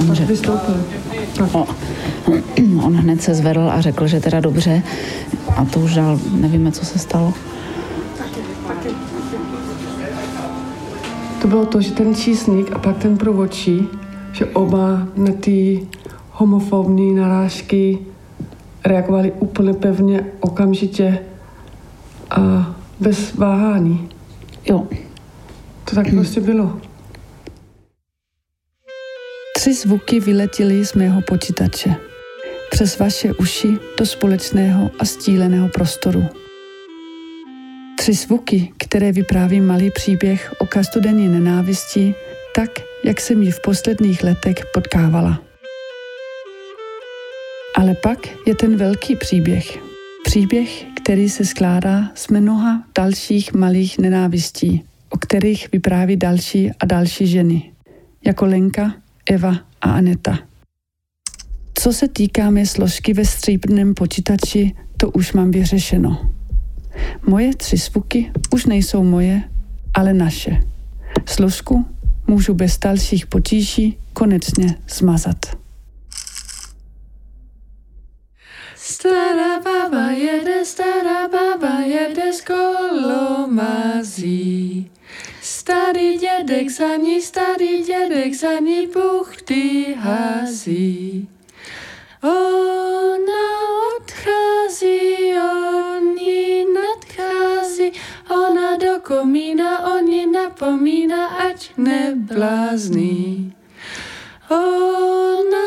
Může 0.00 0.24
vystoupil. 0.24 0.74
O, 1.52 1.66
on 2.84 2.96
hned 2.96 3.22
se 3.22 3.34
zvedl 3.34 3.70
a 3.70 3.80
řekl, 3.80 4.06
že 4.06 4.20
teda 4.20 4.40
dobře. 4.40 4.82
A 5.56 5.64
to 5.64 5.80
už 5.80 5.94
dál 5.94 6.18
nevíme, 6.30 6.72
co 6.72 6.84
se 6.84 6.98
stalo. 6.98 7.32
To 11.44 11.48
bylo 11.48 11.66
to, 11.66 11.80
že 11.80 11.92
ten 11.92 12.14
čísník 12.14 12.72
a 12.72 12.78
pak 12.78 12.98
ten 12.98 13.18
průvodčí, 13.18 13.88
že 14.32 14.46
oba 14.46 15.08
na 15.16 15.32
ty 15.32 15.88
homofobní 16.30 17.14
narážky 17.14 17.98
reagovali 18.84 19.32
úplně 19.32 19.74
pevně, 19.74 20.26
okamžitě 20.40 21.18
a 22.30 22.74
bez 23.00 23.34
váhání. 23.34 24.08
Jo. 24.64 24.86
To 25.84 25.94
tak 25.94 26.10
prostě 26.10 26.40
bylo. 26.40 26.80
Tři 29.56 29.74
zvuky 29.74 30.20
vyletěly 30.20 30.84
z 30.84 30.94
mého 30.94 31.22
počítače. 31.22 31.94
Přes 32.70 32.98
vaše 32.98 33.32
uši 33.32 33.78
do 33.98 34.06
společného 34.06 34.90
a 34.98 35.04
stíleného 35.04 35.68
prostoru. 35.68 36.24
Tři 37.98 38.12
zvuky, 38.12 38.72
které 38.78 39.12
vypráví 39.12 39.60
malý 39.60 39.90
příběh 39.90 40.54
o 40.58 40.66
každodenní 40.66 41.28
nenávisti, 41.28 42.14
tak, 42.54 42.70
jak 43.04 43.20
jsem 43.20 43.42
ji 43.42 43.50
v 43.50 43.60
posledních 43.60 44.22
letech 44.24 44.56
potkávala. 44.74 45.42
Ale 47.76 47.94
pak 47.94 48.18
je 48.46 48.54
ten 48.54 48.76
velký 48.76 49.16
příběh. 49.16 49.78
Příběh, 50.24 50.84
který 51.02 51.28
se 51.28 51.44
skládá 51.44 52.10
z 52.14 52.28
mnoha 52.28 52.84
dalších 52.96 53.54
malých 53.54 53.98
nenávistí, 53.98 54.84
o 55.10 55.18
kterých 55.18 55.72
vypráví 55.72 56.16
další 56.16 56.70
a 56.80 56.86
další 56.86 57.26
ženy, 57.26 57.72
jako 58.26 58.46
Lenka, 58.46 58.94
Eva 59.30 59.56
a 59.80 59.90
Aneta. 59.90 60.38
Co 61.74 61.92
se 61.92 62.08
týká 62.08 62.50
mé 62.50 62.66
složky 62.66 63.12
ve 63.12 63.24
stříbrném 63.24 63.94
počítači, 63.94 64.72
to 64.96 65.10
už 65.10 65.32
mám 65.32 65.50
vyřešeno. 65.50 66.30
Moje 67.26 67.56
tři 67.56 67.76
zvuky 67.76 68.32
už 68.52 68.66
nejsou 68.66 69.02
moje, 69.02 69.42
ale 69.94 70.14
naše. 70.14 70.60
Složku 71.26 71.86
můžu 72.26 72.54
bez 72.54 72.78
dalších 72.78 73.26
potíží 73.26 73.98
konečně 74.12 74.76
zmazat. 74.88 75.36
Stará 78.76 79.60
baba 79.60 80.10
jede, 80.10 80.64
stará 80.64 81.28
baba 81.28 81.80
jede 81.80 82.32
z 82.32 82.40
kolomazí. 82.40 83.70
Starý 85.42 86.18
dědek 86.18 86.70
za 86.70 86.96
ní, 86.96 87.20
starý 87.20 87.82
dědek 87.82 88.34
za 88.34 88.58
ní 88.58 88.86
buchty 88.86 89.94
hasí. 89.98 91.28
Ona 92.22 92.63
on 100.62 100.86
ji 100.86 101.06
napomíná, 101.06 101.26
ať 101.26 101.70
neblázní. 101.76 103.52
Ona 104.50 105.66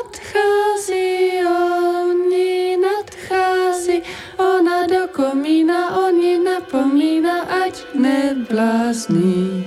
odchází, 0.00 1.42
on 1.46 2.32
ji 2.32 2.76
nadchází, 2.76 4.02
ona 4.36 4.86
do 4.86 5.08
komína, 5.12 5.96
on 5.96 6.14
ji 6.14 6.38
napomíná, 6.38 7.40
ať 7.40 7.82
neblázní. 7.94 9.64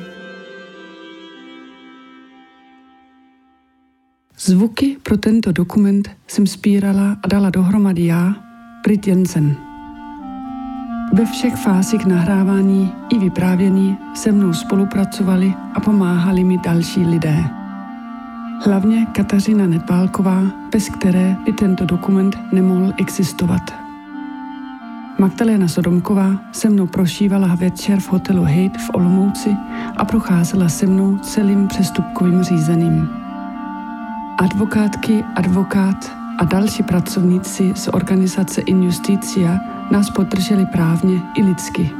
Zvuky 4.38 4.98
pro 5.04 5.18
tento 5.18 5.52
dokument 5.52 6.10
jsem 6.28 6.48
spírala 6.48 7.18
a 7.24 7.28
dala 7.28 7.50
dohromady 7.50 8.06
já, 8.06 8.36
Brit 8.84 9.08
Jensen. 9.08 9.71
Ve 11.14 11.26
všech 11.26 11.56
fázích 11.56 12.06
nahrávání 12.06 12.94
i 13.10 13.20
vyprávění 13.20 13.98
se 14.14 14.32
mnou 14.32 14.54
spolupracovali 14.54 15.54
a 15.74 15.80
pomáhali 15.80 16.44
mi 16.44 16.58
další 16.58 17.06
lidé. 17.06 17.44
Hlavně 18.66 19.06
Kateřina 19.06 19.68
Nedbálková, 19.68 20.44
bez 20.72 20.90
které 20.90 21.36
by 21.46 21.54
tento 21.54 21.86
dokument 21.86 22.38
nemohl 22.52 22.94
existovat. 22.98 23.62
Magdalena 25.20 25.68
Sodomková 25.68 26.32
se 26.52 26.70
mnou 26.70 26.88
prošívala 26.88 27.56
večer 27.56 28.00
v 28.00 28.12
hotelu 28.12 28.44
Hate 28.44 28.80
v 28.80 28.90
Olomouci 28.94 29.56
a 29.98 30.06
procházela 30.06 30.70
se 30.70 30.86
mnou 30.86 31.18
celým 31.18 31.68
přestupkovým 31.68 32.44
řízením. 32.44 33.10
Advokátky, 34.38 35.24
advokát 35.36 36.21
a 36.42 36.46
další 36.46 36.84
pracovníci 36.84 37.74
z 37.76 37.88
organizace 37.88 38.62
Injusticia 38.62 39.60
nás 39.92 40.10
podrželi 40.10 40.66
právně 40.66 41.22
i 41.36 41.44
lidsky. 41.44 41.92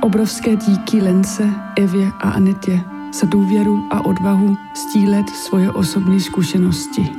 Obrovské 0.00 0.56
díky 0.56 1.02
Lence, 1.02 1.50
Evě 1.76 2.12
a 2.20 2.30
Anetě 2.30 2.80
za 3.20 3.26
důvěru 3.26 3.86
a 3.90 4.04
odvahu 4.04 4.56
stílet 4.74 5.28
svoje 5.28 5.70
osobní 5.70 6.20
zkušenosti. 6.20 7.10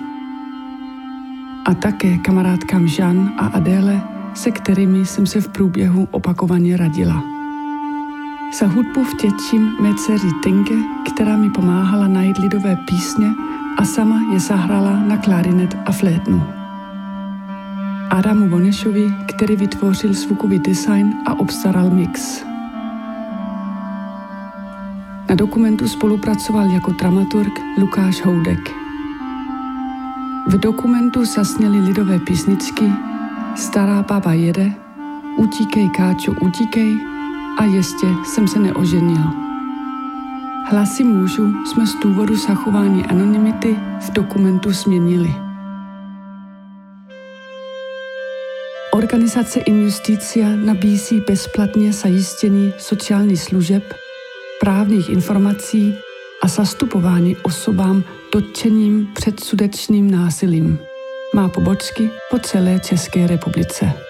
A 1.65 1.73
také 1.73 2.17
kamarádkám 2.17 2.85
Jean 2.85 3.33
a 3.37 3.47
Adéle, 3.47 4.01
se 4.33 4.51
kterými 4.51 5.05
jsem 5.05 5.25
se 5.25 5.41
v 5.41 5.49
průběhu 5.49 6.07
opakovaně 6.11 6.77
radila. 6.77 7.23
Za 8.59 8.67
hudbu 8.67 9.03
vtěčím 9.03 9.75
mé 9.81 9.93
dceři 9.93 10.27
Tinke, 10.43 10.75
která 11.13 11.37
mi 11.37 11.49
pomáhala 11.49 12.07
najít 12.07 12.37
lidové 12.37 12.75
písně 12.75 13.27
a 13.77 13.85
sama 13.85 14.21
je 14.33 14.39
zahrala 14.39 14.99
na 15.07 15.17
klarinet 15.17 15.77
a 15.85 15.91
flétnu. 15.91 16.43
Adamu 18.09 18.49
Vonešovi, 18.49 19.13
který 19.25 19.55
vytvořil 19.55 20.13
zvukový 20.13 20.59
design 20.59 21.13
a 21.25 21.39
obstaral 21.39 21.89
mix. 21.89 22.43
Na 25.29 25.35
dokumentu 25.35 25.87
spolupracoval 25.87 26.69
jako 26.69 26.91
dramaturg 26.91 27.61
Lukáš 27.77 28.21
Houdek. 28.25 28.71
V 30.47 30.57
dokumentu 30.57 31.25
zasněly 31.25 31.79
lidové 31.79 32.19
písničky 32.19 32.91
Stará 33.55 34.03
baba 34.03 34.33
jede, 34.33 34.73
Utíkej 35.37 35.89
Káčo, 35.89 36.31
utíkej 36.41 36.99
a 37.57 37.63
ještě 37.63 38.07
jsem 38.25 38.47
se 38.47 38.59
neoženil. 38.59 39.44
Hlasy 40.67 41.03
mužů 41.03 41.65
jsme 41.65 41.87
z 41.87 41.95
důvodu 41.95 42.35
zachování 42.35 43.05
anonymity 43.05 43.75
v 43.99 44.11
dokumentu 44.11 44.71
změnili. 44.71 45.35
Organizace 48.93 49.59
Injusticia 49.59 50.49
nabízí 50.49 51.21
bezplatně 51.27 51.93
zajištění 51.93 52.73
sociálních 52.77 53.41
služeb, 53.41 53.83
právních 54.59 55.09
informací 55.09 55.95
a 56.41 56.47
zastupování 56.47 57.37
osobám 57.37 58.03
dotčeným 58.33 59.07
předsudečným 59.13 60.11
násilím. 60.11 60.79
Má 61.33 61.49
pobočky 61.49 62.09
po 62.31 62.39
celé 62.39 62.79
České 62.79 63.27
republice. 63.27 64.04